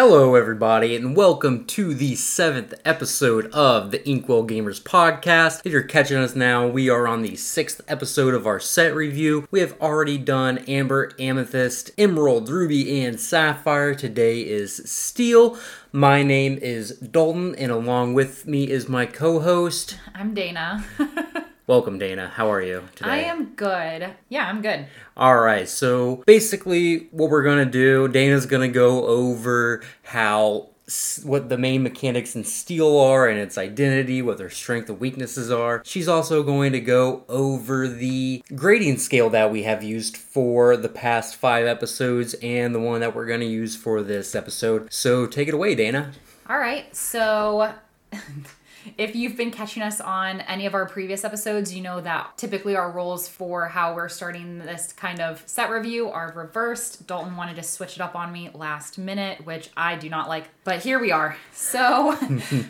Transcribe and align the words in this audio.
Hello, 0.00 0.36
everybody, 0.36 0.94
and 0.94 1.16
welcome 1.16 1.64
to 1.64 1.92
the 1.92 2.14
seventh 2.14 2.72
episode 2.84 3.50
of 3.50 3.90
the 3.90 4.08
Inkwell 4.08 4.46
Gamers 4.46 4.80
podcast. 4.80 5.62
If 5.64 5.72
you're 5.72 5.82
catching 5.82 6.18
us 6.18 6.36
now, 6.36 6.68
we 6.68 6.88
are 6.88 7.08
on 7.08 7.22
the 7.22 7.34
sixth 7.34 7.80
episode 7.88 8.32
of 8.32 8.46
our 8.46 8.60
set 8.60 8.94
review. 8.94 9.48
We 9.50 9.58
have 9.58 9.74
already 9.80 10.16
done 10.16 10.58
Amber, 10.68 11.10
Amethyst, 11.18 11.90
Emerald, 11.98 12.48
Ruby, 12.48 13.00
and 13.04 13.18
Sapphire. 13.18 13.92
Today 13.92 14.42
is 14.42 14.88
Steel. 14.88 15.58
My 15.90 16.22
name 16.22 16.58
is 16.62 16.92
Dalton, 16.98 17.56
and 17.56 17.72
along 17.72 18.14
with 18.14 18.46
me 18.46 18.70
is 18.70 18.88
my 18.88 19.04
co 19.04 19.40
host. 19.40 19.98
I'm 20.14 20.32
Dana. 20.32 20.84
Welcome, 21.68 21.98
Dana. 21.98 22.28
How 22.28 22.50
are 22.50 22.62
you 22.62 22.88
today? 22.94 23.10
I 23.10 23.18
am 23.24 23.52
good. 23.54 24.14
Yeah, 24.30 24.48
I'm 24.48 24.62
good. 24.62 24.86
All 25.18 25.38
right, 25.38 25.68
so 25.68 26.22
basically, 26.24 27.08
what 27.10 27.28
we're 27.28 27.42
gonna 27.42 27.66
do, 27.66 28.08
Dana's 28.08 28.46
gonna 28.46 28.68
go 28.68 29.04
over 29.04 29.82
how 30.02 30.70
what 31.24 31.50
the 31.50 31.58
main 31.58 31.82
mechanics 31.82 32.34
in 32.34 32.44
Steel 32.44 32.98
are 32.98 33.28
and 33.28 33.38
its 33.38 33.58
identity, 33.58 34.22
what 34.22 34.38
their 34.38 34.48
strength 34.48 34.88
and 34.88 34.98
weaknesses 34.98 35.50
are. 35.50 35.82
She's 35.84 36.08
also 36.08 36.42
going 36.42 36.72
to 36.72 36.80
go 36.80 37.24
over 37.28 37.86
the 37.86 38.42
grading 38.54 38.96
scale 38.96 39.28
that 39.28 39.52
we 39.52 39.64
have 39.64 39.84
used 39.84 40.16
for 40.16 40.74
the 40.74 40.88
past 40.88 41.36
five 41.36 41.66
episodes 41.66 42.32
and 42.42 42.74
the 42.74 42.80
one 42.80 43.00
that 43.00 43.14
we're 43.14 43.26
going 43.26 43.40
to 43.40 43.46
use 43.46 43.76
for 43.76 44.00
this 44.02 44.34
episode. 44.34 44.90
So 44.90 45.26
take 45.26 45.48
it 45.48 45.52
away, 45.52 45.74
Dana. 45.74 46.12
All 46.48 46.56
right, 46.56 46.96
so. 46.96 47.74
If 48.96 49.14
you've 49.14 49.36
been 49.36 49.50
catching 49.50 49.82
us 49.82 50.00
on 50.00 50.40
any 50.42 50.66
of 50.66 50.74
our 50.74 50.86
previous 50.86 51.24
episodes, 51.24 51.74
you 51.74 51.82
know 51.82 52.00
that 52.00 52.36
typically 52.36 52.76
our 52.76 52.90
roles 52.90 53.28
for 53.28 53.66
how 53.66 53.94
we're 53.94 54.08
starting 54.08 54.58
this 54.58 54.92
kind 54.92 55.20
of 55.20 55.42
set 55.46 55.70
review 55.70 56.08
are 56.08 56.32
reversed. 56.34 57.06
Dalton 57.06 57.36
wanted 57.36 57.56
to 57.56 57.62
switch 57.62 57.96
it 57.96 58.00
up 58.00 58.14
on 58.14 58.32
me 58.32 58.50
last 58.54 58.98
minute, 58.98 59.44
which 59.44 59.70
I 59.76 59.96
do 59.96 60.08
not 60.08 60.28
like, 60.28 60.44
but 60.64 60.80
here 60.80 60.98
we 60.98 61.12
are. 61.12 61.36
So 61.52 62.16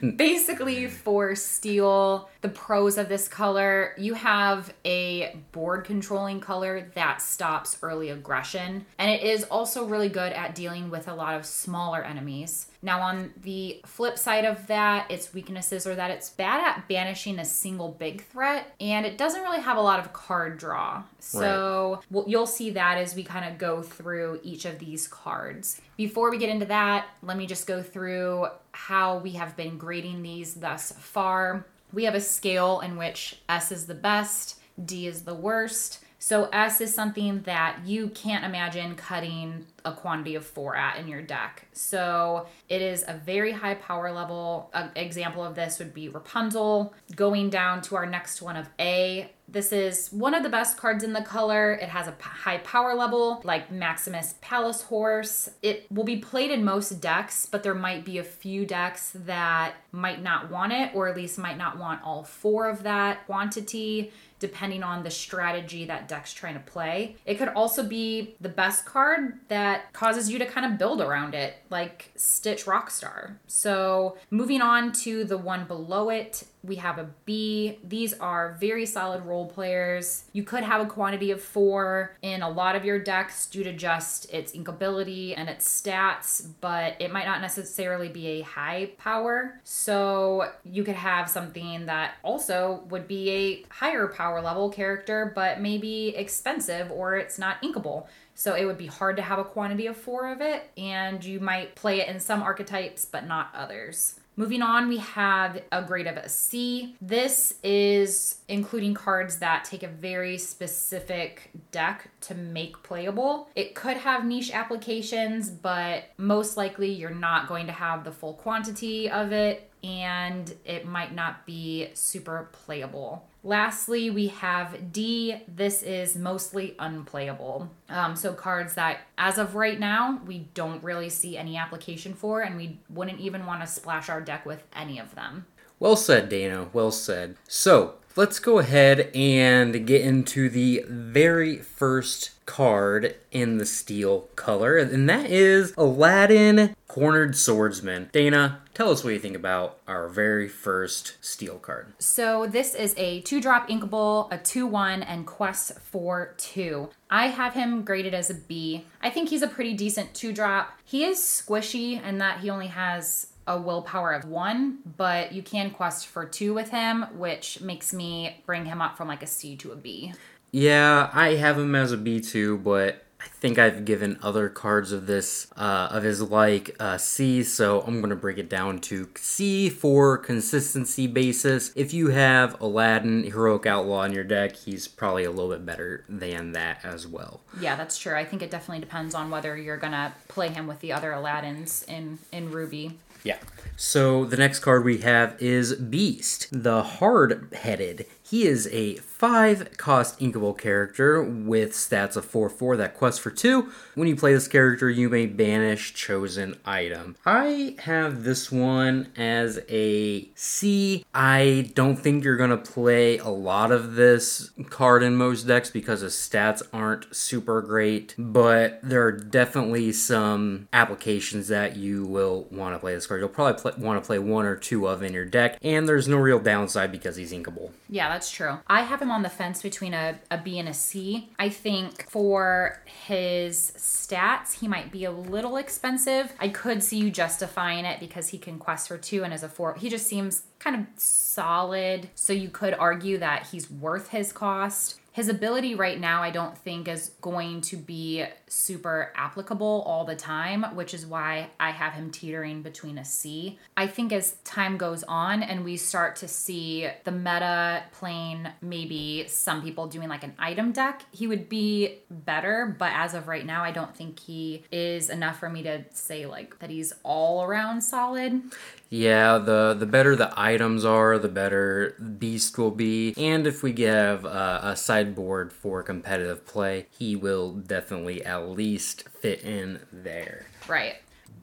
basically, 0.16 0.88
for 0.88 1.34
Steel, 1.34 2.28
the 2.40 2.48
pros 2.48 2.98
of 2.98 3.08
this 3.08 3.28
color, 3.28 3.94
you 3.98 4.14
have 4.14 4.72
a 4.84 5.36
board 5.52 5.84
controlling 5.84 6.40
color 6.40 6.90
that 6.94 7.20
stops 7.20 7.78
early 7.82 8.10
aggression, 8.10 8.86
and 8.98 9.10
it 9.10 9.22
is 9.22 9.44
also 9.44 9.84
really 9.84 10.08
good 10.08 10.32
at 10.32 10.54
dealing 10.54 10.90
with 10.90 11.08
a 11.08 11.14
lot 11.14 11.34
of 11.34 11.44
smaller 11.44 12.02
enemies. 12.02 12.68
Now, 12.80 13.00
on 13.00 13.32
the 13.42 13.80
flip 13.84 14.18
side 14.18 14.44
of 14.44 14.66
that, 14.68 15.10
its 15.10 15.34
weaknesses 15.34 15.86
are 15.86 15.96
that 15.96 16.12
it's 16.12 16.30
bad 16.30 16.64
at 16.64 16.88
banishing 16.88 17.38
a 17.40 17.44
single 17.44 17.88
big 17.88 18.24
threat, 18.24 18.72
and 18.80 19.04
it 19.04 19.18
doesn't 19.18 19.42
really 19.42 19.60
have 19.60 19.76
a 19.76 19.80
lot 19.80 19.98
of 19.98 20.12
card 20.12 20.58
draw. 20.58 21.02
So 21.18 22.00
right. 22.10 22.28
you'll 22.28 22.46
see 22.46 22.70
that 22.70 22.98
as 22.98 23.16
we 23.16 23.24
kind 23.24 23.50
of 23.50 23.58
go 23.58 23.82
through 23.82 24.40
each 24.44 24.64
of 24.64 24.78
these 24.78 25.08
cards. 25.08 25.80
Before 25.96 26.30
we 26.30 26.38
get 26.38 26.50
into 26.50 26.66
that, 26.66 27.08
let 27.22 27.36
me 27.36 27.46
just 27.46 27.66
go 27.66 27.82
through 27.82 28.46
how 28.70 29.18
we 29.18 29.32
have 29.32 29.56
been 29.56 29.76
grading 29.76 30.22
these 30.22 30.54
thus 30.54 30.92
far. 30.92 31.66
We 31.92 32.04
have 32.04 32.14
a 32.14 32.20
scale 32.20 32.80
in 32.80 32.96
which 32.96 33.40
S 33.48 33.72
is 33.72 33.86
the 33.86 33.94
best, 33.94 34.60
D 34.84 35.08
is 35.08 35.22
the 35.22 35.34
worst. 35.34 36.04
So 36.18 36.48
S 36.52 36.80
is 36.80 36.92
something 36.92 37.42
that 37.42 37.80
you 37.84 38.08
can't 38.08 38.44
imagine 38.44 38.96
cutting 38.96 39.66
a 39.84 39.92
quantity 39.92 40.34
of 40.34 40.44
four 40.44 40.76
at 40.76 40.98
in 40.98 41.08
your 41.08 41.22
deck. 41.22 41.66
So 41.72 42.46
it 42.68 42.82
is 42.82 43.04
a 43.06 43.14
very 43.14 43.52
high 43.52 43.74
power 43.74 44.12
level. 44.12 44.70
An 44.74 44.90
example 44.96 45.44
of 45.44 45.54
this 45.54 45.78
would 45.78 45.94
be 45.94 46.08
Rapunzel. 46.08 46.92
Going 47.14 47.50
down 47.50 47.82
to 47.82 47.96
our 47.96 48.04
next 48.04 48.42
one 48.42 48.56
of 48.56 48.68
A, 48.80 49.30
this 49.48 49.72
is 49.72 50.08
one 50.08 50.34
of 50.34 50.42
the 50.42 50.48
best 50.50 50.76
cards 50.76 51.02
in 51.04 51.14
the 51.14 51.22
color. 51.22 51.72
It 51.72 51.88
has 51.88 52.06
a 52.06 52.14
high 52.20 52.58
power 52.58 52.94
level, 52.94 53.40
like 53.44 53.70
Maximus 53.70 54.34
Palace 54.42 54.82
Horse. 54.82 55.48
It 55.62 55.86
will 55.90 56.04
be 56.04 56.18
played 56.18 56.50
in 56.50 56.64
most 56.64 57.00
decks, 57.00 57.46
but 57.46 57.62
there 57.62 57.74
might 57.74 58.04
be 58.04 58.18
a 58.18 58.24
few 58.24 58.66
decks 58.66 59.12
that 59.14 59.76
might 59.92 60.22
not 60.22 60.50
want 60.50 60.72
it, 60.72 60.90
or 60.94 61.08
at 61.08 61.16
least 61.16 61.38
might 61.38 61.56
not 61.56 61.78
want 61.78 62.02
all 62.02 62.24
four 62.24 62.68
of 62.68 62.82
that 62.82 63.24
quantity 63.24 64.12
depending 64.38 64.82
on 64.82 65.02
the 65.02 65.10
strategy 65.10 65.84
that 65.86 66.08
deck's 66.08 66.32
trying 66.32 66.54
to 66.54 66.60
play. 66.60 67.16
It 67.24 67.36
could 67.36 67.48
also 67.48 67.82
be 67.82 68.36
the 68.40 68.48
best 68.48 68.84
card 68.84 69.40
that 69.48 69.92
causes 69.92 70.30
you 70.30 70.38
to 70.38 70.46
kind 70.46 70.66
of 70.66 70.78
build 70.78 71.00
around 71.00 71.34
it, 71.34 71.54
like 71.70 72.10
Stitch 72.16 72.64
Rockstar. 72.66 73.36
So, 73.46 74.16
moving 74.30 74.62
on 74.62 74.92
to 74.92 75.24
the 75.24 75.38
one 75.38 75.64
below 75.64 76.10
it, 76.10 76.44
we 76.62 76.76
have 76.76 76.98
a 76.98 77.08
B. 77.24 77.78
These 77.84 78.14
are 78.14 78.56
very 78.60 78.84
solid 78.84 79.24
role 79.24 79.46
players. 79.46 80.24
You 80.32 80.42
could 80.42 80.64
have 80.64 80.80
a 80.80 80.86
quantity 80.86 81.30
of 81.30 81.40
four 81.40 82.16
in 82.22 82.42
a 82.42 82.50
lot 82.50 82.76
of 82.76 82.84
your 82.84 82.98
decks 82.98 83.46
due 83.46 83.64
to 83.64 83.72
just 83.72 84.32
its 84.32 84.52
inkability 84.52 85.34
and 85.36 85.48
its 85.48 85.68
stats, 85.68 86.46
but 86.60 86.96
it 86.98 87.12
might 87.12 87.26
not 87.26 87.40
necessarily 87.40 88.08
be 88.08 88.26
a 88.26 88.40
high 88.42 88.90
power. 88.98 89.60
So 89.64 90.50
you 90.64 90.84
could 90.84 90.96
have 90.96 91.30
something 91.30 91.86
that 91.86 92.14
also 92.22 92.84
would 92.88 93.06
be 93.06 93.30
a 93.30 93.64
higher 93.72 94.08
power 94.08 94.27
level 94.36 94.70
character, 94.70 95.32
but 95.34 95.60
maybe 95.60 96.14
expensive 96.16 96.90
or 96.90 97.16
it's 97.16 97.38
not 97.38 97.60
inkable. 97.62 98.06
So 98.34 98.54
it 98.54 98.64
would 98.64 98.78
be 98.78 98.86
hard 98.86 99.16
to 99.16 99.22
have 99.22 99.38
a 99.38 99.44
quantity 99.44 99.86
of 99.86 99.96
four 99.96 100.30
of 100.30 100.40
it, 100.40 100.70
and 100.76 101.24
you 101.24 101.40
might 101.40 101.74
play 101.74 102.00
it 102.00 102.08
in 102.08 102.20
some 102.20 102.42
archetypes, 102.42 103.04
but 103.04 103.26
not 103.26 103.50
others. 103.54 104.20
Moving 104.36 104.62
on, 104.62 104.86
we 104.86 104.98
have 104.98 105.60
a 105.72 105.82
grade 105.82 106.06
of 106.06 106.16
a 106.16 106.28
C. 106.28 106.94
This 107.00 107.54
is 107.64 108.36
including 108.46 108.94
cards 108.94 109.40
that 109.40 109.64
take 109.64 109.82
a 109.82 109.88
very 109.88 110.38
specific 110.38 111.50
deck 111.72 112.08
to 112.20 112.36
make 112.36 112.80
playable. 112.84 113.48
It 113.56 113.74
could 113.74 113.96
have 113.96 114.24
niche 114.24 114.52
applications, 114.52 115.50
but 115.50 116.04
most 116.18 116.56
likely 116.56 116.92
you're 116.92 117.10
not 117.10 117.48
going 117.48 117.66
to 117.66 117.72
have 117.72 118.04
the 118.04 118.12
full 118.12 118.34
quantity 118.34 119.10
of 119.10 119.32
it 119.32 119.67
and 119.82 120.54
it 120.64 120.86
might 120.86 121.14
not 121.14 121.46
be 121.46 121.88
super 121.94 122.48
playable. 122.52 123.26
Lastly, 123.44 124.10
we 124.10 124.28
have 124.28 124.92
D. 124.92 125.42
This 125.46 125.82
is 125.82 126.16
mostly 126.16 126.74
unplayable. 126.78 127.70
Um, 127.88 128.16
so, 128.16 128.32
cards 128.32 128.74
that, 128.74 129.00
as 129.16 129.38
of 129.38 129.54
right 129.54 129.78
now, 129.78 130.20
we 130.26 130.48
don't 130.54 130.82
really 130.82 131.08
see 131.08 131.38
any 131.38 131.56
application 131.56 132.14
for, 132.14 132.42
and 132.42 132.56
we 132.56 132.80
wouldn't 132.90 133.20
even 133.20 133.46
want 133.46 133.60
to 133.60 133.66
splash 133.66 134.08
our 134.08 134.20
deck 134.20 134.44
with 134.44 134.64
any 134.74 134.98
of 134.98 135.14
them. 135.14 135.46
Well 135.78 135.96
said, 135.96 136.28
Dana. 136.28 136.68
Well 136.72 136.90
said. 136.90 137.36
So, 137.46 137.94
let's 138.16 138.40
go 138.40 138.58
ahead 138.58 139.12
and 139.14 139.86
get 139.86 140.00
into 140.02 140.48
the 140.48 140.84
very 140.88 141.58
first 141.58 142.32
card 142.46 143.14
in 143.30 143.58
the 143.58 143.66
steel 143.66 144.22
color, 144.34 144.76
and 144.76 145.08
that 145.08 145.30
is 145.30 145.72
Aladdin 145.76 146.74
Cornered 146.88 147.36
Swordsman. 147.36 148.10
Dana, 148.10 148.60
tell 148.78 148.92
us 148.92 149.02
what 149.02 149.12
you 149.12 149.18
think 149.18 149.34
about 149.34 149.80
our 149.88 150.08
very 150.08 150.46
first 150.46 151.16
steel 151.20 151.56
card. 151.58 151.92
So, 151.98 152.46
this 152.46 152.76
is 152.76 152.94
a 152.96 153.22
two 153.22 153.40
drop 153.40 153.68
inkable, 153.68 154.28
a 154.30 154.38
2 154.38 154.68
1, 154.68 155.02
and 155.02 155.26
quest 155.26 155.76
for 155.80 156.34
2. 156.38 156.88
I 157.10 157.26
have 157.26 157.54
him 157.54 157.82
graded 157.82 158.14
as 158.14 158.30
a 158.30 158.34
B. 158.34 158.84
I 159.02 159.10
think 159.10 159.30
he's 159.30 159.42
a 159.42 159.48
pretty 159.48 159.74
decent 159.74 160.14
two 160.14 160.32
drop. 160.32 160.78
He 160.84 161.04
is 161.04 161.18
squishy 161.18 162.00
in 162.02 162.18
that 162.18 162.38
he 162.38 162.50
only 162.50 162.68
has 162.68 163.26
a 163.48 163.60
willpower 163.60 164.12
of 164.12 164.26
one, 164.26 164.78
but 164.96 165.32
you 165.32 165.42
can 165.42 165.70
quest 165.70 166.06
for 166.06 166.24
two 166.24 166.54
with 166.54 166.70
him, 166.70 167.02
which 167.16 167.60
makes 167.60 167.92
me 167.92 168.42
bring 168.46 168.66
him 168.66 168.80
up 168.80 168.96
from 168.96 169.08
like 169.08 169.24
a 169.24 169.26
C 169.26 169.56
to 169.56 169.72
a 169.72 169.76
B. 169.76 170.12
Yeah, 170.52 171.10
I 171.12 171.34
have 171.34 171.58
him 171.58 171.74
as 171.74 171.90
a 171.90 171.96
B2, 171.96 172.62
but 172.62 173.04
think 173.40 173.58
I've 173.58 173.84
given 173.84 174.18
other 174.22 174.48
cards 174.48 174.92
of 174.92 175.06
this 175.06 175.46
uh, 175.56 175.88
of 175.90 176.02
his 176.02 176.20
like 176.22 176.74
uh, 176.80 176.98
C, 176.98 177.42
so 177.42 177.82
I'm 177.82 178.00
gonna 178.00 178.16
break 178.16 178.38
it 178.38 178.48
down 178.48 178.80
to 178.80 179.08
C 179.16 179.70
for 179.70 180.18
consistency 180.18 181.06
basis. 181.06 181.72
If 181.74 181.94
you 181.94 182.08
have 182.08 182.60
Aladdin, 182.60 183.24
Heroic 183.24 183.66
Outlaw 183.66 184.02
in 184.02 184.12
your 184.12 184.24
deck, 184.24 184.56
he's 184.56 184.88
probably 184.88 185.24
a 185.24 185.30
little 185.30 185.50
bit 185.50 185.64
better 185.64 186.04
than 186.08 186.52
that 186.52 186.84
as 186.84 187.06
well. 187.06 187.40
Yeah, 187.60 187.76
that's 187.76 187.98
true. 187.98 188.14
I 188.14 188.24
think 188.24 188.42
it 188.42 188.50
definitely 188.50 188.80
depends 188.80 189.14
on 189.14 189.30
whether 189.30 189.56
you're 189.56 189.76
gonna 189.76 190.14
play 190.28 190.48
him 190.48 190.66
with 190.66 190.80
the 190.80 190.92
other 190.92 191.12
Aladdins 191.12 191.86
in 191.88 192.18
in 192.32 192.50
Ruby. 192.50 192.98
Yeah. 193.24 193.38
So 193.76 194.24
the 194.24 194.36
next 194.36 194.60
card 194.60 194.84
we 194.84 194.98
have 194.98 195.40
is 195.40 195.74
Beast, 195.74 196.48
the 196.50 196.82
hard 196.82 197.48
headed. 197.52 198.06
He 198.22 198.46
is 198.46 198.68
a 198.72 198.96
5 199.18 199.76
cost 199.76 200.20
inkable 200.20 200.56
character 200.56 201.20
with 201.20 201.72
stats 201.72 202.16
of 202.16 202.24
4 202.24 202.48
4 202.48 202.76
that 202.76 202.94
quest 202.94 203.20
for 203.20 203.32
2. 203.32 203.68
When 203.96 204.06
you 204.06 204.14
play 204.14 204.32
this 204.32 204.46
character, 204.46 204.88
you 204.88 205.08
may 205.08 205.26
banish 205.26 205.92
chosen 205.92 206.56
item. 206.64 207.16
I 207.26 207.74
have 207.80 208.22
this 208.22 208.52
one 208.52 209.10
as 209.16 209.58
a 209.68 210.28
C. 210.36 211.04
I 211.12 211.72
don't 211.74 211.96
think 211.96 212.22
you're 212.22 212.36
going 212.36 212.50
to 212.50 212.56
play 212.56 213.18
a 213.18 213.28
lot 213.28 213.72
of 213.72 213.96
this 213.96 214.50
card 214.70 215.02
in 215.02 215.16
most 215.16 215.48
decks 215.48 215.68
because 215.68 216.02
his 216.02 216.14
stats 216.14 216.62
aren't 216.72 217.12
super 217.14 217.60
great, 217.60 218.14
but 218.16 218.78
there 218.84 219.02
are 219.02 219.12
definitely 219.12 219.92
some 219.92 220.68
applications 220.72 221.48
that 221.48 221.76
you 221.76 222.06
will 222.06 222.46
want 222.52 222.76
to 222.76 222.78
play 222.78 222.94
this 222.94 223.08
card. 223.08 223.20
You'll 223.20 223.30
probably 223.30 223.72
want 223.82 224.00
to 224.00 224.06
play 224.06 224.20
one 224.20 224.46
or 224.46 224.54
two 224.54 224.86
of 224.86 225.02
in 225.02 225.12
your 225.12 225.24
deck, 225.24 225.58
and 225.60 225.88
there's 225.88 226.06
no 226.06 226.18
real 226.18 226.38
downside 226.38 226.92
because 226.92 227.16
he's 227.16 227.32
inkable. 227.32 227.72
Yeah, 227.88 228.08
that's 228.10 228.30
true. 228.30 228.58
I 228.68 228.82
have 228.82 229.02
on 229.10 229.22
the 229.22 229.28
fence 229.28 229.62
between 229.62 229.94
a, 229.94 230.18
a 230.30 230.38
B 230.38 230.58
and 230.58 230.68
a 230.68 230.74
C. 230.74 231.30
I 231.38 231.48
think 231.48 232.08
for 232.10 232.82
his 232.84 233.72
stats, 233.76 234.60
he 234.60 234.68
might 234.68 234.92
be 234.92 235.04
a 235.04 235.10
little 235.10 235.56
expensive. 235.56 236.32
I 236.38 236.48
could 236.48 236.82
see 236.82 236.98
you 236.98 237.10
justifying 237.10 237.84
it 237.84 238.00
because 238.00 238.28
he 238.28 238.38
can 238.38 238.58
quest 238.58 238.88
for 238.88 238.98
two 238.98 239.24
and 239.24 239.32
as 239.32 239.42
a 239.42 239.48
four. 239.48 239.74
He 239.74 239.88
just 239.88 240.06
seems 240.06 240.42
kind 240.58 240.76
of 240.76 240.86
solid. 241.00 242.10
So 242.14 242.32
you 242.32 242.48
could 242.48 242.74
argue 242.74 243.18
that 243.18 243.48
he's 243.48 243.70
worth 243.70 244.08
his 244.08 244.32
cost. 244.32 245.00
His 245.12 245.28
ability 245.28 245.74
right 245.74 245.98
now, 245.98 246.22
I 246.22 246.30
don't 246.30 246.56
think, 246.56 246.86
is 246.86 247.10
going 247.20 247.62
to 247.62 247.76
be 247.76 248.24
super 248.48 249.12
applicable 249.14 249.84
all 249.86 250.04
the 250.04 250.16
time, 250.16 250.62
which 250.74 250.94
is 250.94 251.06
why 251.06 251.50
I 251.58 251.70
have 251.70 251.92
him 251.92 252.10
teetering 252.10 252.62
between 252.62 252.98
a 252.98 253.04
C. 253.04 253.58
I 253.76 253.86
think 253.86 254.12
as 254.12 254.36
time 254.44 254.76
goes 254.76 255.04
on 255.04 255.42
and 255.42 255.64
we 255.64 255.76
start 255.76 256.16
to 256.16 256.28
see 256.28 256.88
the 257.04 257.12
meta 257.12 257.84
playing 257.92 258.48
maybe 258.60 259.26
some 259.28 259.62
people 259.62 259.86
doing 259.86 260.08
like 260.08 260.24
an 260.24 260.34
item 260.38 260.72
deck, 260.72 261.04
he 261.12 261.26
would 261.26 261.48
be 261.48 261.98
better. 262.10 262.76
But 262.78 262.92
as 262.94 263.14
of 263.14 263.28
right 263.28 263.44
now, 263.44 263.62
I 263.62 263.70
don't 263.70 263.94
think 263.94 264.18
he 264.18 264.64
is 264.70 265.10
enough 265.10 265.38
for 265.38 265.48
me 265.48 265.62
to 265.62 265.84
say 265.92 266.26
like 266.26 266.58
that 266.60 266.70
he's 266.70 266.92
all 267.02 267.42
around 267.44 267.82
solid. 267.82 268.42
Yeah, 268.90 269.36
the 269.36 269.76
the 269.78 269.86
better 269.86 270.16
the 270.16 270.32
items 270.34 270.84
are, 270.84 271.18
the 271.18 271.28
better 271.28 271.94
Beast 272.18 272.56
will 272.56 272.70
be. 272.70 273.14
And 273.16 273.46
if 273.46 273.62
we 273.62 273.72
give 273.72 274.24
uh, 274.24 274.60
a 274.62 274.76
sideboard 274.76 275.52
for 275.52 275.82
competitive 275.82 276.46
play, 276.46 276.86
he 276.90 277.14
will 277.14 277.52
definitely 277.52 278.24
at 278.38 278.50
least 278.50 279.08
fit 279.20 279.42
in 279.42 279.80
there. 279.92 280.46
Right. 280.68 280.96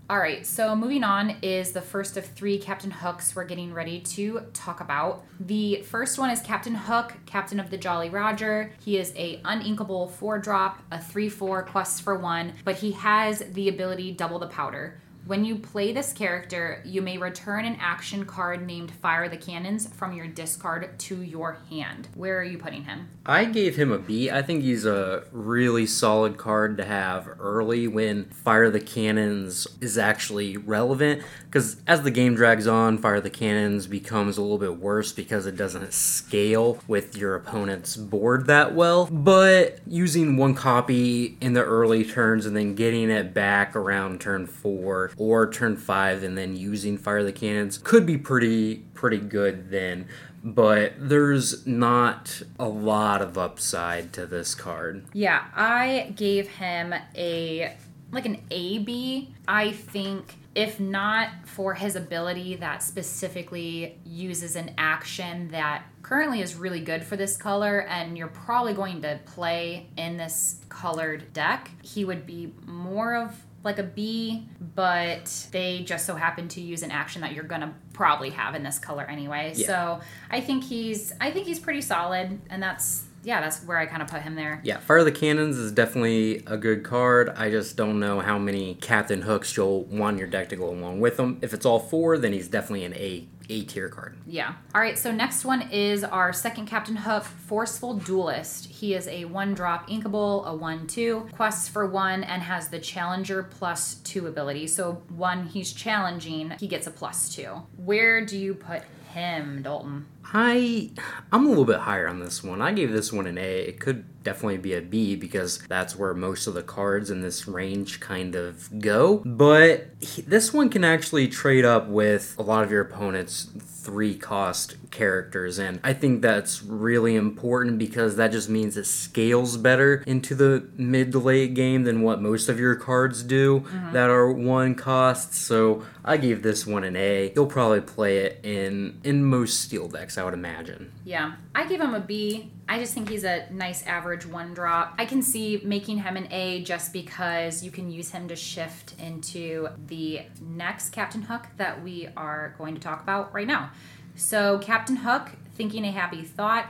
All 0.07 0.19
right, 0.19 0.45
so 0.45 0.75
moving 0.75 1.03
on 1.03 1.38
is 1.42 1.71
the 1.71 1.81
first 1.81 2.15
of 2.15 2.25
three 2.25 2.59
Captain 2.59 2.92
Hooks 2.92 3.36
we're 3.36 3.44
getting 3.44 3.74
ready 3.74 4.01
to 4.01 4.42
talk 4.53 4.80
about. 4.80 5.24
The 5.39 5.77
first 5.77 6.19
one 6.19 6.30
is 6.30 6.42
Captain 6.42 6.75
Hook, 6.75 7.15
Captain 7.25 7.59
of 7.59 7.71
the 7.71 7.77
Jolly 7.77 8.12
Roger. 8.12 8.71
He 8.86 9.00
is 9.00 9.13
a 9.15 9.42
uninkable 9.42 10.12
four 10.12 10.38
drop, 10.38 10.80
a 10.92 11.01
three 11.01 11.27
four 11.27 11.63
quest 11.63 12.03
for 12.03 12.15
one, 12.19 12.53
but 12.63 12.75
he 12.75 12.92
has 12.92 13.39
the 13.53 13.68
ability 13.68 14.12
double 14.12 14.38
the 14.38 14.45
powder. 14.45 15.01
When 15.27 15.44
you 15.44 15.56
play 15.56 15.92
this 15.92 16.13
character, 16.13 16.83
you 16.86 17.01
may 17.01 17.18
return 17.18 17.66
an 17.66 17.77
action 17.80 18.25
card 18.25 18.63
named 18.63 18.92
Fire 18.92 19.27
the 19.27 19.38
Cannons 19.38 19.88
from 19.88 20.13
your 20.13 20.27
discard 20.27 21.00
to 21.00 21.24
your 21.24 21.57
hand. 21.68 22.10
Where 22.13 22.38
are 22.38 22.44
you 22.44 22.60
putting 22.60 22.83
him? 22.83 23.10
I 23.25 23.45
gave 23.45 23.75
him 23.75 23.92
a 23.92 23.98
B. 23.98 24.30
I 24.30 24.44
think 24.44 24.62
he's 24.62 24.86
a 24.86 25.24
really 25.31 25.88
solid 25.88 26.38
card 26.38 26.77
to 26.77 26.86
have 26.86 27.27
early 27.39 27.88
when 27.88 28.25
Fire 28.25 28.69
the 28.69 28.80
Cannons 28.80 29.66
is 29.81 29.98
actually 29.98 30.57
relevant. 30.57 31.24
Because 31.45 31.78
as 31.88 32.04
the 32.04 32.12
game 32.12 32.36
drags 32.36 32.68
on, 32.68 33.00
Fire 33.00 33.19
the 33.19 33.31
Cannons 33.31 33.88
becomes 33.88 34.38
a 34.38 34.44
little 34.44 34.60
bit 34.60 34.78
worse 34.78 35.12
because 35.12 35.48
it 35.48 35.57
doesn't 35.57 35.92
scale 35.92 36.78
with 36.88 37.18
your 37.18 37.33
opponent's 37.33 37.98
board 37.98 38.45
that 38.45 38.75
well. 38.75 39.07
But 39.07 39.80
using 39.88 40.38
one 40.38 40.54
copy 40.54 41.36
in 41.42 41.54
the 41.54 41.63
early 41.63 42.06
turns 42.06 42.45
and 42.45 42.56
then 42.56 42.75
getting 42.75 43.10
it 43.10 43.33
back 43.33 43.75
around 43.75 44.21
turn 44.21 44.45
four 44.45 45.13
or 45.17 45.50
turn 45.50 45.77
five 45.77 46.23
and 46.23 46.38
then 46.38 46.56
using 46.56 46.97
Fire 46.97 47.23
the 47.23 47.31
Cannons 47.31 47.77
could 47.77 48.06
be 48.06 48.17
pretty 48.17 48.77
pretty 48.94 49.19
good 49.19 49.71
then. 49.71 50.07
But 50.44 50.94
there's 51.00 51.65
not 51.65 52.44
a 52.59 52.69
lot 52.69 53.21
of 53.21 53.38
upside 53.38 54.13
to 54.13 54.27
this 54.27 54.53
card. 54.53 55.06
Yeah, 55.13 55.45
I 55.56 56.13
gave 56.15 56.47
him 56.47 56.94
a 57.15 57.75
like 58.12 58.25
an 58.25 58.41
A 58.51 58.79
B. 58.79 59.33
I 59.47 59.71
think 59.71 60.35
if 60.53 60.79
not 60.79 61.29
for 61.44 61.73
his 61.73 61.95
ability 61.95 62.56
that 62.56 62.81
specifically 62.81 63.97
uses 64.06 64.56
an 64.56 64.71
action 64.77 65.50
that 65.50 65.83
currently 66.01 66.39
is 66.39 66.56
really 66.56 66.79
good 66.79 67.03
for 67.03 67.18
this 67.18 67.35
color 67.35 67.81
and 67.81 68.18
you're 68.18 68.27
probably 68.27 68.73
going 68.73 69.01
to 69.01 69.19
play 69.25 69.88
in 69.97 70.15
this 70.15 70.61
colored 70.69 71.33
deck, 71.33 71.71
he 71.81 72.06
would 72.06 72.25
be 72.25 72.53
more 72.65 73.15
of 73.15 73.44
like 73.65 73.79
a 73.79 73.83
B, 73.83 74.47
but 74.75 75.47
they 75.51 75.81
just 75.81 76.06
so 76.06 76.15
happen 76.15 76.47
to 76.50 76.62
use 76.62 76.83
an 76.83 76.91
action 76.91 77.21
that 77.21 77.33
you're 77.33 77.44
gonna 77.44 77.73
probably 77.94 78.29
have 78.29 78.56
in 78.56 78.63
this 78.63 78.79
color 78.79 79.03
anyway. 79.03 79.53
Yeah. 79.56 79.67
So 79.67 80.00
I 80.29 80.39
think 80.39 80.63
he's 80.63 81.12
I 81.19 81.31
think 81.31 81.47
he's 81.47 81.59
pretty 81.59 81.81
solid, 81.81 82.39
and 82.50 82.63
that's 82.63 83.06
yeah, 83.23 83.41
that's 83.41 83.63
where 83.63 83.77
I 83.77 83.88
kind 83.88 84.03
of 84.03 84.07
put 84.07 84.21
him 84.21 84.35
there. 84.35 84.62
Yeah, 84.63 84.77
Fire 84.77 85.03
the 85.03 85.12
Cannons 85.12 85.57
is 85.57 85.71
definitely 85.71 86.44
a 86.45 86.57
good 86.57 86.83
card. 86.83 87.29
I 87.29 87.50
just 87.50 87.75
don't 87.75 88.00
know 88.00 88.19
how 88.19 88.38
many 88.38 88.75
Captain 88.75 89.23
Hooks 89.23 89.57
you'll 89.57 89.83
want 89.85 90.19
your 90.19 90.27
deck 90.27 90.50
to 90.50 90.56
go 90.56 90.69
along 90.69 91.00
with 91.00 91.19
him. 91.19 91.39
If 91.41 91.53
it's 91.53 91.65
all 91.65 91.79
four, 91.79 92.19
then 92.19 92.33
he's 92.33 92.47
definitely 92.47 92.85
an 92.85 92.94
A 92.94 93.27
A 93.50 93.63
tier 93.63 93.89
card. 93.89 94.18
Yeah. 94.25 94.56
All 94.74 94.81
right. 94.81 94.97
So 94.97 95.12
next 95.12 95.45
one 95.45 95.69
is 95.71 96.03
our 96.03 96.33
second 96.33 96.65
Captain 96.65 96.95
Hook, 96.95 97.24
Forceful 97.24 97.95
Duelist. 97.95 98.65
He 98.65 98.95
is 98.95 99.07
a 99.07 99.25
one 99.25 99.53
drop 99.53 99.88
inkable, 99.89 100.45
a 100.45 100.56
one 100.56 100.88
two, 100.88 101.27
quests 101.31 101.69
for 101.69 101.86
one, 101.86 102.24
and 102.24 102.42
has 102.42 102.69
the 102.69 102.80
Challenger 102.80 103.44
plus 103.44 103.95
two 103.95 104.27
ability. 104.27 104.68
So 104.68 105.03
one 105.09 105.45
he's 105.45 105.74
challenging, 105.74 106.53
he 106.59 106.68
gets 106.68 106.88
a 106.88 106.92
plus 106.92 107.33
two. 107.36 107.62
Where 107.77 108.25
do 108.25 108.38
you 108.38 108.56
put 108.56 108.83
him, 109.13 109.62
Dalton? 109.62 110.07
I 110.33 110.92
I'm 111.31 111.45
a 111.45 111.50
little 111.50 111.66
bit 111.66 111.80
higher 111.80 112.07
on 112.07 112.19
this 112.19 112.44
one. 112.44 112.62
I 112.62 112.72
gave 112.72 112.92
this 112.92 113.12
one 113.13 113.27
an 113.27 113.38
A. 113.38 113.60
It 113.60 113.80
could 113.80 114.06
definitely 114.25 114.57
be 114.57 114.74
a 114.74 114.81
B 114.81 115.16
because 115.16 115.60
that's 115.69 115.95
where 115.95 116.13
most 116.13 116.48
of 116.48 116.56
the 116.56 116.63
cards 116.63 117.12
in 117.12 117.22
this 117.22 117.48
range 117.48 118.00
kind 118.00 118.36
of 118.36 118.81
go. 118.81 119.22
But 119.24 119.88
he- 120.01 120.24
this 120.24 120.51
one 120.54 120.69
can 120.69 120.83
actually 120.83 121.27
trade 121.27 121.63
up 121.63 121.88
with 121.88 122.36
a 122.38 122.42
lot 122.42 122.63
of 122.63 122.72
your 122.72 122.81
opponent's 122.81 123.48
three 123.86 124.16
cost 124.16 124.75
characters 124.89 125.60
and 125.60 125.80
I 125.83 125.94
think 125.94 126.24
that's 126.24 126.63
really 126.63 127.16
important 127.16 127.78
because 127.78 128.16
that 128.16 128.31
just 128.31 128.50
means 128.50 128.78
it 128.78 128.88
scales 128.88 129.57
better 129.57 130.04
into 130.07 130.33
the 130.33 130.68
mid 130.75 131.12
to 131.12 131.19
late 131.19 131.54
game 131.54 131.83
than 131.83 132.01
what 132.01 132.19
most 132.19 132.50
of 132.50 132.60
your 132.60 132.75
cards 132.75 133.21
do 133.21 133.60
mm-hmm. 133.60 133.94
that 133.94 134.10
are 134.10 134.31
one 134.31 134.74
cost. 134.74 135.36
So 135.36 135.83
I 136.04 136.18
gave 136.18 136.42
this 136.42 136.66
one 136.66 136.83
an 136.83 136.95
A. 136.95 137.31
You'll 137.36 137.45
probably 137.45 137.81
play 137.81 138.18
it 138.19 138.39
in 138.44 139.00
in 139.04 139.24
most 139.24 139.62
steel 139.62 139.88
decks, 139.88 140.14
I 140.17 140.23
would 140.23 140.33
imagine. 140.33 140.91
Yeah, 141.03 141.33
I 141.53 141.67
give 141.67 141.81
him 141.81 141.94
a 141.94 142.00
B. 142.00 142.51
I 142.67 142.79
just 142.79 142.94
think 142.94 143.09
he's 143.09 143.23
a 143.23 143.47
nice 143.51 143.85
average 143.85 144.25
one 144.25 144.53
drop. 144.53 144.95
I 144.97 145.06
can 145.06 145.21
see 145.21 145.62
making 145.63 146.00
him 146.00 146.17
an 146.17 146.31
A 146.31 146.63
just 146.63 146.94
because 146.94 147.63
you 147.63 147.71
can 147.71 147.91
use 147.91 148.12
him 148.12 148.27
to 148.27 148.35
shift 148.35 148.95
into 149.00 149.69
the 149.88 150.21
next 150.41 150.89
Captain 150.89 151.21
Hook 151.23 151.47
that 151.57 151.83
we 151.83 152.09
are 152.17 152.56
going 152.57 152.75
to 152.75 152.81
talk 152.81 153.01
about 153.01 153.33
right 153.33 153.47
now. 153.47 153.71
So, 154.15 154.59
Captain 154.59 154.95
Hook, 154.97 155.31
thinking 155.56 155.85
a 155.85 155.91
happy 155.91 156.23
thought, 156.23 156.68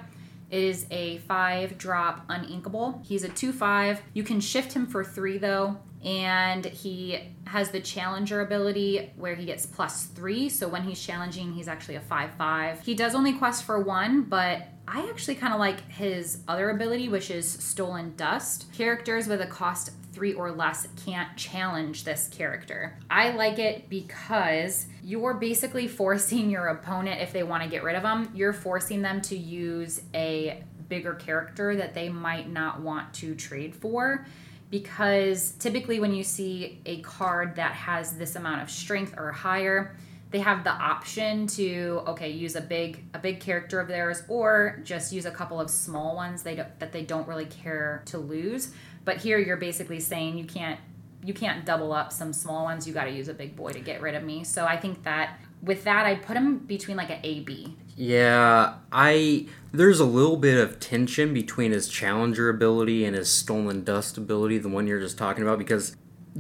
is 0.52 0.86
a 0.92 1.18
five 1.20 1.78
drop 1.78 2.28
uninkable. 2.28 3.06
He's 3.06 3.24
a 3.24 3.30
two 3.30 3.52
five. 3.52 4.02
You 4.14 4.24
can 4.24 4.40
shift 4.40 4.74
him 4.74 4.86
for 4.88 5.04
three 5.04 5.38
though, 5.38 5.78
and 6.06 6.64
he 6.64 7.20
has 7.48 7.72
the 7.72 7.80
challenger 7.82 8.42
ability 8.42 9.12
where 9.18 9.36
he 9.36 9.46
gets 9.46 9.66
plus 9.66 10.06
three. 10.06 10.48
So 10.50 10.68
when 10.68 10.84
he's 10.84 11.04
challenging, 11.04 11.52
he's 11.52 11.68
actually 11.68 11.96
a 11.96 12.02
five 12.02 12.32
five. 12.36 12.82
He 12.82 12.94
does 12.94 13.16
only 13.16 13.34
quest 13.34 13.64
for 13.64 13.80
one, 13.80 14.22
but 14.24 14.68
I 14.88 15.10
actually 15.10 15.36
kind 15.36 15.52
of 15.52 15.60
like 15.60 15.90
his 15.90 16.44
other 16.48 16.70
ability, 16.70 17.10
which 17.10 17.32
is 17.32 17.50
Stolen 17.50 18.14
Dust. 18.16 18.72
Characters 18.72 19.28
with 19.28 19.42
a 19.42 19.48
cost 19.48 19.90
three 20.14 20.34
or 20.34 20.52
less 20.52 20.88
can't 21.04 21.36
challenge 21.36 22.04
this 22.04 22.30
character. 22.30 22.98
I 23.10 23.32
like 23.32 23.58
it 23.58 23.90
because 23.90 24.86
you're 25.04 25.34
basically 25.34 25.88
forcing 25.88 26.50
your 26.50 26.68
opponent, 26.68 27.20
if 27.20 27.34
they 27.34 27.44
want 27.44 27.64
to 27.64 27.70
get 27.70 27.84
rid 27.84 27.96
of 27.96 28.04
them, 28.04 28.32
you're 28.34 28.54
forcing 28.54 29.02
them 29.02 29.22
to 29.24 29.36
use 29.36 30.02
a 30.14 30.64
bigger 30.88 31.16
character 31.16 31.76
that 31.76 31.96
they 31.96 32.10
might 32.10 32.50
not 32.50 32.80
want 32.80 33.14
to 33.16 33.36
trade 33.36 33.76
for. 33.76 34.26
Because 34.70 35.52
typically, 35.52 36.00
when 36.00 36.14
you 36.14 36.24
see 36.24 36.82
a 36.86 37.02
card 37.02 37.56
that 37.56 37.74
has 37.74 38.18
this 38.18 38.36
amount 38.36 38.62
of 38.62 38.70
strength 38.70 39.14
or 39.18 39.32
higher, 39.32 39.96
they 40.32 40.40
have 40.40 40.64
the 40.64 40.72
option 40.72 41.48
to 41.48 42.02
okay 42.08 42.30
use 42.30 42.56
a 42.56 42.62
big 42.62 43.04
a 43.14 43.20
big 43.20 43.40
character 43.40 43.80
of 43.80 43.88
theirs 43.88 44.24
or 44.28 44.82
just 44.84 45.14
use 45.14 45.26
a 45.26 45.32
couple 45.32 45.62
of 45.62 45.70
small 45.70 46.16
ones 46.16 46.44
they 46.44 46.56
don't, 46.56 46.80
that 46.80 46.92
they 46.92 47.04
don't 47.04 47.28
really 47.28 47.46
care 47.46 48.04
to 48.08 48.18
lose. 48.18 48.74
But 49.06 49.18
here 49.18 49.38
you're 49.38 49.56
basically 49.56 50.00
saying 50.00 50.38
you 50.38 50.46
can't 50.46 50.80
you 51.24 51.34
can't 51.34 51.66
double 51.66 51.94
up 51.94 52.12
some 52.12 52.34
small 52.34 52.66
ones. 52.66 52.88
You 52.88 52.94
got 52.94 53.06
to 53.06 53.12
use 53.12 53.30
a 53.30 53.34
big 53.34 53.56
boy 53.56 53.72
to 53.72 53.80
get 53.80 54.02
rid 54.02 54.16
of 54.16 54.24
me. 54.24 54.44
So 54.44 54.66
i 54.66 54.76
think 54.76 55.04
that 55.04 55.40
with 55.62 55.84
that 55.86 56.06
i 56.06 56.16
put 56.16 56.36
him 56.36 56.58
between 56.58 56.98
like 56.98 57.10
an 57.10 57.20
a 57.24 57.40
b 57.42 57.78
Yeah, 57.96 58.76
I 58.92 59.48
there's 59.72 60.00
a 60.00 60.06
little 60.06 60.38
bit 60.38 60.58
of 60.58 60.80
tension 60.80 61.34
between 61.34 61.72
his 61.72 61.88
challenger 61.88 62.50
ability 62.50 63.06
and 63.06 63.16
his 63.16 63.32
stolen 63.32 63.84
dust 63.84 64.18
ability, 64.18 64.58
the 64.58 64.70
one 64.70 64.88
you're 64.88 65.00
just 65.00 65.18
talking 65.18 65.44
about, 65.44 65.58
because 65.58 65.96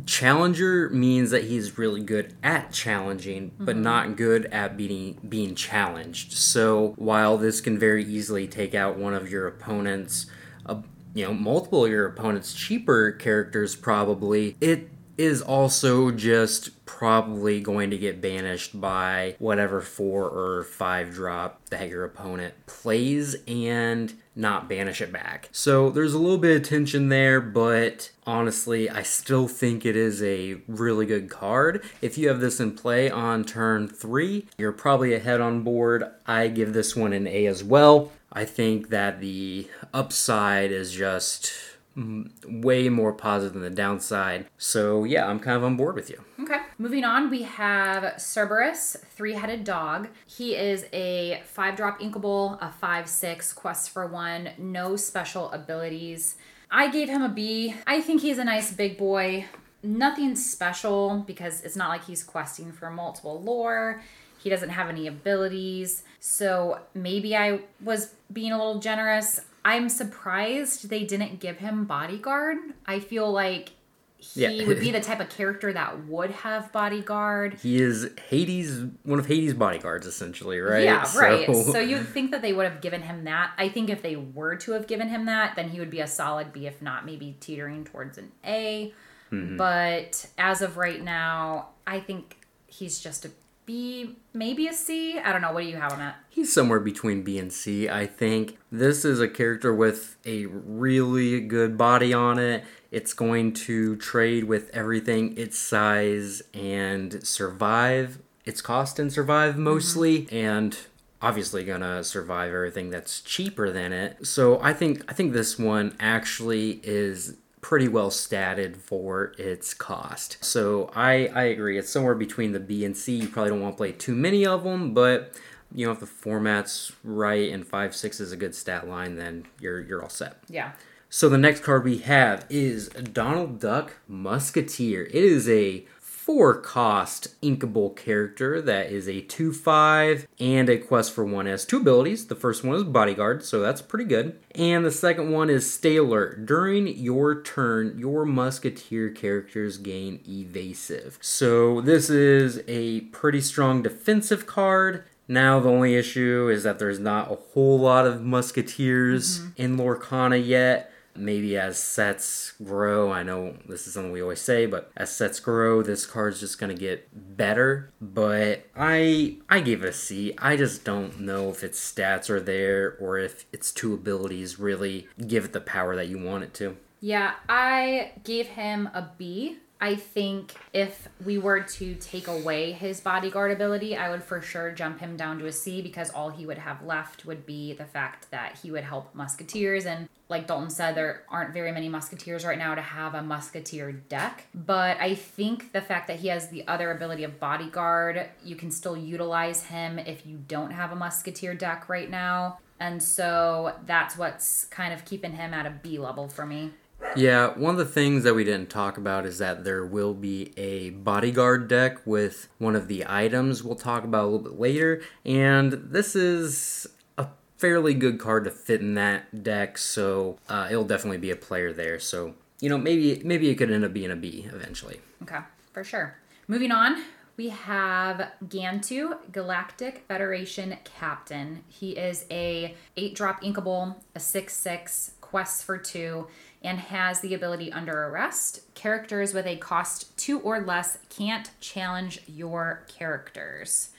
challenger 0.05 0.89
means 0.89 1.31
that 1.31 1.45
he's 1.45 1.77
really 1.77 2.01
good 2.01 2.35
at 2.43 2.71
challenging, 2.71 3.51
but 3.57 3.77
not 3.77 4.17
good 4.17 4.45
at 4.47 4.75
being 4.75 5.17
being 5.27 5.55
challenged. 5.55 6.33
So 6.33 6.93
while 6.97 7.37
this 7.37 7.61
can 7.61 7.79
very 7.79 8.03
easily 8.03 8.47
take 8.47 8.75
out 8.75 8.97
one 8.97 9.13
of 9.13 9.31
your 9.31 9.47
opponent's, 9.47 10.25
uh, 10.65 10.81
you 11.13 11.25
know, 11.25 11.33
multiple 11.33 11.85
of 11.85 11.91
your 11.91 12.05
opponent's 12.05 12.53
cheaper 12.53 13.11
characters, 13.13 13.75
probably 13.75 14.57
it 14.59 14.89
is 15.17 15.41
also 15.41 16.11
just 16.11 16.85
probably 16.85 17.59
going 17.59 17.89
to 17.89 17.97
get 17.97 18.21
banished 18.21 18.79
by 18.79 19.35
whatever 19.39 19.81
four 19.81 20.29
or 20.29 20.63
five 20.63 21.13
drop 21.13 21.69
that 21.69 21.89
your 21.89 22.03
opponent 22.05 22.53
plays 22.67 23.35
and 23.47 24.13
not 24.35 24.67
banish 24.67 25.01
it 25.01 25.11
back. 25.11 25.49
So 25.51 25.89
there's 25.89 26.13
a 26.13 26.19
little 26.19 26.37
bit 26.37 26.57
of 26.57 26.67
tension 26.67 27.09
there, 27.09 27.39
but 27.39 28.11
honestly, 28.25 28.89
I 28.89 29.01
still 29.03 29.47
think 29.47 29.85
it 29.85 29.95
is 29.95 30.21
a 30.21 30.57
really 30.67 31.05
good 31.05 31.29
card. 31.29 31.83
If 32.01 32.17
you 32.17 32.27
have 32.27 32.39
this 32.41 32.59
in 32.59 32.73
play 32.73 33.09
on 33.09 33.45
turn 33.45 33.87
three, 33.87 34.47
you're 34.57 34.71
probably 34.71 35.13
ahead 35.13 35.41
on 35.41 35.63
board. 35.63 36.03
I 36.27 36.47
give 36.49 36.73
this 36.73 36.95
one 36.95 37.13
an 37.13 37.27
A 37.27 37.45
as 37.45 37.63
well. 37.63 38.11
I 38.31 38.43
think 38.43 38.89
that 38.89 39.21
the 39.21 39.69
upside 39.93 40.71
is 40.71 40.91
just 40.91 41.53
Mm, 41.97 42.61
way 42.61 42.89
more 42.89 43.13
positive 43.13 43.53
than 43.53 43.61
the 43.61 43.69
downside. 43.69 44.47
So 44.57 45.05
yeah, 45.05 45.27
I'm 45.27 45.39
kind 45.39 45.55
of 45.55 45.63
on 45.63 45.77
board 45.77 45.95
with 45.95 46.09
you. 46.09 46.21
Okay. 46.41 46.59
Moving 46.77 47.05
on, 47.05 47.29
we 47.29 47.43
have 47.43 48.19
Cerberus, 48.19 48.97
three-headed 49.11 49.63
dog. 49.63 50.09
He 50.25 50.55
is 50.55 50.85
a 50.91 51.41
five-drop 51.45 52.01
inkable, 52.01 52.57
a 52.61 52.69
five-six 52.69 53.53
quest 53.53 53.91
for 53.91 54.05
one, 54.07 54.49
no 54.57 54.97
special 54.97 55.49
abilities. 55.51 56.35
I 56.69 56.89
gave 56.91 57.07
him 57.07 57.21
a 57.21 57.29
B. 57.29 57.75
I 57.87 58.01
think 58.01 58.21
he's 58.21 58.39
a 58.39 58.43
nice 58.43 58.73
big 58.73 58.97
boy. 58.97 59.45
Nothing 59.81 60.35
special 60.35 61.23
because 61.25 61.61
it's 61.61 61.77
not 61.77 61.87
like 61.87 62.03
he's 62.03 62.25
questing 62.25 62.73
for 62.73 62.89
multiple 62.89 63.41
lore. 63.41 64.01
He 64.43 64.49
doesn't 64.49 64.69
have 64.69 64.89
any 64.89 65.07
abilities. 65.07 66.03
So 66.19 66.79
maybe 66.93 67.37
I 67.37 67.61
was 67.81 68.13
being 68.33 68.51
a 68.51 68.57
little 68.57 68.79
generous. 68.79 69.39
I'm 69.65 69.89
surprised 69.89 70.89
they 70.89 71.03
didn't 71.03 71.39
give 71.39 71.57
him 71.57 71.85
bodyguard. 71.85 72.57
I 72.85 72.99
feel 72.99 73.31
like 73.31 73.71
he 74.19 74.41
yeah. 74.41 74.67
would 74.67 74.79
be 74.79 74.91
the 74.91 75.01
type 75.01 75.19
of 75.19 75.29
character 75.29 75.73
that 75.73 76.05
would 76.05 76.29
have 76.29 76.71
bodyguard. 76.71 77.55
He 77.55 77.81
is 77.81 78.11
Hades, 78.29 78.85
one 79.01 79.17
of 79.17 79.25
Hades' 79.25 79.55
bodyguards, 79.55 80.05
essentially, 80.05 80.59
right? 80.59 80.83
Yeah, 80.83 81.01
so... 81.01 81.19
right. 81.19 81.55
So 81.55 81.79
you'd 81.79 82.07
think 82.07 82.29
that 82.29 82.43
they 82.43 82.53
would 82.53 82.69
have 82.69 82.79
given 82.79 83.01
him 83.01 83.23
that. 83.23 83.53
I 83.57 83.67
think 83.69 83.89
if 83.89 84.03
they 84.03 84.15
were 84.15 84.55
to 84.57 84.73
have 84.73 84.85
given 84.85 85.09
him 85.09 85.25
that, 85.25 85.55
then 85.55 85.69
he 85.69 85.79
would 85.79 85.89
be 85.89 85.99
a 85.99 86.07
solid 86.07 86.53
B, 86.53 86.67
if 86.67 86.79
not 86.83 87.03
maybe 87.03 87.35
teetering 87.39 87.85
towards 87.85 88.19
an 88.19 88.31
A. 88.45 88.93
Mm-hmm. 89.31 89.57
But 89.57 90.27
as 90.37 90.61
of 90.61 90.77
right 90.77 91.03
now, 91.03 91.69
I 91.87 91.99
think 91.99 92.37
he's 92.67 92.99
just 92.99 93.25
a 93.25 93.31
B, 93.65 94.17
maybe 94.33 94.67
a 94.67 94.73
C. 94.73 95.17
I 95.17 95.31
don't 95.31 95.41
know. 95.41 95.51
What 95.51 95.61
do 95.61 95.67
you 95.67 95.77
have 95.77 95.93
on 95.93 95.99
that? 95.99 96.17
He's 96.29 96.53
somewhere 96.53 96.79
between 96.79 97.23
B 97.23 97.39
and 97.39 97.51
C, 97.51 97.89
I 97.89 98.05
think. 98.05 98.57
This 98.71 99.05
is 99.05 99.19
a 99.19 99.27
character 99.27 99.73
with 99.73 100.17
a 100.25 100.45
really 100.45 101.41
good 101.41 101.77
body 101.77 102.13
on 102.13 102.39
it. 102.39 102.63
It's 102.91 103.13
going 103.13 103.53
to 103.53 103.95
trade 103.97 104.45
with 104.45 104.69
everything 104.69 105.37
its 105.37 105.57
size 105.57 106.43
and 106.53 107.25
survive 107.25 108.19
its 108.45 108.61
cost 108.61 108.99
and 108.99 109.11
survive 109.11 109.57
mostly. 109.57 110.21
Mm-hmm. 110.23 110.35
And 110.35 110.77
obviously 111.21 111.63
gonna 111.63 112.03
survive 112.03 112.53
everything 112.53 112.91
that's 112.91 113.19
cheaper 113.21 113.71
than 113.71 113.91
it. 113.91 114.25
So 114.27 114.61
I 114.61 114.73
think 114.73 115.03
I 115.07 115.13
think 115.13 115.33
this 115.33 115.57
one 115.57 115.95
actually 115.99 116.79
is 116.83 117.37
pretty 117.65 117.87
well 117.87 118.11
statted 118.11 118.77
for 118.77 119.33
its 119.39 119.73
cost. 119.73 120.37
So 120.45 120.91
I, 120.93 121.25
I 121.33 121.45
agree. 121.45 121.79
It's 121.79 121.89
somewhere 121.89 122.13
between 122.13 122.51
the 122.51 122.59
B 122.59 122.85
and 122.85 122.95
C. 122.95 123.15
You 123.15 123.27
probably 123.27 123.49
don't 123.49 123.61
want 123.61 123.73
to 123.73 123.77
play 123.77 123.91
too 123.91 124.13
many 124.13 124.45
of 124.45 124.63
them, 124.63 124.93
but 124.93 125.33
you 125.73 125.87
know 125.87 125.91
if 125.91 125.99
the 125.99 126.05
format's 126.05 126.91
right 127.03 127.51
and 127.51 127.65
five 127.65 127.95
six 127.95 128.19
is 128.19 128.31
a 128.31 128.37
good 128.37 128.53
stat 128.53 128.87
line, 128.87 129.15
then 129.15 129.47
you're 129.59 129.81
you're 129.81 130.03
all 130.03 130.09
set. 130.09 130.43
Yeah. 130.47 130.73
So 131.09 131.27
the 131.27 131.39
next 131.39 131.63
card 131.63 131.83
we 131.83 131.97
have 131.99 132.45
is 132.51 132.89
Donald 132.89 133.59
Duck 133.59 133.93
Musketeer. 134.07 135.05
It 135.05 135.15
is 135.15 135.49
a 135.49 135.87
four 136.25 136.59
cost 136.59 137.39
inkable 137.43 137.95
character 137.95 138.59
that 138.59 138.87
is 138.87 139.07
a 139.07 139.21
2 139.21 139.53
5 139.53 140.27
and 140.39 140.69
a 140.69 140.77
quest 140.79 141.13
for 141.13 141.23
one 141.23 141.45
has 141.45 141.65
two 141.65 141.77
abilities. 141.77 142.25
The 142.25 142.35
first 142.35 142.63
one 142.63 142.75
is 142.75 142.83
bodyguard, 142.83 143.43
so 143.43 143.61
that's 143.61 143.83
pretty 143.83 144.05
good. 144.05 144.39
And 144.55 144.83
the 144.83 144.91
second 144.91 145.31
one 145.31 145.51
is 145.51 145.71
stay 145.71 145.97
alert. 145.97 146.47
During 146.47 146.87
your 146.87 147.43
turn, 147.43 147.99
your 147.99 148.25
musketeer 148.25 149.11
characters 149.11 149.77
gain 149.77 150.19
evasive. 150.27 151.19
So 151.21 151.81
this 151.81 152.09
is 152.09 152.63
a 152.67 153.01
pretty 153.01 153.41
strong 153.41 153.83
defensive 153.83 154.47
card. 154.47 155.03
Now 155.27 155.59
the 155.59 155.69
only 155.69 155.93
issue 155.93 156.49
is 156.49 156.63
that 156.63 156.79
there's 156.79 156.99
not 156.99 157.31
a 157.31 157.35
whole 157.53 157.79
lot 157.79 158.07
of 158.07 158.23
musketeers 158.23 159.41
mm-hmm. 159.41 159.61
in 159.61 159.77
Lorcana 159.77 160.43
yet 160.43 160.91
maybe 161.17 161.57
as 161.57 161.77
sets 161.77 162.53
grow, 162.63 163.11
I 163.11 163.23
know 163.23 163.55
this 163.67 163.87
is 163.87 163.93
something 163.93 164.11
we 164.11 164.21
always 164.21 164.41
say, 164.41 164.65
but 164.65 164.91
as 164.95 165.15
sets 165.15 165.39
grow, 165.39 165.81
this 165.81 166.05
card's 166.05 166.39
just 166.39 166.59
gonna 166.59 166.75
get 166.75 167.07
better. 167.37 167.91
But 168.01 168.65
I 168.75 169.37
I 169.49 169.61
gave 169.61 169.83
it 169.83 169.89
a 169.89 169.93
C. 169.93 170.33
I 170.37 170.55
just 170.55 170.83
don't 170.83 171.19
know 171.19 171.49
if 171.49 171.63
its 171.63 171.79
stats 171.79 172.29
are 172.29 172.39
there 172.39 172.95
or 172.99 173.17
if 173.17 173.45
its 173.51 173.71
two 173.71 173.93
abilities 173.93 174.59
really 174.59 175.07
give 175.27 175.45
it 175.45 175.53
the 175.53 175.61
power 175.61 175.95
that 175.95 176.07
you 176.07 176.19
want 176.19 176.43
it 176.43 176.53
to. 176.55 176.77
Yeah, 176.99 177.35
I 177.47 178.13
gave 178.23 178.47
him 178.47 178.89
a 178.93 179.09
B. 179.17 179.59
I 179.85 179.93
think 179.93 180.55
if 180.73 181.07
we 181.23 181.37
were 181.37 181.59
to 181.59 181.93
take 181.93 182.27
away 182.27 182.71
his 182.71 183.01
bodyguard 183.01 183.51
ability, 183.51 183.95
I 183.95 184.09
would 184.09 184.23
for 184.23 184.41
sure 184.41 184.71
jump 184.71 184.99
him 184.99 185.15
down 185.15 185.37
to 185.37 185.45
a 185.45 185.51
C 185.51 185.83
because 185.83 186.09
all 186.09 186.31
he 186.31 186.47
would 186.47 186.57
have 186.57 186.81
left 186.81 187.23
would 187.23 187.45
be 187.45 187.73
the 187.73 187.85
fact 187.85 188.31
that 188.31 188.57
he 188.63 188.71
would 188.71 188.83
help 188.83 189.13
musketeers. 189.13 189.85
And 189.85 190.09
like 190.27 190.47
Dalton 190.47 190.71
said, 190.71 190.95
there 190.95 191.21
aren't 191.29 191.53
very 191.53 191.71
many 191.71 191.87
musketeers 191.87 192.43
right 192.43 192.57
now 192.57 192.73
to 192.73 192.81
have 192.81 193.13
a 193.13 193.21
musketeer 193.21 193.91
deck. 193.91 194.47
But 194.55 194.97
I 194.99 195.13
think 195.13 195.71
the 195.71 195.81
fact 195.81 196.07
that 196.07 196.17
he 196.17 196.29
has 196.29 196.49
the 196.49 196.67
other 196.67 196.89
ability 196.89 197.23
of 197.23 197.39
bodyguard, 197.39 198.27
you 198.43 198.55
can 198.55 198.71
still 198.71 198.97
utilize 198.97 199.65
him 199.65 199.99
if 199.99 200.25
you 200.25 200.39
don't 200.47 200.71
have 200.71 200.93
a 200.93 200.95
musketeer 200.95 201.53
deck 201.53 201.89
right 201.89 202.09
now. 202.09 202.57
And 202.79 203.03
so 203.03 203.75
that's 203.85 204.17
what's 204.17 204.65
kind 204.65 204.95
of 204.95 205.05
keeping 205.05 205.33
him 205.33 205.53
at 205.53 205.67
a 205.67 205.69
B 205.69 205.99
level 205.99 206.27
for 206.27 206.47
me. 206.47 206.71
Yeah, 207.17 207.57
one 207.57 207.75
of 207.75 207.77
the 207.77 207.85
things 207.85 208.23
that 208.23 208.33
we 208.33 208.43
didn't 208.43 208.69
talk 208.69 208.97
about 208.97 209.25
is 209.25 209.37
that 209.39 209.63
there 209.63 209.85
will 209.85 210.13
be 210.13 210.53
a 210.57 210.91
bodyguard 210.91 211.67
deck 211.67 212.05
with 212.05 212.47
one 212.57 212.75
of 212.75 212.87
the 212.87 213.05
items 213.07 213.63
we'll 213.63 213.75
talk 213.75 214.03
about 214.03 214.23
a 214.23 214.27
little 214.27 214.39
bit 214.39 214.59
later. 214.59 215.01
And 215.23 215.71
this 215.71 216.15
is 216.15 216.87
a 217.17 217.27
fairly 217.57 217.93
good 217.93 218.19
card 218.19 218.43
to 218.45 218.51
fit 218.51 218.81
in 218.81 218.95
that 218.95 219.43
deck, 219.43 219.77
so 219.77 220.37
uh, 220.49 220.67
it'll 220.69 220.83
definitely 220.83 221.17
be 221.17 221.31
a 221.31 221.35
player 221.35 221.71
there. 221.73 221.99
So, 221.99 222.35
you 222.59 222.69
know, 222.69 222.77
maybe 222.77 223.21
maybe 223.23 223.49
it 223.49 223.55
could 223.55 223.71
end 223.71 223.85
up 223.85 223.93
being 223.93 224.11
a 224.11 224.15
B 224.15 224.47
eventually. 224.51 224.99
Okay, 225.23 225.39
for 225.73 225.83
sure. 225.83 226.17
Moving 226.47 226.71
on, 226.71 227.03
we 227.37 227.49
have 227.49 228.31
Gantu, 228.47 229.17
Galactic 229.31 230.05
Federation 230.07 230.77
Captain. 230.83 231.63
He 231.67 231.91
is 231.91 232.25
a 232.31 232.75
8 232.95 233.15
drop 233.15 233.43
inkable, 233.43 233.95
a 234.13 234.19
6 234.19 234.53
6 234.53 235.11
quest 235.19 235.63
for 235.65 235.77
2 235.77 236.27
and 236.65 236.79
has 236.79 237.21
the 237.21 237.33
ability 237.33 237.71
under 237.71 238.07
arrest. 238.07 238.61
Characters 238.73 239.33
with 239.33 239.45
a 239.45 239.57
cost 239.57 240.17
two 240.17 240.39
or 240.39 240.61
less 240.61 240.97
can't 241.09 241.51
challenge 241.59 242.21
your 242.27 242.83
characters. 242.87 243.89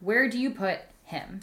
Where 0.00 0.28
do 0.28 0.38
you 0.38 0.50
put 0.50 0.80
him? 1.04 1.40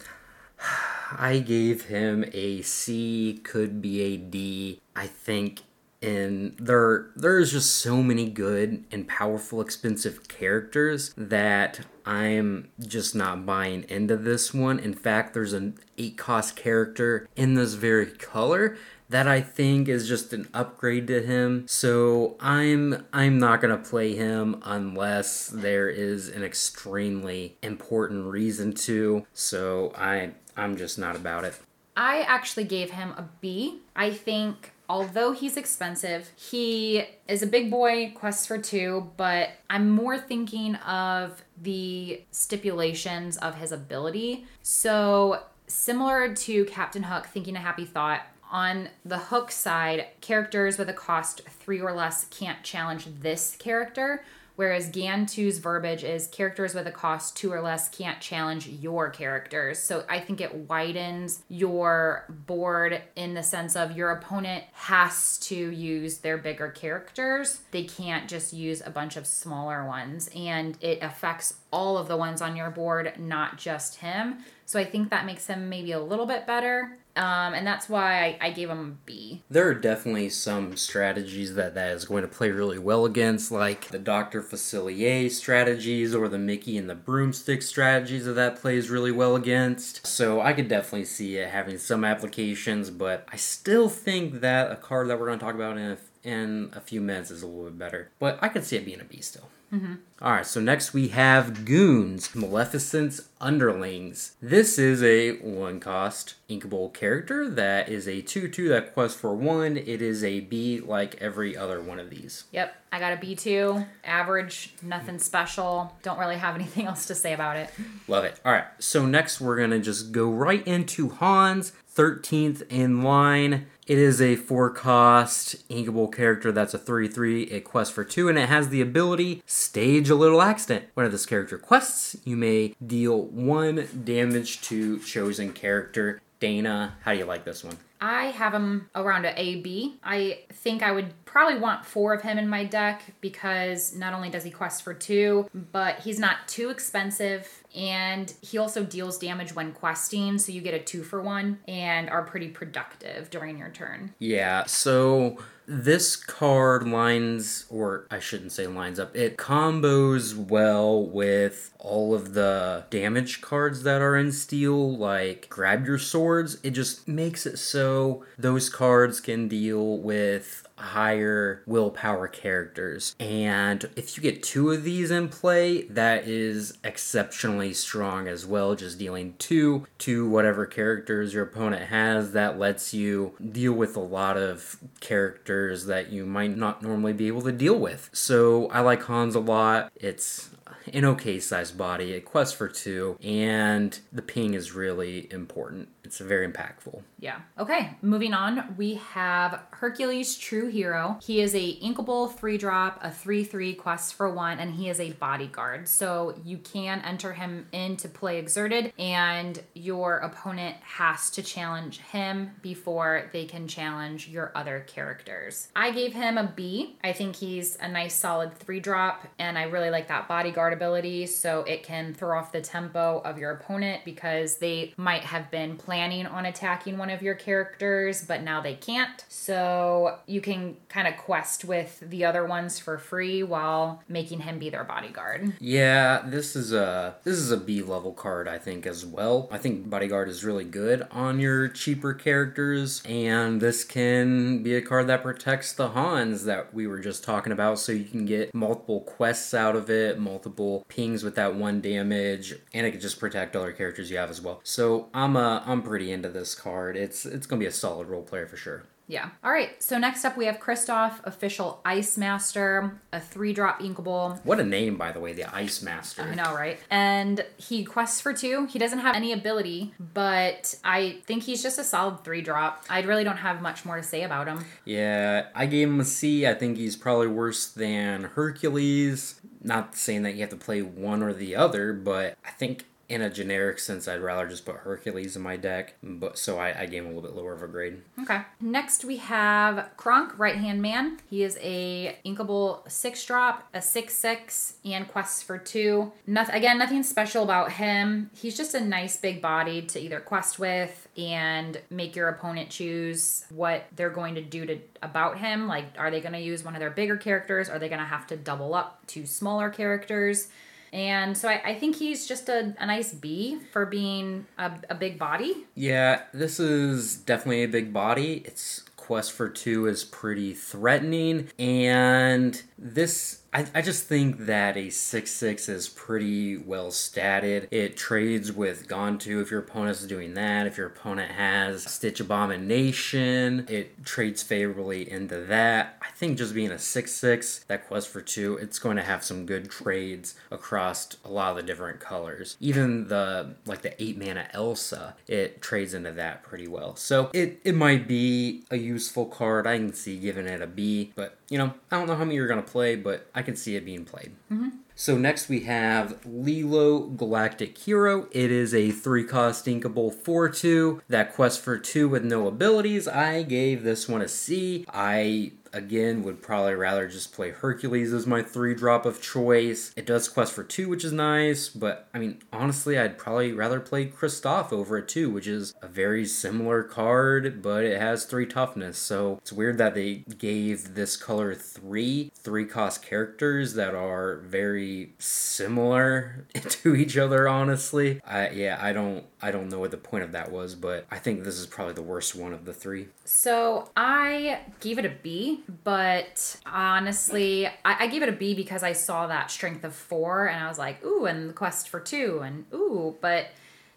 I 1.18 1.40
gave 1.40 1.86
him 1.86 2.26
a 2.34 2.62
C, 2.62 3.40
could 3.44 3.82
be 3.82 4.02
a 4.02 4.18
D. 4.18 4.82
I 4.96 5.08
think 5.08 5.62
and 6.02 6.56
there 6.60 7.08
there's 7.16 7.52
just 7.52 7.78
so 7.78 8.04
many 8.04 8.30
good 8.30 8.84
and 8.92 9.08
powerful 9.08 9.60
expensive 9.60 10.28
characters 10.28 11.14
that 11.18 11.80
I'm 12.06 12.70
just 12.80 13.16
not 13.16 13.46
buying 13.46 13.86
into 13.90 14.16
this 14.16 14.54
one. 14.54 14.78
In 14.78 14.94
fact, 14.94 15.34
there's 15.34 15.54
an 15.54 15.80
8 15.98 16.18
cost 16.18 16.56
character 16.56 17.28
in 17.36 17.56
this 17.56 17.74
very 17.74 18.06
color 18.06 18.78
that 19.10 19.28
I 19.28 19.42
think 19.42 19.88
is 19.88 20.08
just 20.08 20.34
an 20.34 20.48
upgrade 20.54 21.08
to 21.08 21.22
him. 21.22 21.66
So 21.68 22.36
I'm 22.40 23.06
I'm 23.14 23.38
not 23.38 23.62
gonna 23.62 23.78
play 23.78 24.16
him 24.16 24.62
unless 24.64 25.48
there 25.48 25.90
is 25.90 26.30
an 26.30 26.44
extremely 26.44 27.58
important 27.62 28.26
reason 28.26 28.74
to. 28.74 29.26
So 29.34 29.94
I 29.96 30.32
I'm 30.58 30.78
just 30.78 30.98
not 30.98 31.16
about 31.16 31.44
it. 31.44 31.56
I 31.98 32.22
actually 32.22 32.66
gave 32.66 32.92
him 32.92 33.12
a 33.12 33.30
B. 33.40 33.80
I 33.96 34.12
think 34.12 34.74
although 34.90 35.32
he's 35.32 35.58
expensive, 35.58 36.32
he 36.36 37.06
is 37.28 37.42
a 37.42 37.48
big 37.48 37.72
boy, 37.72 38.12
quest 38.16 38.48
for 38.48 38.58
two, 38.58 39.12
but 39.18 39.50
I'm 39.70 39.90
more 39.90 40.18
thinking 40.18 40.76
of 40.76 41.44
the 41.62 42.22
stipulations 42.32 43.38
of 43.38 43.56
his 43.56 43.72
ability. 43.72 44.46
So, 44.62 45.44
similar 45.68 46.36
to 46.36 46.66
Captain 46.66 47.04
Hook, 47.04 47.28
thinking 47.28 47.56
a 47.56 47.60
happy 47.60 47.86
thought, 47.86 48.22
on 48.52 48.90
the 49.04 49.18
hook 49.18 49.52
side, 49.52 50.08
characters 50.22 50.78
with 50.78 50.90
a 50.90 50.94
cost 50.94 51.42
three 51.60 51.82
or 51.82 51.94
less 51.94 52.26
can't 52.26 52.64
challenge 52.64 53.08
this 53.22 53.56
character, 53.58 54.24
whereas 54.56 54.90
Gantu's 54.90 55.58
verbiage 55.58 56.04
is 56.04 56.28
characters 56.28 56.74
with 56.74 56.88
a 56.88 56.92
cost 56.92 57.36
two 57.36 57.52
or 57.52 57.60
less 57.62 57.90
can't 57.90 58.22
challenge 58.22 58.68
your 58.68 59.10
characters. 59.10 59.80
So 59.80 60.06
I 60.08 60.20
think 60.20 60.40
it 60.40 60.70
widens 60.70 61.44
your 61.50 62.26
board 62.30 63.02
in 63.18 63.34
the 63.34 63.44
sense 63.44 63.76
of 63.76 63.98
your 63.98 64.12
opponent 64.12 64.64
has 64.74 65.38
to 65.40 65.56
use 65.56 66.20
their 66.20 66.38
bigger 66.38 66.70
characters. 66.70 67.62
They 67.72 67.84
can't 67.84 68.30
just 68.30 68.54
use 68.54 68.82
a 68.86 68.90
bunch 68.90 69.18
of 69.18 69.28
smaller 69.28 69.86
ones. 69.86 70.30
And 70.34 70.78
it 70.82 71.00
affects 71.02 71.56
all 71.72 71.98
of 71.98 72.08
the 72.08 72.16
ones 72.16 72.42
on 72.42 72.56
your 72.56 72.70
board, 72.70 73.14
not 73.20 73.58
just 73.58 73.98
him. 73.98 74.38
So 74.66 74.80
I 74.80 74.86
think 74.86 75.10
that 75.10 75.26
makes 75.26 75.48
him 75.48 75.68
maybe 75.68 75.92
a 75.92 76.00
little 76.00 76.26
bit 76.26 76.48
better. 76.48 76.98
Um, 77.16 77.54
and 77.54 77.66
that's 77.66 77.88
why 77.88 78.38
I, 78.42 78.48
I 78.48 78.50
gave 78.52 78.70
him 78.70 78.80
a 78.80 79.06
B. 79.06 79.44
There 79.50 79.68
are 79.68 79.74
definitely 79.74 80.30
some 80.30 80.76
strategies 80.76 81.56
that 81.56 81.74
that 81.76 81.94
is 81.94 82.06
going 82.06 82.24
to 82.24 82.28
play 82.28 82.52
really 82.52 82.80
well 82.80 83.06
against, 83.06 83.52
like 83.52 83.88
the 83.88 84.00
Dr. 84.00 84.42
Facilier 84.42 85.32
strategies 85.32 86.14
or 86.14 86.28
the 86.28 86.38
Mickey 86.38 86.78
and 86.78 86.90
the 86.90 86.96
Broomstick 86.96 87.62
strategies 87.62 88.26
that 88.26 88.34
that 88.34 88.58
plays 88.58 88.90
really 88.90 89.12
well 89.12 89.36
against. 89.36 90.06
So 90.06 90.42
I 90.42 90.54
could 90.54 90.68
definitely 90.68 91.06
see 91.06 91.38
it 91.38 91.50
having 91.50 91.78
some 91.78 92.04
applications, 92.04 92.90
but 92.90 93.26
I 93.32 93.38
still 93.38 93.88
think 93.88 94.42
that 94.42 94.72
a 94.72 94.76
card 94.76 95.10
that 95.10 95.20
we're 95.20 95.28
going 95.28 95.40
to 95.40 95.46
talk 95.46 95.56
about 95.56 95.78
in 95.78 95.92
a, 95.92 95.98
in 96.24 96.72
a 96.74 96.82
few 96.82 97.00
minutes 97.00 97.32
is 97.32 97.44
a 97.44 97.48
little 97.48 97.66
bit 97.66 97.78
better. 97.78 98.12
But 98.20 98.40
I 98.42 98.50
could 98.50 98.66
see 98.66 98.76
it 98.76 98.86
being 98.86 99.00
a 99.00 99.06
B 99.06 99.22
still. 99.22 99.50
Mm-hmm. 99.74 99.96
All 100.22 100.32
right, 100.32 100.46
so 100.46 100.62
next 100.62 100.94
we 100.94 101.10
have 101.10 101.66
Goons, 101.66 102.34
Maleficent's 102.34 103.30
Underlings. 103.42 104.36
This 104.42 104.80
is 104.80 105.04
a 105.04 105.38
one 105.38 105.80
cost 105.80 106.36
inkable 106.50 106.94
character 106.94 107.50
that 107.50 107.90
is 107.90 108.08
a 108.08 108.22
2 108.22 108.48
2 108.48 108.70
that 108.70 108.94
quests 108.94 109.20
for 109.20 109.36
one. 109.36 109.76
It 109.76 110.02
is 110.02 110.24
a 110.24 110.40
B 110.40 110.80
like 110.80 111.16
every 111.22 111.58
other 111.58 111.82
one 111.82 112.00
of 112.00 112.10
these. 112.10 112.46
Yep, 112.54 112.76
I 112.92 113.00
got 113.00 113.12
a 113.12 113.18
B2, 113.18 113.86
average, 114.06 114.74
nothing 114.82 115.20
special. 115.20 115.94
Don't 116.02 116.18
really 116.18 116.38
have 116.38 116.56
anything 116.56 116.86
else 116.88 117.08
to 117.08 117.16
say 117.16 117.34
about 117.34 117.58
it. 117.58 117.70
Love 118.08 118.24
it. 118.24 118.40
All 118.46 118.54
right, 118.54 118.66
so 118.80 119.06
next 119.06 119.42
we're 119.42 119.58
going 119.58 119.72
to 119.72 119.80
just 119.80 120.14
go 120.14 120.30
right 120.30 120.66
into 120.66 121.10
Hans, 121.10 121.74
13th 121.94 122.64
in 122.70 123.02
line. 123.02 123.68
It 123.88 124.00
is 124.00 124.20
a 124.20 124.36
four 124.36 124.72
cost 124.72 125.68
inkable 125.70 126.12
character 126.12 126.52
that's 126.52 126.74
a 126.74 126.80
3 126.80 127.08
3. 127.08 127.44
It 127.44 127.64
quests 127.64 127.94
for 127.94 128.04
two 128.04 128.28
and 128.30 128.38
it 128.38 128.50
has 128.50 128.70
the 128.70 128.82
ability 128.82 129.44
Stage 129.46 130.10
a 130.10 130.16
Little 130.16 130.42
Accident. 130.42 130.86
When 130.96 131.10
this 131.12 131.28
character 131.28 131.60
quests, 131.60 132.16
you 132.26 132.36
may 132.36 132.74
deal 132.86 133.22
one 133.26 133.88
damage 134.04 134.62
to 134.62 134.98
chosen 135.00 135.54
character. 135.54 136.20
Dana, 136.40 136.96
how 137.04 137.14
do 137.14 137.20
you 137.20 137.26
like 137.26 137.46
this 137.46 137.64
one? 137.64 137.78
I 138.02 138.26
have 138.26 138.54
him 138.54 138.90
around 138.96 139.26
a 139.26 139.40
A 139.40 139.62
B. 139.62 139.98
I 140.04 140.40
think 140.52 140.82
I 140.82 140.92
would 140.92 141.25
probably 141.36 141.60
want 141.60 141.84
four 141.84 142.14
of 142.14 142.22
him 142.22 142.38
in 142.38 142.48
my 142.48 142.64
deck 142.64 143.04
because 143.20 143.94
not 143.94 144.14
only 144.14 144.30
does 144.30 144.46
he 144.46 144.50
quest 144.50 144.82
for 144.84 144.94
two, 144.94 145.46
but 145.54 146.00
he's 146.00 146.18
not 146.18 146.48
too 146.48 146.70
expensive 146.70 147.66
and 147.76 148.34
he 148.40 148.58
also 148.58 148.86
deals 148.86 149.18
damage 149.18 149.54
when 149.54 149.74
questing, 149.74 150.38
so 150.38 150.54
you 150.54 150.62
get 150.62 150.74
a 150.74 150.80
two 150.80 151.04
for 151.04 151.22
one 151.22 151.60
and 151.68 152.10
are 152.10 152.24
pretty 152.24 152.48
productive 152.48 153.30
during 153.30 153.58
your 153.58 153.68
turn. 153.68 154.14
Yeah, 154.18 154.66
so 154.66 155.38
this 155.68 156.16
card 156.16 156.88
lines, 156.88 157.66
or 157.70 158.08
I 158.10 158.20
shouldn't 158.20 158.52
say 158.52 158.68
lines 158.68 159.00
up, 159.00 159.16
it 159.16 159.36
combos 159.36 160.36
well 160.36 161.06
with 161.06 161.74
all 161.80 162.14
of 162.14 162.34
the 162.34 162.86
damage 162.90 163.42
cards 163.42 163.84
that 163.84 164.02
are 164.02 164.16
in 164.16 164.32
steel, 164.32 164.96
like 164.96 165.50
grab 165.50 165.86
your 165.86 165.98
swords. 165.98 166.58
It 166.64 166.72
just 166.72 167.08
makes 167.08 167.46
it 167.46 167.58
so 167.58 168.24
those 168.38 168.70
cards 168.70 169.20
can 169.20 169.48
deal 169.48 169.98
with 169.98 170.66
higher 170.78 171.64
willpower 171.66 172.28
characters. 172.28 173.16
And 173.20 173.90
if 173.96 174.18
you 174.18 174.24
get 174.24 174.44
two 174.44 174.72
of 174.72 174.84
these 174.84 175.12
in 175.12 175.30
play, 175.30 175.84
that 175.84 176.28
is 176.28 176.78
exceptionally 176.84 177.74
strong 177.74 178.28
as 178.28 178.46
well. 178.46 178.76
Just 178.76 179.00
dealing 179.00 179.36
two 179.38 179.88
to 180.00 180.28
whatever 180.30 180.66
characters 180.66 181.34
your 181.34 181.44
opponent 181.44 181.90
has, 181.90 182.32
that 182.34 182.60
lets 182.60 182.94
you 182.94 183.34
deal 183.52 183.74
with 183.74 183.96
a 183.96 184.02
lot 184.02 184.38
of 184.38 184.78
characters 185.00 185.86
that 185.86 186.12
you 186.12 186.26
might 186.26 186.56
not 186.56 186.82
normally 186.82 187.14
be 187.14 187.28
able 187.28 187.42
to 187.44 187.52
deal 187.52 187.78
with. 187.78 188.10
So 188.14 188.68
I 188.70 188.82
like 188.82 189.04
Hans 189.04 189.36
a 189.36 189.40
lot. 189.40 189.92
It's 189.96 190.50
an 190.94 191.06
okay 191.06 191.40
sized 191.40 191.78
body. 191.78 192.14
a 192.14 192.22
quest 192.22 192.56
for 192.56 192.68
two, 192.68 193.18
and 193.24 194.00
the 194.12 194.22
ping 194.22 194.54
is 194.54 194.74
really 194.74 195.32
important. 195.32 195.90
It's 196.06 196.20
very 196.20 196.48
impactful. 196.48 197.02
Yeah. 197.20 197.40
Okay, 197.58 197.98
moving 198.02 198.34
on, 198.34 198.76
we 198.78 198.96
have 198.96 199.60
Hercules 199.72 200.38
True 200.38 200.68
Hero. 200.68 201.18
He 201.22 201.42
is 201.42 201.56
a 201.56 201.78
inkable 201.80 202.34
three 202.34 202.58
drop, 202.58 203.00
a 203.02 203.12
three 203.12 203.44
three 203.44 203.74
quest 203.74 204.14
for 204.14 204.30
one, 204.30 204.60
and 204.60 204.74
he 204.74 204.90
is 204.90 205.00
a 205.00 205.12
bodyguard. 205.14 205.88
So 205.88 206.40
you 206.44 206.58
can 206.60 207.02
enter 207.02 207.34
him 207.34 207.68
into 207.72 208.08
play 208.08 208.38
exerted, 208.38 208.94
and 209.00 209.62
your 209.74 210.18
opponent 210.18 210.76
has 210.82 211.30
to 211.32 211.42
challenge 211.42 212.00
him 212.00 212.52
before 212.62 213.30
they 213.34 213.46
can 213.46 213.68
challenge 213.68 214.28
your 214.28 214.52
other 214.56 214.86
characters. 214.88 215.70
I 215.76 215.92
gave 215.92 216.14
him 216.14 216.38
a 216.38 216.44
B. 216.56 216.98
I 217.04 217.14
think 217.14 217.36
he's 217.36 217.78
a 217.82 217.88
nice 217.88 218.14
solid 218.14 218.54
three 218.54 218.80
drop, 218.80 219.28
and 219.40 219.58
I 219.58 219.64
really 219.64 219.90
like 219.90 220.08
that 220.10 220.28
bodyguard 220.28 220.74
ability. 220.74 221.26
So 221.26 221.62
it 221.64 221.84
can 221.84 222.14
throw 222.14 222.38
off 222.38 222.52
the 222.52 222.62
tempo 222.62 223.22
of 223.26 223.38
your 223.38 223.52
opponent 223.52 224.04
because 224.06 224.58
they 224.58 224.94
might 224.98 225.24
have 225.24 225.50
been 225.50 225.78
planning 225.96 226.26
on 226.26 226.46
attacking 226.46 226.98
one 226.98 227.10
of 227.10 227.22
your 227.22 227.36
characters, 227.36 228.22
but 228.22 228.44
now 228.44 228.60
they 228.60 228.76
can't. 228.76 229.24
So 229.30 230.20
you 230.26 230.42
can 230.42 230.76
kind 230.90 231.08
of 231.08 231.16
quest 231.16 231.64
with 231.64 232.02
the 232.02 232.26
other 232.26 232.46
ones 232.46 232.80
for 232.80 232.98
free 232.98 233.44
while 233.44 234.04
making 234.10 234.42
him 234.42 234.60
be 234.60 234.70
their 234.70 234.84
bodyguard. 234.84 235.54
Yeah, 235.62 236.22
this 236.26 236.54
is 236.54 236.74
a 236.74 237.16
this 237.24 237.38
is 237.38 237.50
a 237.50 237.56
B 237.56 237.82
level 237.82 238.12
card 238.12 238.46
I 238.46 238.58
think 238.58 238.86
as 238.86 239.06
well. 239.06 239.48
I 239.50 239.58
think 239.58 239.90
bodyguard 239.90 240.28
is 240.28 240.44
really 240.44 240.66
good 240.66 241.08
on 241.12 241.40
your 241.40 241.70
cheaper 241.70 242.14
characters 242.14 243.02
and 243.06 243.62
this 243.62 243.86
can 243.86 244.64
be 244.64 244.76
a 244.76 244.82
card 244.82 245.08
that 245.08 245.24
protects 245.24 245.72
the 245.72 245.90
Hans 245.90 246.44
that 246.44 246.74
we 246.74 246.88
were 246.88 247.00
just 247.00 247.24
talking 247.24 247.54
about 247.54 247.80
so 247.80 247.94
you 247.94 248.04
can 248.04 248.26
get 248.26 248.54
multiple 248.54 249.00
quests 249.00 249.54
out 249.54 249.78
of 249.78 249.90
it, 249.90 250.20
multiple 250.20 250.86
pings 250.90 251.24
with 251.24 251.36
that 251.36 251.56
one 251.56 251.80
damage 251.80 252.54
and 252.74 252.86
it 252.86 252.92
can 252.92 253.00
just 253.00 253.18
protect 253.18 253.56
other 253.56 253.72
characters 253.72 254.12
you 254.12 254.18
have 254.18 254.30
as 254.30 254.42
well. 254.42 254.60
So 254.64 255.08
I'm 255.14 255.38
uh, 255.38 255.62
I'm 255.66 255.85
pretty 255.86 256.12
into 256.12 256.30
this 256.30 256.56
card. 256.56 256.98
It's 256.98 257.26
it's 257.26 257.48
going 257.48 257.60
to 257.60 257.64
be 257.64 257.68
a 257.68 257.72
solid 257.72 258.08
role 258.08 258.24
player 258.24 258.48
for 258.48 258.58
sure. 258.58 258.84
Yeah. 259.08 259.30
All 259.44 259.52
right. 259.52 259.82
So 259.84 260.00
next 260.00 260.26
up 260.26 260.36
we 260.36 260.46
have 260.46 260.60
Kristoff, 260.60 261.20
official 261.26 261.80
Ice 261.86 262.18
Master, 262.18 263.00
a 263.14 263.20
three 263.20 263.54
drop 263.54 263.80
inkable. 263.80 264.44
What 264.44 264.60
a 264.60 264.64
name, 264.64 264.98
by 264.98 265.12
the 265.12 265.20
way, 265.20 265.34
the 265.34 265.54
Ice 265.56 265.84
Master. 265.84 266.24
I 266.24 266.34
know, 266.34 266.56
right? 266.56 266.80
And 266.90 267.46
he 267.58 267.84
quests 267.84 268.20
for 268.20 268.34
two. 268.34 268.66
He 268.66 268.80
doesn't 268.80 269.00
have 269.00 269.16
any 269.16 269.32
ability, 269.32 269.94
but 270.00 270.74
I 270.84 271.18
think 271.26 271.44
he's 271.44 271.62
just 271.62 271.78
a 271.78 271.84
solid 271.84 272.24
three 272.24 272.42
drop. 272.42 272.84
I 272.90 273.02
really 273.02 273.24
don't 273.24 273.38
have 273.38 273.62
much 273.62 273.86
more 273.86 273.98
to 273.98 274.04
say 274.04 274.24
about 274.24 274.48
him. 274.48 274.66
Yeah, 274.86 275.48
I 275.54 275.68
gave 275.68 275.88
him 275.88 276.00
a 276.00 276.06
C. 276.06 276.48
I 276.48 276.56
think 276.56 276.78
he's 276.78 276.96
probably 276.96 277.28
worse 277.28 277.68
than 277.68 278.24
Hercules. 278.24 279.40
Not 279.62 279.96
saying 279.96 280.24
that 280.24 280.34
you 280.34 280.42
have 280.42 280.50
to 280.50 280.58
play 280.58 280.82
one 280.82 281.22
or 281.22 281.34
the 281.34 281.56
other, 281.56 281.94
but 281.94 282.38
I 282.46 282.52
think 282.52 282.86
in 283.08 283.22
a 283.22 283.30
generic 283.30 283.78
sense, 283.80 284.08
I'd 284.08 284.22
rather 284.22 284.48
just 284.48 284.66
put 284.66 284.78
Hercules 284.78 285.36
in 285.36 285.42
my 285.42 285.58
deck, 285.58 285.94
but 286.02 286.38
so 286.38 286.58
I, 286.58 286.82
I 286.82 286.86
gave 286.88 287.04
him 287.04 287.12
a 287.12 287.14
little 287.14 287.22
bit 287.22 287.36
lower 287.36 287.54
of 287.54 287.62
a 287.62 287.68
grade. 287.68 288.02
Okay. 288.22 288.42
Next 288.60 289.06
we 289.06 289.18
have 289.18 289.92
Kronk, 289.96 290.38
Right 290.40 290.56
Hand 290.56 290.82
Man. 290.82 291.20
He 291.30 291.44
is 291.44 291.58
a 291.62 292.18
inkable 292.26 292.90
six 292.90 293.24
drop, 293.26 293.68
a 293.74 293.82
six 293.82 294.16
six, 294.16 294.76
and 294.84 295.08
quests 295.08 295.44
for 295.44 295.58
two. 295.58 296.12
Nothing 296.26 296.56
again, 296.56 296.78
nothing 296.80 297.04
special 297.04 297.44
about 297.44 297.74
him. 297.74 298.32
He's 298.34 298.58
just 298.58 298.74
a 298.74 298.82
nice 298.82 299.18
big 299.18 299.42
body 299.42 299.84
to 299.84 300.00
either 300.00 300.20
quest 300.20 300.58
with 300.58 301.08
and 301.16 301.80
make 301.90 302.16
your 302.16 302.30
opponent 302.30 302.70
choose 302.70 303.46
what 303.50 303.86
they're 303.96 304.10
going 304.10 304.36
to 304.36 304.42
do 304.42 304.66
to 304.66 304.80
about 305.04 305.38
him. 305.38 305.68
Like, 305.68 305.86
are 305.98 306.10
they 306.10 306.22
going 306.22 306.34
to 306.34 306.40
use 306.40 306.64
one 306.64 306.74
of 306.74 306.80
their 306.80 306.90
bigger 306.90 307.18
characters? 307.18 307.70
Are 307.70 307.78
they 307.78 307.88
going 307.88 308.00
to 308.00 308.06
have 308.06 308.26
to 308.28 308.36
double 308.36 308.74
up 308.74 309.06
to 309.08 309.26
smaller 309.28 309.70
characters? 309.70 310.48
And 310.96 311.38
so 311.38 311.50
I, 311.50 311.62
I 311.66 311.76
think 311.76 311.98
he's 311.98 312.26
just 312.26 312.48
a, 312.48 312.74
a 312.80 312.86
nice 312.86 313.14
B 313.14 313.60
for 313.74 313.86
being 313.86 314.48
a, 314.58 314.72
a 314.90 314.96
big 314.96 315.20
body. 315.20 315.66
Yeah, 315.76 316.22
this 316.34 316.58
is 316.58 317.18
definitely 317.18 317.64
a 317.64 317.68
big 317.68 317.92
body. 317.92 318.36
Its 318.46 318.86
quest 318.96 319.34
for 319.34 319.50
two 319.50 319.88
is 319.88 320.06
pretty 320.06 320.54
threatening, 320.54 321.50
and 321.60 322.64
this 322.78 323.42
I, 323.56 323.66
I 323.74 323.82
just 323.82 324.04
think 324.04 324.48
that 324.48 324.76
a 324.76 324.90
6 324.90 325.32
6 325.32 325.70
is 325.70 325.88
pretty 325.88 326.58
well 326.58 326.88
statted. 326.88 327.70
It 327.72 327.96
trades 327.96 328.52
with 328.52 328.90
Gantu 328.90 329.42
if 329.42 329.50
your 329.50 329.62
opponent's 329.62 330.06
doing 330.06 330.34
that. 330.34 330.68
If 330.68 330.78
your 330.78 330.88
opponent 330.88 331.32
has 331.32 331.90
Stitch 331.90 332.20
Abomination, 332.20 333.66
it 333.70 334.04
trades 334.04 334.44
favorably 334.44 335.10
into 335.10 335.38
that. 335.46 335.98
I 336.02 336.12
think 336.16 336.38
just 336.38 336.54
being 336.54 336.72
a 336.72 336.78
6 336.78 337.12
6, 337.14 337.64
that 337.70 337.88
quest 337.88 338.10
for 338.10 338.20
2, 338.20 338.58
it's 338.58 338.78
going 338.78 338.98
to 338.98 339.04
have 339.04 339.24
some 339.24 339.46
good 339.46 339.72
trades 339.72 340.36
across 340.52 341.16
a 341.24 341.30
lot 341.30 341.52
of 341.52 341.56
the 341.56 341.64
different 341.64 342.02
colors. 342.02 342.58
Even 342.60 343.08
the, 343.08 343.56
like 343.66 343.84
the 343.84 344.04
8 344.04 344.18
mana 344.18 344.50
Elsa, 344.52 345.16
it 345.28 345.62
trades 345.62 345.94
into 345.94 346.12
that 346.12 346.44
pretty 346.44 346.68
well. 346.68 346.98
So 346.98 347.30
it, 347.32 347.62
it 347.64 347.76
might 347.76 348.06
be 348.06 348.66
a 348.70 348.76
useful 348.76 349.28
card. 349.28 349.66
I 349.66 349.78
can 349.78 349.94
see 349.94 350.18
giving 350.18 350.46
it 350.46 350.62
a 350.62 350.68
B, 350.68 351.14
but 351.16 351.38
you 351.50 351.58
know, 351.58 351.74
I 351.90 351.98
don't 351.98 352.08
know 352.08 352.16
how 352.16 352.26
many 352.26 352.36
you're 352.36 352.48
going 352.48 352.62
to 352.62 352.70
play, 352.70 352.96
but 352.96 353.30
I 353.34 353.45
can 353.46 353.56
see 353.56 353.76
it 353.76 353.86
being 353.86 354.04
played. 354.04 354.34
Mm-hmm. 354.52 354.70
So 354.96 355.18
next 355.18 355.50
we 355.50 355.62
have 355.62 356.26
Lilo 356.26 357.02
Galactic 357.02 357.78
Hero. 357.78 358.28
It 358.32 358.50
is 358.50 358.74
a 358.74 358.92
three 358.92 359.26
cost 359.26 359.66
inkable 359.66 360.14
4 360.14 360.50
2 360.50 361.02
that 361.10 361.34
quest 361.34 361.60
for 361.62 361.78
2 361.78 362.08
with 362.08 362.24
no 362.24 362.48
abilities. 362.48 363.08
I 363.08 363.44
gave 363.44 363.84
this 363.84 364.08
one 364.08 364.22
a 364.22 364.28
C. 364.28 364.86
I 364.90 365.52
again 365.76 366.24
would 366.24 366.42
probably 366.42 366.74
rather 366.74 367.08
just 367.08 367.34
play 367.34 367.52
Hercules 367.52 368.14
as 368.14 368.26
my 368.26 368.42
three 368.42 368.74
drop 368.74 369.06
of 369.06 369.22
choice. 369.22 369.92
It 369.96 370.06
does 370.06 370.30
quest 370.30 370.54
for 370.54 370.64
two, 370.64 370.88
which 370.90 371.04
is 371.04 371.12
nice, 371.12 371.70
but 371.70 372.08
I 372.14 372.20
mean, 372.20 372.42
honestly, 372.52 372.98
I'd 372.98 373.18
probably 373.18 373.52
rather 373.52 373.80
play 373.80 374.08
Kristoff 374.08 374.72
over 374.72 374.98
it 374.98 375.08
too, 375.08 375.30
which 375.30 375.48
is 375.48 375.76
a 375.82 375.88
very 375.88 376.26
similar 376.26 376.82
card, 376.82 377.62
but 377.62 377.84
it 377.84 378.00
has 378.00 378.26
three 378.26 378.46
toughness. 378.46 378.98
So 378.98 379.38
it's 379.42 379.52
weird 379.52 379.78
that 379.78 379.94
they 379.94 380.24
gave 380.38 380.96
this 380.96 381.18
color 381.18 381.54
three 381.54 382.32
three 382.36 382.66
cost 382.66 383.02
characters 383.02 383.74
that 383.74 383.94
are 383.94 384.38
very 384.38 385.14
similar 385.20 386.46
to 386.70 386.96
each 386.96 387.18
other. 387.18 387.48
Honestly, 387.48 388.22
I 388.26 388.50
yeah, 388.52 388.80
I 388.82 388.94
don't 388.94 389.26
I 389.42 389.52
don't 389.52 389.70
know 389.70 389.80
what 389.80 389.92
the 389.92 389.98
point 389.98 390.24
of 390.24 390.32
that 390.32 390.52
was, 390.52 390.74
but 390.74 391.06
I 391.12 391.18
think 391.20 391.44
this 391.44 391.60
is 391.60 391.68
probably 391.68 391.94
the 391.94 392.02
worst 392.02 392.36
one 392.36 392.54
of 392.54 392.66
the 392.66 392.74
three. 392.74 393.10
So 393.26 393.90
I 393.98 394.62
gave 394.80 394.98
it 394.98 395.06
a 395.06 395.10
B, 395.10 395.64
but 395.84 396.58
honestly, 396.66 397.68
I, 397.68 397.72
I 397.84 398.08
gave 398.08 398.22
it 398.24 398.30
a 398.30 398.34
B 398.34 398.54
because 398.54 398.84
I 398.84 398.94
saw 398.94 399.28
that 399.28 399.52
strength 399.52 399.84
of 399.84 399.94
four 399.94 400.48
and 400.48 400.64
I 400.64 400.68
was 400.68 400.78
like, 400.78 401.04
ooh, 401.04 401.26
and 401.26 401.50
the 401.50 401.54
quest 401.54 401.90
for 401.90 402.00
two, 402.00 402.42
and 402.44 402.66
ooh, 402.74 403.16
but 403.22 403.48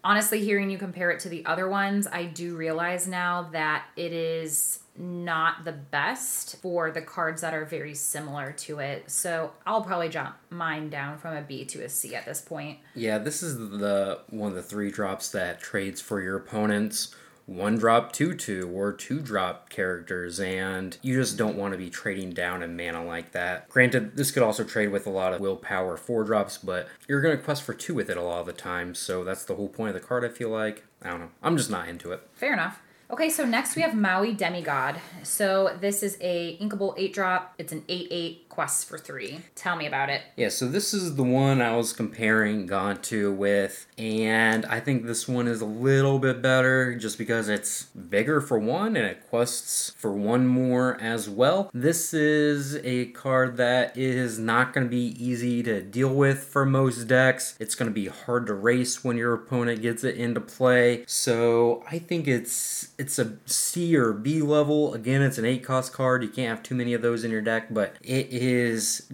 honestly, 0.03 0.43
hearing 0.43 0.69
you 0.69 0.77
compare 0.77 1.11
it 1.11 1.19
to 1.21 1.29
the 1.29 1.45
other 1.45 1.69
ones, 1.69 2.07
I 2.07 2.25
do 2.25 2.55
realize 2.55 3.07
now 3.07 3.49
that 3.51 3.85
it 3.95 4.13
is 4.13 4.79
not 4.97 5.63
the 5.63 5.71
best 5.71 6.57
for 6.61 6.91
the 6.91 7.01
cards 7.01 7.41
that 7.41 7.53
are 7.53 7.63
very 7.63 7.95
similar 7.95 8.51
to 8.51 8.79
it. 8.79 9.09
So 9.09 9.51
I'll 9.65 9.81
probably 9.81 10.09
jump 10.09 10.35
mine 10.49 10.89
down 10.89 11.17
from 11.17 11.37
a 11.37 11.41
B 11.41 11.63
to 11.65 11.83
a 11.85 11.89
C 11.89 12.15
at 12.15 12.25
this 12.25 12.41
point. 12.41 12.79
Yeah, 12.95 13.17
this 13.17 13.41
is 13.41 13.57
the 13.57 14.19
one 14.29 14.49
of 14.49 14.55
the 14.55 14.63
three 14.63 14.91
drops 14.91 15.29
that 15.31 15.61
trades 15.61 16.01
for 16.01 16.21
your 16.21 16.35
opponent's 16.37 17.15
one 17.49 17.77
drop 17.77 18.11
two 18.11 18.33
two 18.35 18.69
or 18.69 18.93
two 18.93 19.19
drop 19.19 19.69
characters 19.69 20.39
and 20.39 20.97
you 21.01 21.15
just 21.15 21.35
don't 21.35 21.57
want 21.57 21.71
to 21.73 21.77
be 21.77 21.89
trading 21.89 22.29
down 22.31 22.61
in 22.61 22.77
mana 22.77 23.03
like 23.03 23.31
that 23.31 23.67
granted 23.69 24.15
this 24.15 24.29
could 24.29 24.43
also 24.43 24.63
trade 24.63 24.89
with 24.89 25.07
a 25.07 25.09
lot 25.09 25.33
of 25.33 25.41
willpower 25.41 25.97
four 25.97 26.23
drops 26.23 26.59
but 26.59 26.87
you're 27.07 27.21
going 27.21 27.35
to 27.35 27.43
quest 27.43 27.63
for 27.63 27.73
two 27.73 27.95
with 27.95 28.09
it 28.09 28.17
a 28.17 28.21
lot 28.21 28.39
of 28.39 28.45
the 28.45 28.53
time 28.53 28.93
so 28.93 29.23
that's 29.23 29.45
the 29.45 29.55
whole 29.55 29.67
point 29.69 29.95
of 29.95 29.99
the 29.99 30.07
card 30.07 30.23
i 30.23 30.29
feel 30.29 30.49
like 30.49 30.83
i 31.03 31.09
don't 31.09 31.19
know 31.19 31.31
i'm 31.41 31.57
just 31.57 31.71
not 31.71 31.87
into 31.87 32.11
it 32.11 32.21
Fair 32.35 32.53
enough. 32.53 32.79
Okay, 33.11 33.31
so 33.31 33.43
next 33.43 33.75
we 33.75 33.81
have 33.81 33.95
Maui 33.95 34.33
Demigod. 34.33 34.97
So 35.23 35.75
this 35.81 36.03
is 36.03 36.15
a 36.21 36.59
inkable 36.61 36.93
8 36.95 37.11
drop. 37.11 37.55
It's 37.57 37.71
an 37.71 37.83
8 37.89 38.07
8 38.11 38.48
quest 38.59 38.89
for 38.89 38.97
3. 38.97 39.39
Tell 39.55 39.77
me 39.77 39.87
about 39.87 40.09
it. 40.09 40.21
Yeah, 40.35 40.49
so 40.49 40.67
this 40.67 40.93
is 40.93 41.15
the 41.15 41.23
one 41.23 41.61
I 41.61 41.77
was 41.77 41.93
comparing 41.93 42.67
Gantu 42.67 43.33
with, 43.33 43.87
and 43.97 44.65
I 44.65 44.81
think 44.81 45.05
this 45.05 45.29
one 45.29 45.47
is 45.47 45.61
a 45.61 45.65
little 45.65 46.19
bit 46.19 46.41
better 46.41 46.93
just 46.95 47.17
because 47.17 47.47
it's 47.47 47.83
bigger 47.85 48.41
for 48.41 48.59
one 48.59 48.97
and 48.97 49.05
it 49.05 49.25
quests 49.29 49.91
for 49.91 50.11
one 50.11 50.45
more 50.45 50.97
as 50.99 51.29
well. 51.29 51.71
This 51.73 52.13
is 52.13 52.75
a 52.83 53.05
card 53.05 53.55
that 53.55 53.95
is 53.95 54.37
not 54.37 54.73
going 54.73 54.87
to 54.87 54.91
be 54.91 55.15
easy 55.17 55.63
to 55.63 55.81
deal 55.81 56.13
with 56.13 56.43
for 56.43 56.65
most 56.65 57.05
decks. 57.05 57.55
It's 57.61 57.75
going 57.75 57.89
to 57.89 57.95
be 57.95 58.07
hard 58.07 58.45
to 58.47 58.53
race 58.53 59.05
when 59.05 59.15
your 59.15 59.33
opponent 59.33 59.81
gets 59.81 60.03
it 60.03 60.17
into 60.17 60.41
play. 60.41 61.05
So 61.07 61.85
I 61.89 61.97
think 61.97 62.27
it's 62.27 62.89
it's 62.97 63.17
a 63.19 63.37
C 63.45 63.95
or 63.95 64.11
B 64.11 64.41
level. 64.41 64.93
Again, 64.93 65.21
it's 65.21 65.37
an 65.37 65.45
8 65.45 65.63
cost 65.63 65.93
card. 65.93 66.23
You 66.23 66.29
can't 66.29 66.49
have 66.49 66.61
too 66.61 66.75
many 66.75 66.93
of 66.93 67.01
those 67.01 67.23
in 67.23 67.31
your 67.31 67.39
deck, 67.39 67.73
but 67.73 67.95
it 68.01 68.27
is 68.33 68.48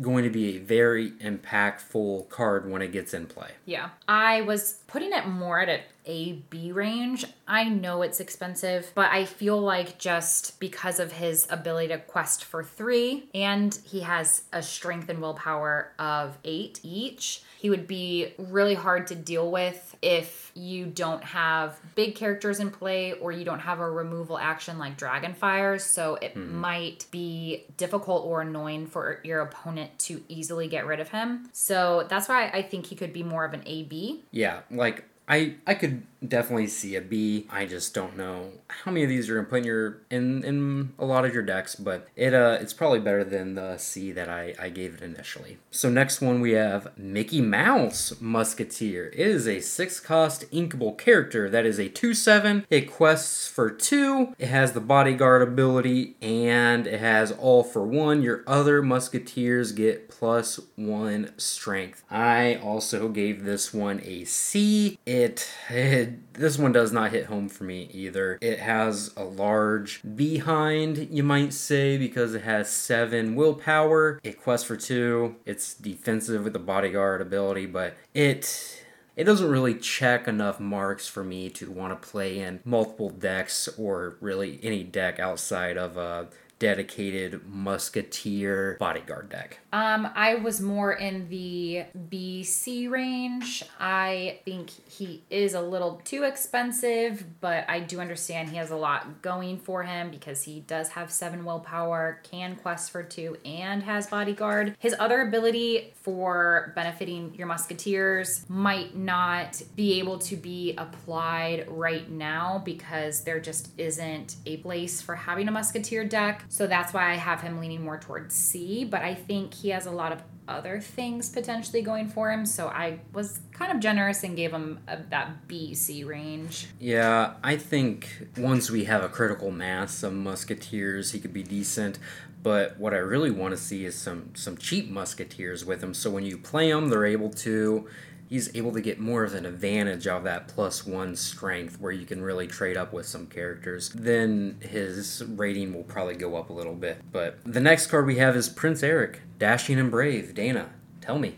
going 0.01 0.23
to 0.23 0.29
be 0.29 0.57
a 0.57 0.59
very 0.59 1.11
impactful 1.11 2.29
card 2.29 2.69
when 2.69 2.81
it 2.81 2.91
gets 2.91 3.13
in 3.13 3.27
play. 3.27 3.51
Yeah. 3.65 3.89
I 4.07 4.41
was 4.41 4.79
putting 4.87 5.13
it 5.13 5.27
more 5.27 5.59
at 5.59 5.69
an 5.69 5.81
A 6.05 6.33
B 6.49 6.71
range. 6.71 7.25
I 7.47 7.65
know 7.65 8.01
it's 8.01 8.19
expensive, 8.19 8.91
but 8.95 9.11
I 9.11 9.25
feel 9.25 9.59
like 9.59 9.97
just 9.97 10.59
because 10.59 10.99
of 10.99 11.11
his 11.11 11.47
ability 11.49 11.89
to 11.89 11.99
quest 11.99 12.43
for 12.43 12.63
three 12.63 13.29
and 13.33 13.77
he 13.83 14.01
has 14.01 14.43
a 14.51 14.63
strength 14.63 15.09
and 15.09 15.21
willpower 15.21 15.91
of 15.99 16.37
eight 16.43 16.79
each, 16.83 17.43
he 17.59 17.69
would 17.69 17.87
be 17.87 18.33
really 18.37 18.75
hard 18.75 19.07
to 19.07 19.15
deal 19.15 19.49
with 19.49 19.97
if 20.01 20.51
you 20.53 20.85
don't 20.85 21.23
have 21.23 21.77
big 21.95 22.15
characters 22.15 22.59
in 22.59 22.71
play 22.71 23.13
or 23.13 23.31
you 23.31 23.43
don't 23.43 23.59
have 23.59 23.79
a 23.79 23.89
removal 23.89 24.37
action 24.37 24.77
like 24.77 24.97
Dragonfire. 24.97 25.79
So 25.81 26.15
it 26.15 26.33
hmm. 26.33 26.55
might 26.55 27.05
be 27.11 27.65
difficult 27.77 28.25
or 28.25 28.41
annoying 28.41 28.87
for 28.87 29.19
your 29.23 29.41
opponent 29.41 29.97
to 29.99 30.23
easily 30.27 30.67
get 30.67 30.85
rid 30.85 30.99
of 30.99 31.09
him. 31.09 31.49
So 31.53 32.05
that's 32.09 32.29
why 32.29 32.49
I 32.49 32.61
think 32.61 32.85
he 32.85 32.95
could 32.95 33.13
be 33.13 33.23
more 33.23 33.45
of 33.45 33.53
an 33.53 33.63
AB. 33.65 34.23
Yeah, 34.31 34.59
like 34.69 35.05
I 35.27 35.55
I 35.65 35.73
could 35.75 36.03
definitely 36.25 36.67
see 36.67 36.95
a 36.95 37.01
B. 37.01 37.47
I 37.49 37.65
just 37.65 37.93
don't 37.93 38.17
know 38.17 38.49
how 38.67 38.91
many 38.91 39.03
of 39.03 39.09
these 39.09 39.27
you're 39.27 39.37
gonna 39.37 39.49
put 39.49 39.59
in 39.59 39.63
your 39.65 40.01
in 40.09 40.43
in 40.43 40.93
a 40.99 41.05
lot 41.05 41.25
of 41.25 41.33
your 41.33 41.43
decks, 41.43 41.75
but 41.75 42.07
it 42.15 42.33
uh 42.33 42.57
it's 42.59 42.73
probably 42.73 42.99
better 42.99 43.23
than 43.23 43.55
the 43.55 43.77
C 43.77 44.11
that 44.11 44.29
I 44.29 44.55
I 44.59 44.69
gave 44.69 44.95
it 44.95 45.01
initially. 45.01 45.57
So 45.71 45.89
next 45.89 46.21
one 46.21 46.41
we 46.41 46.51
have 46.51 46.97
Mickey 46.97 47.41
Mouse 47.41 48.13
Musketeer. 48.19 49.07
It 49.07 49.27
is 49.27 49.47
a 49.47 49.59
six 49.59 49.99
cost 49.99 50.49
inkable 50.51 50.97
character 50.97 51.49
that 51.49 51.65
is 51.65 51.79
a 51.79 51.89
two 51.89 52.13
seven. 52.13 52.65
It 52.69 52.91
quests 52.91 53.47
for 53.47 53.69
two. 53.69 54.33
It 54.39 54.47
has 54.47 54.73
the 54.73 54.81
bodyguard 54.81 55.41
ability 55.41 56.15
and 56.21 56.87
it 56.87 56.99
has 56.99 57.31
all 57.31 57.63
for 57.63 57.85
one. 57.85 58.21
Your 58.21 58.43
other 58.47 58.81
musketeers 58.81 59.71
get 59.71 60.09
plus 60.09 60.59
one 60.75 61.31
strength. 61.37 62.03
I 62.09 62.55
also 62.55 63.09
gave 63.09 63.43
this 63.43 63.73
one 63.73 64.01
a 64.03 64.25
C. 64.25 64.97
It, 65.05 65.49
it 65.69 66.14
this 66.33 66.57
one 66.57 66.71
does 66.71 66.91
not 66.91 67.11
hit 67.11 67.25
home 67.25 67.49
for 67.49 67.63
me 67.63 67.89
either. 67.93 68.37
It 68.41 68.59
has 68.59 69.13
a 69.15 69.23
large 69.23 70.01
behind, 70.15 71.09
you 71.11 71.23
might 71.23 71.53
say, 71.53 71.97
because 71.97 72.33
it 72.33 72.43
has 72.43 72.69
seven 72.69 73.35
willpower. 73.35 74.19
It 74.23 74.41
quests 74.41 74.67
for 74.67 74.75
two. 74.75 75.35
It's 75.45 75.73
defensive 75.73 76.43
with 76.43 76.53
the 76.53 76.59
bodyguard 76.59 77.21
ability, 77.21 77.67
but 77.67 77.95
it 78.13 78.81
it 79.15 79.23
doesn't 79.23 79.49
really 79.49 79.75
check 79.75 80.27
enough 80.27 80.59
marks 80.59 81.07
for 81.07 81.23
me 81.23 81.49
to 81.51 81.71
want 81.71 82.01
to 82.01 82.07
play 82.09 82.39
in 82.39 82.59
multiple 82.65 83.09
decks 83.09 83.69
or 83.77 84.17
really 84.19 84.59
any 84.61 84.83
deck 84.83 85.19
outside 85.19 85.77
of 85.77 85.95
a 85.95 86.27
dedicated 86.59 87.45
musketeer 87.47 88.77
bodyguard 88.79 89.29
deck. 89.29 89.59
Um, 89.73 90.09
I 90.15 90.35
was 90.35 90.61
more 90.61 90.93
in 90.93 91.27
the 91.27 91.83
BC 92.09 92.89
range. 92.89 93.63
I 93.79 94.39
think 94.45 94.69
he 94.69 95.23
is 95.29 95.53
a 95.53 95.61
little 95.61 96.01
too 96.05 96.23
expensive, 96.23 97.25
but 97.41 97.69
I 97.69 97.81
do 97.81 97.99
understand 97.99 98.49
he 98.49 98.57
has 98.57 98.71
a 98.71 98.75
lot 98.77 99.21
going 99.21 99.59
for 99.59 99.83
him 99.83 100.11
because 100.11 100.43
he 100.43 100.61
does 100.61 100.89
have 100.89 101.11
seven 101.11 101.43
willpower, 101.43 102.21
can 102.23 102.55
quest 102.55 102.91
for 102.91 103.03
two, 103.03 103.37
and 103.43 103.83
has 103.83 104.07
bodyguard. 104.07 104.75
His 104.79 104.95
other 104.97 105.21
ability 105.21 105.93
for 106.03 106.71
benefiting 106.75 107.35
your 107.35 107.47
musketeers 107.47 108.45
might 108.47 108.95
not 108.95 109.61
be 109.75 109.99
able 109.99 110.19
to 110.19 110.37
be 110.37 110.73
applied 110.77 111.65
right 111.67 112.09
now 112.09 112.61
because 112.63 113.23
there 113.23 113.39
just 113.39 113.69
isn't 113.77 114.37
a 114.45 114.57
place 114.57 115.01
for 115.01 115.15
having 115.15 115.47
a 115.47 115.51
musketeer 115.51 116.05
deck. 116.05 116.45
So 116.55 116.67
that's 116.67 116.93
why 116.93 117.11
I 117.11 117.15
have 117.15 117.41
him 117.41 117.59
leaning 117.59 117.83
more 117.83 117.97
towards 117.97 118.33
C, 118.33 118.85
but 118.85 119.01
I 119.01 119.13
think 119.13 119.53
he 119.53 119.71
has 119.71 119.85
a 119.87 119.91
lot 119.91 120.13
of 120.13 120.23
other 120.47 120.79
things 120.79 121.29
potentially 121.29 121.81
going 121.81 122.07
for 122.07 122.31
him. 122.31 122.45
So 122.45 122.67
I 122.69 123.01
was 123.11 123.41
kind 123.51 123.73
of 123.73 123.81
generous 123.81 124.23
and 124.23 124.37
gave 124.37 124.53
him 124.53 124.79
a, 124.87 124.99
that 125.09 125.49
B 125.49 125.75
C 125.75 126.05
range. 126.05 126.67
Yeah, 126.79 127.33
I 127.43 127.57
think 127.57 128.29
once 128.37 128.71
we 128.71 128.85
have 128.85 129.03
a 129.03 129.09
critical 129.09 129.51
mass 129.51 130.01
of 130.01 130.13
musketeers, 130.13 131.11
he 131.11 131.19
could 131.19 131.33
be 131.33 131.43
decent. 131.43 131.99
But 132.41 132.79
what 132.79 132.93
I 132.93 132.99
really 132.99 133.31
want 133.31 133.51
to 133.51 133.57
see 133.57 133.83
is 133.83 133.95
some 133.95 134.33
some 134.33 134.55
cheap 134.55 134.89
musketeers 134.89 135.65
with 135.65 135.83
him. 135.83 135.93
So 135.93 136.09
when 136.09 136.25
you 136.25 136.37
play 136.37 136.69
him, 136.69 136.87
they're 136.87 137.05
able 137.05 137.31
to. 137.31 137.89
He's 138.27 138.55
able 138.55 138.71
to 138.73 138.81
get 138.81 138.99
more 138.99 139.23
of 139.23 139.33
an 139.35 139.45
advantage 139.45 140.07
of 140.07 140.23
that 140.23 140.47
plus 140.47 140.85
one 140.85 141.15
strength 141.15 141.79
where 141.79 141.91
you 141.91 142.05
can 142.05 142.21
really 142.23 142.47
trade 142.47 142.75
up 142.75 142.91
with 142.91 143.05
some 143.05 143.27
characters. 143.27 143.89
Then 143.89 144.57
his 144.61 145.23
rating 145.27 145.73
will 145.73 145.83
probably 145.83 146.15
go 146.15 146.35
up 146.35 146.49
a 146.49 146.53
little 146.53 146.73
bit. 146.75 147.01
But 147.11 147.37
the 147.45 147.59
next 147.59 147.87
card 147.87 148.05
we 148.07 148.17
have 148.17 148.35
is 148.35 148.49
Prince 148.49 148.81
Eric, 148.83 149.21
Dashing 149.37 149.79
and 149.79 149.91
Brave. 149.91 150.33
Dana, 150.33 150.69
tell 151.01 151.19
me, 151.19 151.35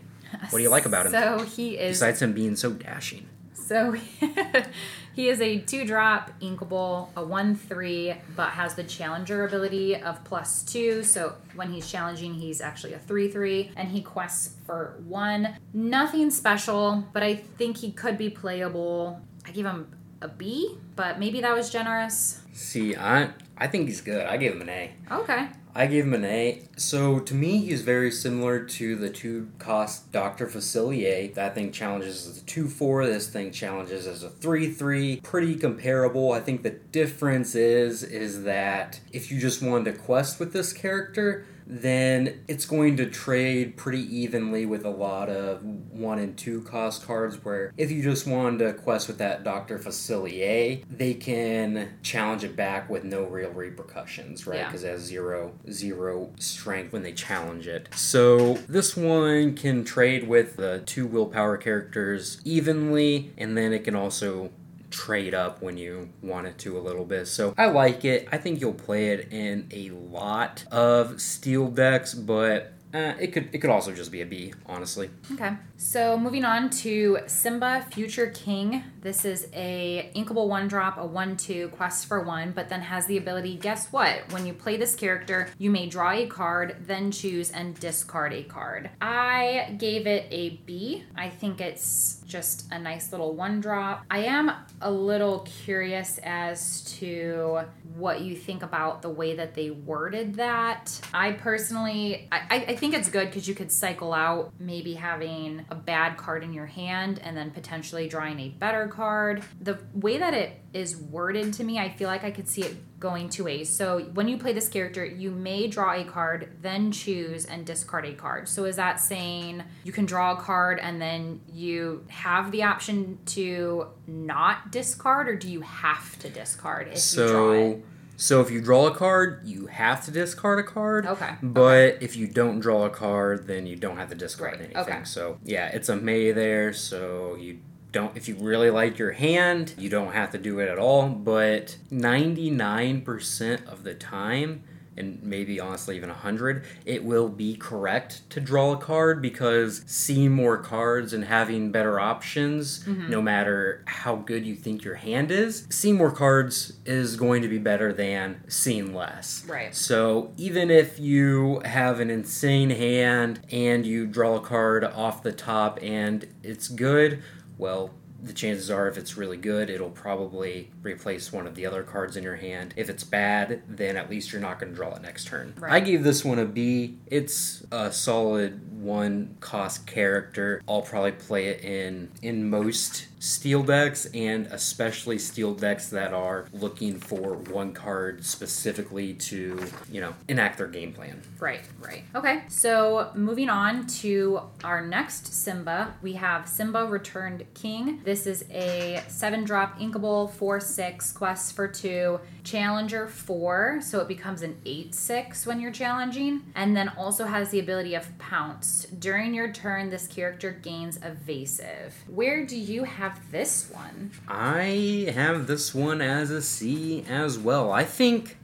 what 0.50 0.58
do 0.58 0.62
you 0.62 0.70
like 0.70 0.86
about 0.86 1.06
him? 1.06 1.12
So 1.18 1.44
he 1.44 1.76
is 1.76 1.96
Besides 1.98 2.22
him 2.22 2.32
being 2.32 2.56
so 2.56 2.72
dashing. 2.72 3.28
So 3.52 3.94
he 5.18 5.28
is 5.28 5.40
a 5.40 5.58
two 5.58 5.84
drop 5.84 6.30
inkable, 6.40 7.08
a 7.16 7.24
one 7.24 7.56
three, 7.56 8.14
but 8.36 8.50
has 8.50 8.76
the 8.76 8.84
challenger 8.84 9.44
ability 9.44 9.96
of 9.96 10.22
plus 10.22 10.62
two. 10.62 11.02
So 11.02 11.34
when 11.56 11.72
he's 11.72 11.90
challenging, 11.90 12.34
he's 12.34 12.60
actually 12.60 12.92
a 12.92 13.00
three 13.00 13.28
three, 13.28 13.72
and 13.74 13.88
he 13.88 14.00
quests 14.00 14.54
for 14.64 14.94
one. 15.08 15.56
Nothing 15.74 16.30
special, 16.30 17.02
but 17.12 17.24
I 17.24 17.34
think 17.34 17.78
he 17.78 17.90
could 17.90 18.16
be 18.16 18.30
playable. 18.30 19.20
I 19.44 19.50
give 19.50 19.66
him 19.66 19.88
a 20.22 20.28
B, 20.28 20.78
but 20.94 21.18
maybe 21.18 21.40
that 21.40 21.52
was 21.52 21.68
generous. 21.68 22.40
See, 22.52 22.94
I 22.94 23.30
I 23.56 23.66
think 23.66 23.88
he's 23.88 24.00
good. 24.00 24.24
I 24.24 24.36
gave 24.36 24.52
him 24.52 24.60
an 24.60 24.68
A. 24.68 24.92
Okay. 25.10 25.48
I 25.74 25.86
gave 25.86 26.04
him 26.04 26.14
an 26.14 26.24
A. 26.24 26.62
So 26.76 27.18
to 27.20 27.34
me, 27.34 27.58
he's 27.58 27.82
very 27.82 28.10
similar 28.10 28.60
to 28.60 28.96
the 28.96 29.10
two 29.10 29.48
cost 29.58 30.10
Dr. 30.12 30.46
Facilier. 30.46 31.32
That 31.34 31.54
thing 31.54 31.72
challenges 31.72 32.26
as 32.26 32.38
a 32.38 32.44
2 32.44 32.68
4, 32.68 33.06
this 33.06 33.28
thing 33.28 33.50
challenges 33.50 34.06
as 34.06 34.22
a 34.22 34.30
3 34.30 34.72
3. 34.72 35.20
Pretty 35.20 35.54
comparable. 35.56 36.32
I 36.32 36.40
think 36.40 36.62
the 36.62 36.70
difference 36.70 37.54
is, 37.54 38.02
is 38.02 38.44
that 38.44 39.00
if 39.12 39.30
you 39.30 39.38
just 39.40 39.62
wanted 39.62 39.92
to 39.92 39.98
quest 39.98 40.40
with 40.40 40.52
this 40.52 40.72
character, 40.72 41.46
then 41.68 42.40
it's 42.48 42.64
going 42.64 42.96
to 42.96 43.06
trade 43.06 43.76
pretty 43.76 44.00
evenly 44.16 44.64
with 44.64 44.86
a 44.86 44.90
lot 44.90 45.28
of 45.28 45.62
one 45.62 46.18
and 46.18 46.36
two 46.36 46.62
cost 46.62 47.06
cards. 47.06 47.44
Where 47.44 47.72
if 47.76 47.90
you 47.90 48.02
just 48.02 48.26
wanted 48.26 48.58
to 48.64 48.72
quest 48.72 49.06
with 49.06 49.18
that 49.18 49.44
Dr. 49.44 49.78
Facilier, 49.78 50.82
they 50.88 51.14
can 51.14 51.90
challenge 52.02 52.42
it 52.42 52.56
back 52.56 52.88
with 52.88 53.04
no 53.04 53.24
real 53.24 53.50
repercussions, 53.50 54.46
right? 54.46 54.60
Yeah. 54.60 54.66
Because 54.66 54.82
it 54.82 54.88
has 54.88 55.02
zero 55.02 55.52
zero 55.70 56.30
strength 56.38 56.92
when 56.92 57.02
they 57.02 57.12
challenge 57.12 57.66
it. 57.66 57.88
So 57.94 58.54
this 58.68 58.96
one 58.96 59.54
can 59.54 59.84
trade 59.84 60.26
with 60.26 60.56
the 60.56 60.82
two 60.86 61.06
willpower 61.06 61.58
characters 61.58 62.40
evenly, 62.44 63.32
and 63.36 63.56
then 63.56 63.74
it 63.74 63.84
can 63.84 63.94
also 63.94 64.50
trade 64.90 65.34
up 65.34 65.62
when 65.62 65.76
you 65.76 66.08
want 66.22 66.46
it 66.46 66.58
to 66.58 66.78
a 66.78 66.80
little 66.80 67.04
bit. 67.04 67.26
So 67.26 67.54
I 67.56 67.66
like 67.66 68.04
it. 68.04 68.28
I 68.32 68.38
think 68.38 68.60
you'll 68.60 68.72
play 68.72 69.10
it 69.10 69.32
in 69.32 69.68
a 69.72 69.90
lot 69.90 70.64
of 70.70 71.20
steel 71.20 71.68
decks, 71.68 72.14
but 72.14 72.72
uh, 72.94 73.12
it 73.20 73.28
could 73.28 73.50
it 73.52 73.58
could 73.58 73.68
also 73.68 73.92
just 73.92 74.10
be 74.10 74.22
a 74.22 74.26
B, 74.26 74.54
honestly. 74.64 75.10
Okay. 75.32 75.52
So 75.76 76.18
moving 76.18 76.44
on 76.44 76.70
to 76.70 77.18
Simba 77.26 77.84
Future 77.90 78.28
King. 78.28 78.82
This 79.02 79.26
is 79.26 79.48
a 79.52 80.10
inkable 80.16 80.48
one 80.48 80.68
drop, 80.68 80.96
a 80.96 81.04
one 81.04 81.36
two 81.36 81.68
quest 81.68 82.06
for 82.06 82.22
one, 82.22 82.52
but 82.52 82.70
then 82.70 82.80
has 82.80 83.06
the 83.06 83.18
ability. 83.18 83.56
Guess 83.56 83.92
what? 83.92 84.32
When 84.32 84.46
you 84.46 84.54
play 84.54 84.78
this 84.78 84.94
character, 84.94 85.50
you 85.58 85.70
may 85.70 85.86
draw 85.86 86.12
a 86.12 86.26
card, 86.26 86.76
then 86.86 87.10
choose 87.10 87.50
and 87.50 87.78
discard 87.78 88.32
a 88.32 88.42
card. 88.42 88.88
I 89.02 89.74
gave 89.76 90.06
it 90.06 90.26
a 90.30 90.50
B. 90.64 91.04
I 91.14 91.28
think 91.28 91.60
it's 91.60 92.17
just 92.28 92.70
a 92.70 92.78
nice 92.78 93.10
little 93.10 93.34
one 93.34 93.60
drop. 93.60 94.04
I 94.10 94.20
am 94.24 94.52
a 94.80 94.90
little 94.90 95.40
curious 95.64 96.18
as 96.22 96.82
to 96.98 97.60
what 97.96 98.20
you 98.20 98.36
think 98.36 98.62
about 98.62 99.02
the 99.02 99.08
way 99.08 99.34
that 99.36 99.54
they 99.54 99.70
worded 99.70 100.34
that. 100.34 101.00
I 101.12 101.32
personally, 101.32 102.28
I, 102.30 102.66
I- 102.68 102.76
think 102.76 102.94
it's 102.94 103.08
good 103.08 103.26
because 103.26 103.48
you 103.48 103.54
could 103.56 103.72
cycle 103.72 104.12
out 104.12 104.52
maybe 104.60 104.94
having 104.94 105.64
a 105.70 105.74
bad 105.74 106.16
card 106.16 106.44
in 106.44 106.52
your 106.52 106.66
hand 106.66 107.18
and 107.24 107.36
then 107.36 107.50
potentially 107.50 108.06
drawing 108.08 108.38
a 108.38 108.48
better 108.50 108.86
card. 108.86 109.42
The 109.60 109.78
way 109.94 110.18
that 110.18 110.32
it 110.34 110.60
is 110.74 110.96
worded 110.96 111.52
to 111.54 111.64
me, 111.64 111.78
I 111.78 111.88
feel 111.88 112.08
like 112.08 112.24
I 112.24 112.30
could 112.30 112.46
see 112.48 112.62
it 112.62 112.76
going 113.00 113.28
two 113.30 113.44
ways. 113.44 113.68
So 113.70 114.00
when 114.14 114.28
you 114.28 114.36
play 114.36 114.52
this 114.52 114.68
character, 114.68 115.04
you 115.04 115.30
may 115.30 115.66
draw 115.66 115.94
a 115.94 116.04
card, 116.04 116.48
then 116.60 116.92
choose 116.92 117.44
and 117.46 117.64
discard 117.64 118.04
a 118.04 118.12
card. 118.14 118.48
So 118.48 118.64
is 118.64 118.76
that 118.76 119.00
saying 119.00 119.62
you 119.84 119.92
can 119.92 120.04
draw 120.04 120.32
a 120.32 120.36
card 120.36 120.78
and 120.80 121.00
then 121.00 121.40
you 121.52 122.04
have 122.08 122.50
the 122.50 122.64
option 122.64 123.18
to 123.26 123.86
not 124.06 124.70
discard, 124.72 125.28
or 125.28 125.36
do 125.36 125.48
you 125.50 125.60
have 125.62 126.18
to 126.18 126.28
discard 126.28 126.88
if 126.88 126.94
you 127.16 127.16
draw 127.16 127.26
So 127.28 127.52
it? 127.52 127.84
so 128.16 128.40
if 128.40 128.50
you 128.50 128.60
draw 128.60 128.88
a 128.88 128.94
card, 128.94 129.42
you 129.46 129.66
have 129.68 130.04
to 130.06 130.10
discard 130.10 130.58
a 130.58 130.64
card. 130.64 131.06
Okay. 131.06 131.34
But 131.42 132.02
if 132.02 132.16
you 132.16 132.26
don't 132.26 132.58
draw 132.58 132.84
a 132.84 132.90
card, 132.90 133.46
then 133.46 133.64
you 133.66 133.76
don't 133.76 133.96
have 133.96 134.08
to 134.10 134.16
discard 134.16 134.52
Right, 134.52 134.60
anything. 134.60 134.76
okay. 134.82 135.00
So 135.04 135.38
yeah, 135.44 135.68
it's 135.68 135.88
a 135.88 135.96
may 135.96 136.32
there. 136.32 136.72
So 136.72 137.36
you 137.36 137.60
don't 137.92 138.16
if 138.16 138.28
you 138.28 138.34
really 138.36 138.70
like 138.70 138.98
your 138.98 139.12
hand, 139.12 139.74
you 139.78 139.88
don't 139.88 140.12
have 140.12 140.30
to 140.32 140.38
do 140.38 140.58
it 140.60 140.68
at 140.68 140.78
all. 140.78 141.08
But 141.08 141.76
ninety 141.90 142.50
nine 142.50 143.02
percent 143.02 143.66
of 143.66 143.84
the 143.84 143.94
time. 143.94 144.62
And 144.96 145.22
maybe 145.22 145.60
honestly, 145.60 145.94
even 145.96 146.08
100, 146.08 146.64
it 146.84 147.04
will 147.04 147.28
be 147.28 147.54
correct 147.54 148.28
to 148.30 148.40
draw 148.40 148.72
a 148.72 148.76
card 148.76 149.22
because 149.22 149.84
seeing 149.86 150.32
more 150.32 150.58
cards 150.58 151.12
and 151.12 151.24
having 151.26 151.70
better 151.70 152.00
options, 152.00 152.80
Mm-hmm. 152.82 153.08
no 153.08 153.22
matter 153.22 153.84
how 153.86 154.16
good 154.16 154.44
you 154.44 154.56
think 154.56 154.82
your 154.82 154.96
hand 154.96 155.30
is, 155.30 155.68
seeing 155.70 155.94
more 155.96 156.10
cards 156.10 156.72
is 156.84 157.14
going 157.14 157.42
to 157.42 157.48
be 157.48 157.58
better 157.58 157.92
than 157.92 158.40
seeing 158.48 158.92
less. 158.92 159.44
Right. 159.46 159.72
So 159.72 160.32
even 160.36 160.68
if 160.68 160.98
you 160.98 161.60
have 161.64 162.00
an 162.00 162.10
insane 162.10 162.70
hand 162.70 163.38
and 163.52 163.86
you 163.86 164.04
draw 164.04 164.34
a 164.34 164.40
card 164.40 164.82
off 164.82 165.22
the 165.22 165.30
top 165.30 165.78
and 165.80 166.26
it's 166.42 166.66
good, 166.66 167.22
well, 167.58 167.90
the 168.22 168.32
chances 168.32 168.70
are 168.70 168.88
if 168.88 168.96
it's 168.96 169.16
really 169.16 169.36
good, 169.36 169.70
it'll 169.70 169.90
probably 169.90 170.70
replace 170.82 171.32
one 171.32 171.46
of 171.46 171.54
the 171.54 171.66
other 171.66 171.82
cards 171.82 172.16
in 172.16 172.24
your 172.24 172.36
hand. 172.36 172.74
If 172.76 172.90
it's 172.90 173.04
bad, 173.04 173.62
then 173.68 173.96
at 173.96 174.10
least 174.10 174.32
you're 174.32 174.40
not 174.40 174.58
going 174.58 174.72
to 174.72 174.76
draw 174.76 174.94
it 174.94 175.02
next 175.02 175.26
turn. 175.26 175.54
Right. 175.58 175.72
I 175.72 175.80
gave 175.80 176.02
this 176.02 176.24
one 176.24 176.38
a 176.38 176.44
B. 176.44 176.98
It's 177.06 177.64
a 177.70 177.92
solid 177.92 178.82
one 178.82 179.36
cost 179.40 179.86
character. 179.86 180.62
I'll 180.68 180.82
probably 180.82 181.12
play 181.12 181.46
it 181.46 181.60
in 181.62 182.10
in 182.22 182.50
most 182.50 183.06
steel 183.18 183.62
decks 183.62 184.06
and 184.14 184.46
especially 184.48 185.18
steel 185.18 185.54
decks 185.54 185.88
that 185.88 186.14
are 186.14 186.46
looking 186.52 186.98
for 186.98 187.34
one 187.34 187.72
card 187.72 188.24
specifically 188.24 189.14
to, 189.14 189.60
you 189.90 190.00
know, 190.00 190.14
enact 190.28 190.58
their 190.58 190.66
game 190.66 190.92
plan. 190.92 191.20
Right, 191.38 191.62
right. 191.80 192.04
Okay, 192.14 192.42
so 192.48 193.10
moving 193.14 193.48
on 193.48 193.86
to 193.86 194.40
our 194.64 194.84
next 194.86 195.32
Simba, 195.32 195.94
we 196.02 196.14
have 196.14 196.48
Simba 196.48 196.86
Returned 196.86 197.44
King. 197.54 198.00
This 198.04 198.26
is 198.26 198.44
a 198.50 199.02
seven 199.08 199.44
drop 199.44 199.78
inkable, 199.78 200.32
four 200.32 200.60
six, 200.60 201.12
quest 201.12 201.54
for 201.54 201.68
two, 201.68 202.20
challenger 202.44 203.08
four, 203.08 203.80
so 203.82 204.00
it 204.00 204.08
becomes 204.08 204.42
an 204.42 204.56
eight 204.64 204.94
six 204.94 205.46
when 205.46 205.60
you're 205.60 205.72
challenging, 205.72 206.42
and 206.54 206.76
then 206.76 206.88
also 206.90 207.24
has 207.24 207.50
the 207.50 207.60
ability 207.60 207.94
of 207.94 208.16
pounce. 208.18 208.86
During 208.98 209.34
your 209.34 209.52
turn, 209.52 209.90
this 209.90 210.06
character 210.06 210.52
gains 210.52 210.98
evasive. 211.02 211.94
Where 212.06 212.46
do 212.46 212.56
you 212.56 212.84
have 213.08 213.30
this 213.30 213.70
one? 213.70 214.10
I 214.28 215.10
have 215.14 215.46
this 215.46 215.74
one 215.74 216.02
as 216.02 216.30
a 216.30 216.42
C 216.42 217.04
as 217.08 217.38
well. 217.38 217.72
I 217.72 217.84
think 217.84 218.36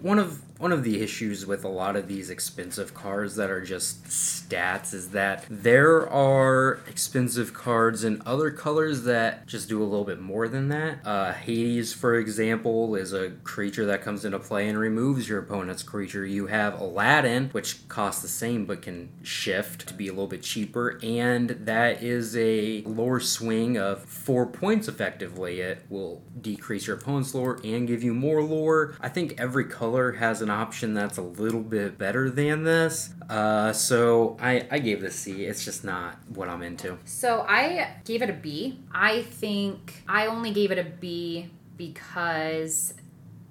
one 0.00 0.18
of 0.18 0.42
one 0.58 0.72
of 0.72 0.82
the 0.82 1.00
issues 1.00 1.46
with 1.46 1.64
a 1.64 1.68
lot 1.68 1.94
of 1.94 2.08
these 2.08 2.30
expensive 2.30 2.92
cards 2.92 3.36
that 3.36 3.48
are 3.48 3.64
just 3.64 4.04
stats 4.04 4.92
is 4.92 5.10
that 5.10 5.44
there 5.48 6.08
are 6.08 6.80
expensive 6.88 7.54
cards 7.54 8.02
in 8.02 8.20
other 8.26 8.50
colors 8.50 9.04
that 9.04 9.46
just 9.46 9.68
do 9.68 9.80
a 9.80 9.84
little 9.84 10.04
bit 10.04 10.20
more 10.20 10.48
than 10.48 10.68
that. 10.68 10.98
Uh, 11.06 11.32
Hades, 11.32 11.92
for 11.92 12.16
example, 12.16 12.96
is 12.96 13.12
a 13.12 13.30
creature 13.44 13.86
that 13.86 14.02
comes 14.02 14.24
into 14.24 14.38
play 14.38 14.68
and 14.68 14.76
removes 14.76 15.28
your 15.28 15.38
opponent's 15.38 15.84
creature. 15.84 16.26
You 16.26 16.46
have 16.46 16.80
Aladdin, 16.80 17.50
which 17.50 17.86
costs 17.88 18.22
the 18.22 18.28
same 18.28 18.66
but 18.66 18.82
can 18.82 19.10
shift 19.22 19.86
to 19.86 19.94
be 19.94 20.08
a 20.08 20.12
little 20.12 20.26
bit 20.26 20.42
cheaper, 20.42 20.98
and 21.02 21.50
that 21.50 22.02
is 22.02 22.36
a 22.36 22.82
lore 22.82 23.20
swing 23.20 23.78
of 23.78 24.02
four 24.04 24.46
points 24.46 24.88
effectively. 24.88 25.60
It 25.60 25.84
will 25.88 26.22
decrease 26.40 26.88
your 26.88 26.96
opponent's 26.96 27.34
lore 27.34 27.60
and 27.62 27.86
give 27.86 28.02
you 28.02 28.12
more 28.12 28.42
lore. 28.42 28.96
I 29.00 29.08
think 29.08 29.34
every 29.38 29.64
color 29.64 30.12
has 30.12 30.42
an 30.42 30.47
option 30.50 30.94
that's 30.94 31.18
a 31.18 31.22
little 31.22 31.62
bit 31.62 31.98
better 31.98 32.30
than 32.30 32.64
this. 32.64 33.10
Uh, 33.28 33.72
so 33.72 34.36
I, 34.40 34.66
I 34.70 34.78
gave 34.78 35.00
this 35.00 35.16
C. 35.16 35.44
It's 35.44 35.64
just 35.64 35.84
not 35.84 36.16
what 36.28 36.48
I'm 36.48 36.62
into. 36.62 36.98
So 37.04 37.44
I 37.48 37.96
gave 38.04 38.22
it 38.22 38.30
a 38.30 38.34
B. 38.34 38.80
I 38.92 39.22
think 39.22 40.02
I 40.08 40.26
only 40.26 40.52
gave 40.52 40.70
it 40.70 40.78
a 40.78 40.84
B 40.84 41.50
because 41.76 42.94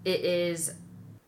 it 0.06 0.22
is 0.22 0.74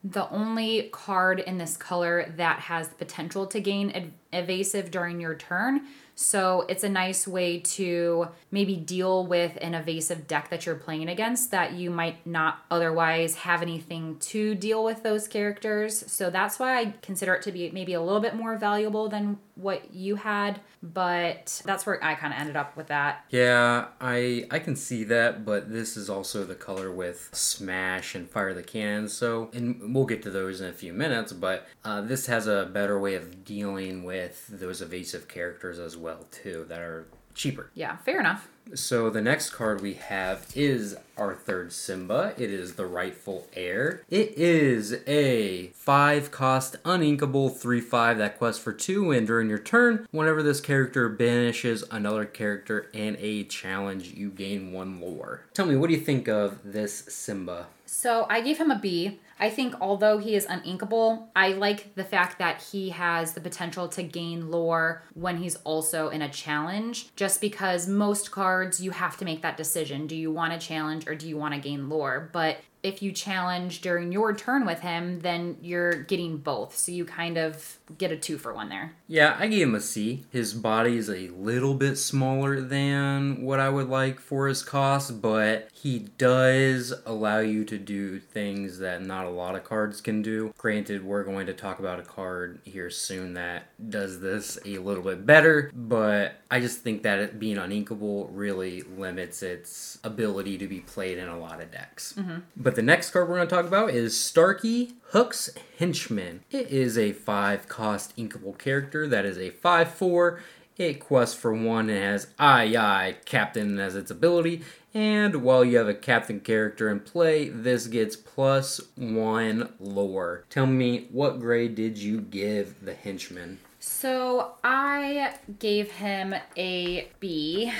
the 0.04 0.30
only 0.30 0.90
card 0.92 1.40
in 1.40 1.58
this 1.58 1.76
color 1.76 2.34
that 2.38 2.60
has 2.62 2.88
the 2.88 2.96
potential 2.96 3.46
to 3.48 3.60
gain 3.60 3.92
ev- 3.92 4.12
evasive 4.32 4.92
during 4.92 5.20
your 5.20 5.36
turn. 5.36 5.82
So 6.22 6.66
it's 6.68 6.84
a 6.84 6.90
nice 6.90 7.26
way 7.26 7.60
to 7.60 8.28
maybe 8.52 8.76
deal 8.76 9.26
with 9.26 9.58
an 9.62 9.74
evasive 9.74 10.28
deck 10.28 10.50
that 10.50 10.66
you're 10.66 10.76
playing 10.76 11.08
against 11.08 11.52
that 11.52 11.72
you 11.72 11.90
might 11.90 12.28
not 12.28 12.60
otherwise 12.70 13.36
have 13.36 13.62
anything 13.62 14.18
to 14.20 14.54
deal 14.54 14.84
with 14.84 15.02
those 15.02 15.30
characters. 15.30 16.12
So 16.12 16.30
that's 16.30 16.60
why 16.60 16.78
I 16.78 16.94
consider 17.02 17.36
it 17.36 17.44
to 17.44 17.54
be 17.54 17.72
maybe 17.72 17.94
a 17.94 18.02
little 18.02 18.20
bit 18.20 18.36
more 18.36 18.58
valuable 18.58 19.08
than 19.08 19.38
what 19.56 19.94
you 19.94 20.16
had, 20.16 20.62
but 20.82 21.62
that's 21.66 21.86
where 21.86 22.02
I 22.04 22.16
kind 22.16 22.34
of 22.34 22.40
ended 22.40 22.56
up 22.56 22.78
with 22.78 22.88
that. 22.88 23.26
Yeah, 23.30 23.88
I 24.00 24.46
I 24.52 24.60
can 24.60 24.78
see 24.78 25.04
that, 25.06 25.44
but 25.44 25.70
this 25.70 25.98
is 25.98 26.10
also 26.10 26.46
the 26.46 26.56
color 26.56 26.90
with 26.92 27.30
Smash 27.34 28.16
and 28.16 28.30
Fire 28.30 28.54
the 28.54 28.64
Cannon. 28.64 29.10
So, 29.10 29.50
and 29.54 29.94
we'll 29.94 30.06
get 30.06 30.24
to 30.24 30.32
those 30.32 30.62
in 30.62 30.70
a 30.70 30.74
few 30.74 30.94
minutes. 30.94 31.34
But 31.34 31.68
uh, 31.84 32.00
this 32.02 32.28
has 32.28 32.48
a 32.48 32.70
better 32.72 32.98
way 32.98 33.16
of 33.16 33.44
dealing 33.44 34.06
with 34.06 34.48
those 34.48 34.82
evasive 34.82 35.28
characters 35.28 35.78
as 35.78 35.98
well 35.98 36.09
too, 36.32 36.66
that 36.70 36.80
are 36.80 37.08
cheaper. 37.34 37.72
Yeah, 37.74 37.98
fair 37.98 38.20
enough. 38.20 38.48
So 38.76 39.10
the 39.10 39.22
next 39.22 39.50
card 39.50 39.82
we 39.82 39.96
have 39.96 40.46
is 40.56 40.96
our 41.18 41.34
third 41.34 41.74
Simba. 41.74 42.36
It 42.38 42.52
is 42.52 42.76
the 42.76 42.86
rightful 42.86 43.48
heir. 43.54 44.04
It 44.10 44.38
is 44.38 45.02
a 45.08 45.68
five 45.70 46.30
cost 46.30 46.76
uninkable 46.84 47.58
three 47.58 47.82
five 47.82 48.20
that 48.20 48.38
quests 48.38 48.62
for 48.62 48.72
two, 48.72 49.10
and 49.12 49.26
during 49.26 49.50
your 49.50 49.58
turn, 49.58 50.08
whenever 50.12 50.44
this 50.44 50.62
character 50.62 51.10
banishes 51.10 51.84
another 51.90 52.26
character 52.26 52.90
in 52.94 53.18
a 53.20 53.44
challenge, 53.46 54.10
you 54.10 54.30
gain 54.30 54.72
one 54.72 55.02
lore. 55.02 55.46
Tell 55.54 55.66
me, 55.66 55.76
what 55.76 55.88
do 55.88 55.96
you 55.96 56.02
think 56.02 56.28
of 56.28 56.60
this 56.64 56.94
Simba? 56.94 57.68
So 57.88 58.28
I 58.30 58.42
gave 58.42 58.60
him 58.60 58.70
a 58.70 58.78
B. 58.78 59.20
I 59.40 59.50
think 59.50 59.76
although 59.80 60.18
he 60.18 60.36
is 60.36 60.46
uninkable, 60.46 61.28
I 61.36 61.50
like 61.54 61.96
the 61.96 62.04
fact 62.04 62.40
that 62.40 62.62
he 62.62 62.90
has 62.90 63.34
the 63.34 63.42
potential 63.42 63.88
to 63.90 64.04
gain 64.04 64.52
lore 64.52 65.04
when 65.14 65.38
he's 65.38 65.56
also 65.58 66.10
in 66.10 66.22
a 66.22 66.30
challenge, 66.30 67.16
just 67.16 67.40
because 67.40 67.88
most 67.88 68.32
cards 68.32 68.82
you 68.82 68.92
have 68.92 69.18
to 69.18 69.26
make 69.26 69.42
that 69.42 69.58
decision. 69.58 70.08
Do 70.08 70.16
you 70.16 70.32
want 70.32 70.54
to 70.54 70.60
challenge 70.60 71.08
or 71.08 71.16
do 71.16 71.28
you 71.28 71.38
want 71.38 71.54
to 71.54 71.60
gain 71.60 71.90
lore? 71.90 72.30
But 72.34 72.58
if 72.82 73.02
you 73.02 73.12
challenge 73.12 73.82
during 73.82 74.12
your 74.12 74.34
turn 74.34 74.66
with 74.66 74.80
him, 74.80 75.20
then 75.20 75.58
you're 75.62 76.04
getting 76.04 76.38
both. 76.38 76.78
So 76.78 76.92
you 76.92 77.06
kind 77.06 77.38
of 77.38 77.79
get 77.98 78.12
a 78.12 78.18
two 78.18 78.38
for 78.38 78.54
one 78.54 78.70
there. 78.70 78.94
Yeah, 79.08 79.36
I 79.40 79.48
gave 79.48 79.68
him 79.68 79.76
a 79.76 79.82
C. 79.82 80.26
His 80.32 80.54
body 80.54 80.98
is 80.98 81.10
a 81.10 81.30
little 81.30 81.74
bit 81.74 81.98
smaller 81.98 82.62
than 82.62 83.42
what 83.42 83.60
I 83.60 83.70
would 83.70 83.90
like 83.90 84.20
for 84.20 84.48
his 84.48 84.64
cost, 84.64 85.22
but 85.22 85.70
he 85.74 86.00
does 86.18 86.94
allow 87.06 87.40
you 87.40 87.66
to 87.66 87.78
do 87.78 88.20
things 88.20 88.80
that 88.80 89.02
not 89.02 89.26
a 89.26 89.30
lot 89.30 89.56
of 89.56 89.64
cards 89.64 90.02
can 90.02 90.22
do. 90.22 90.54
Granted, 90.58 91.04
we're 91.04 91.24
going 91.24 91.48
to 91.48 91.54
talk 91.54 91.80
about 91.80 92.00
a 92.00 92.04
card 92.04 92.60
here 92.64 92.90
soon 92.90 93.34
that 93.34 93.64
does 93.90 94.20
this 94.20 94.60
a 94.66 94.78
little 94.78 95.04
bit 95.04 95.26
better, 95.26 95.72
but 95.74 96.36
I 96.52 96.60
just 96.60 96.82
think 96.82 97.04
that 97.04 97.20
it 97.20 97.40
being 97.40 97.58
uninkable 97.58 98.30
really 98.32 98.82
limits 98.82 99.42
its 99.42 100.00
ability 100.04 100.58
to 100.58 100.68
be 100.68 100.80
played 100.80 101.18
in 101.18 101.28
a 101.28 101.40
lot 101.40 101.62
of 101.62 101.72
decks. 101.72 102.14
Mm-hmm. 102.18 102.40
But 102.58 102.76
the 102.76 102.82
next 102.82 103.12
card 103.12 103.30
we're 103.30 103.36
going 103.36 103.48
to 103.48 103.56
talk 103.56 103.66
about 103.66 103.92
is 103.92 104.20
Starkey 104.20 104.94
Hook's 105.12 105.50
Henchman. 105.80 106.44
It 106.52 106.68
is 106.72 106.98
a 106.98 107.14
5 107.14 107.70
cost 107.70 108.14
inkable 108.18 108.58
character 108.58 109.08
that 109.08 109.24
is 109.24 109.38
a 109.38 109.50
5 109.50 109.94
4. 109.94 110.42
It 110.76 111.00
quests 111.00 111.36
for 111.40 111.54
1 111.54 111.90
and 111.90 112.04
has 112.04 112.28
Aye 112.38 112.76
Aye 112.76 113.16
Captain 113.24 113.80
as 113.80 113.96
its 113.96 114.12
ability. 114.12 114.62
And 114.94 115.38
while 115.38 115.64
you 115.64 115.78
have 115.78 115.88
a 115.88 115.94
captain 115.94 116.42
character 116.42 116.90
in 116.90 117.00
play, 117.00 117.48
this 117.48 117.88
gets 117.88 118.18
plus 118.18 118.82
1 118.96 119.74
lore. 119.80 120.44
Tell 120.50 120.66
me, 120.66 121.08
what 121.12 121.40
grade 121.40 121.76
did 121.76 121.98
you 121.98 122.20
give 122.20 122.84
the 122.84 122.94
Henchman? 122.94 123.60
So 123.80 124.56
I 124.64 125.36
gave 125.58 125.92
him 125.92 126.36
a 126.58 127.08
B. 127.20 127.72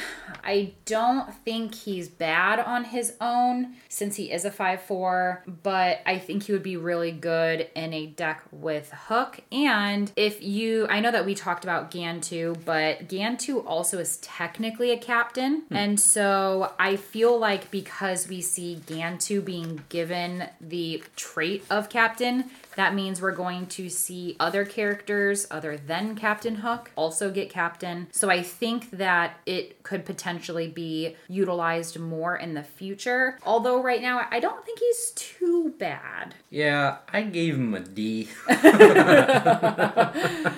I 0.44 0.74
don't 0.86 1.34
think 1.44 1.76
he's 1.76 2.08
bad 2.08 2.60
on 2.60 2.86
his 2.86 3.14
own 3.20 3.76
since 3.90 4.16
he 4.16 4.32
is 4.32 4.46
a 4.46 4.52
5 4.52 4.82
4, 4.82 5.44
but 5.64 6.00
I 6.06 6.18
think 6.18 6.44
he 6.44 6.54
would 6.54 6.64
be 6.64 6.78
really 6.78 7.12
good 7.12 7.70
in 7.76 7.94
a 7.94 8.06
deck 8.08 8.44
with 8.52 8.92
Hook. 8.92 9.42
And 9.52 10.12
if 10.16 10.42
you, 10.42 10.88
I 10.88 11.02
know 11.02 11.12
that 11.12 11.26
we 11.26 11.36
talked 11.36 11.66
about 11.66 11.92
Gantu, 11.92 12.58
but 12.64 13.10
Gantu 13.10 13.66
also 13.66 14.00
is 14.00 14.18
technically 14.18 14.92
a 14.92 14.98
captain. 14.98 15.62
Hmm. 15.64 15.76
And 15.76 16.00
so 16.00 16.74
I 16.80 16.96
feel 16.96 17.38
like 17.38 17.70
because 17.72 18.30
we 18.30 18.42
see 18.42 18.82
Gantu 18.88 19.44
being 19.44 19.84
given 19.90 20.46
the 20.62 21.04
trait 21.18 21.66
of 21.70 21.90
captain, 21.90 22.46
that 22.80 22.96
means 22.96 23.22
we're 23.22 23.32
going 23.32 23.68
to 23.68 23.90
see 23.90 24.36
other 24.40 24.66
characters 24.66 25.46
other 25.52 25.78
than 25.78 26.16
Captain 26.16 26.56
Hook 26.56 26.92
also 26.96 27.30
get 27.30 27.50
captain. 27.50 28.08
So 28.12 28.30
I 28.30 28.42
think 28.42 28.92
that 28.92 29.40
it 29.46 29.84
could 29.84 30.06
potentially 30.06 30.70
be 30.70 31.18
utilized 31.28 32.00
more 32.00 32.38
in 32.38 32.54
the 32.54 32.64
future. 32.64 33.38
Although 33.44 33.84
right 33.84 34.02
now 34.02 34.26
I 34.32 34.40
don't 34.40 34.66
think 34.66 34.80
he's 34.80 35.12
too 35.12 35.76
bad. 35.78 36.36
Yeah, 36.50 37.00
I 37.12 37.24
gave 37.24 37.56
him 37.56 37.74
a 37.74 37.82
D. 37.82 38.30
I 38.50 40.54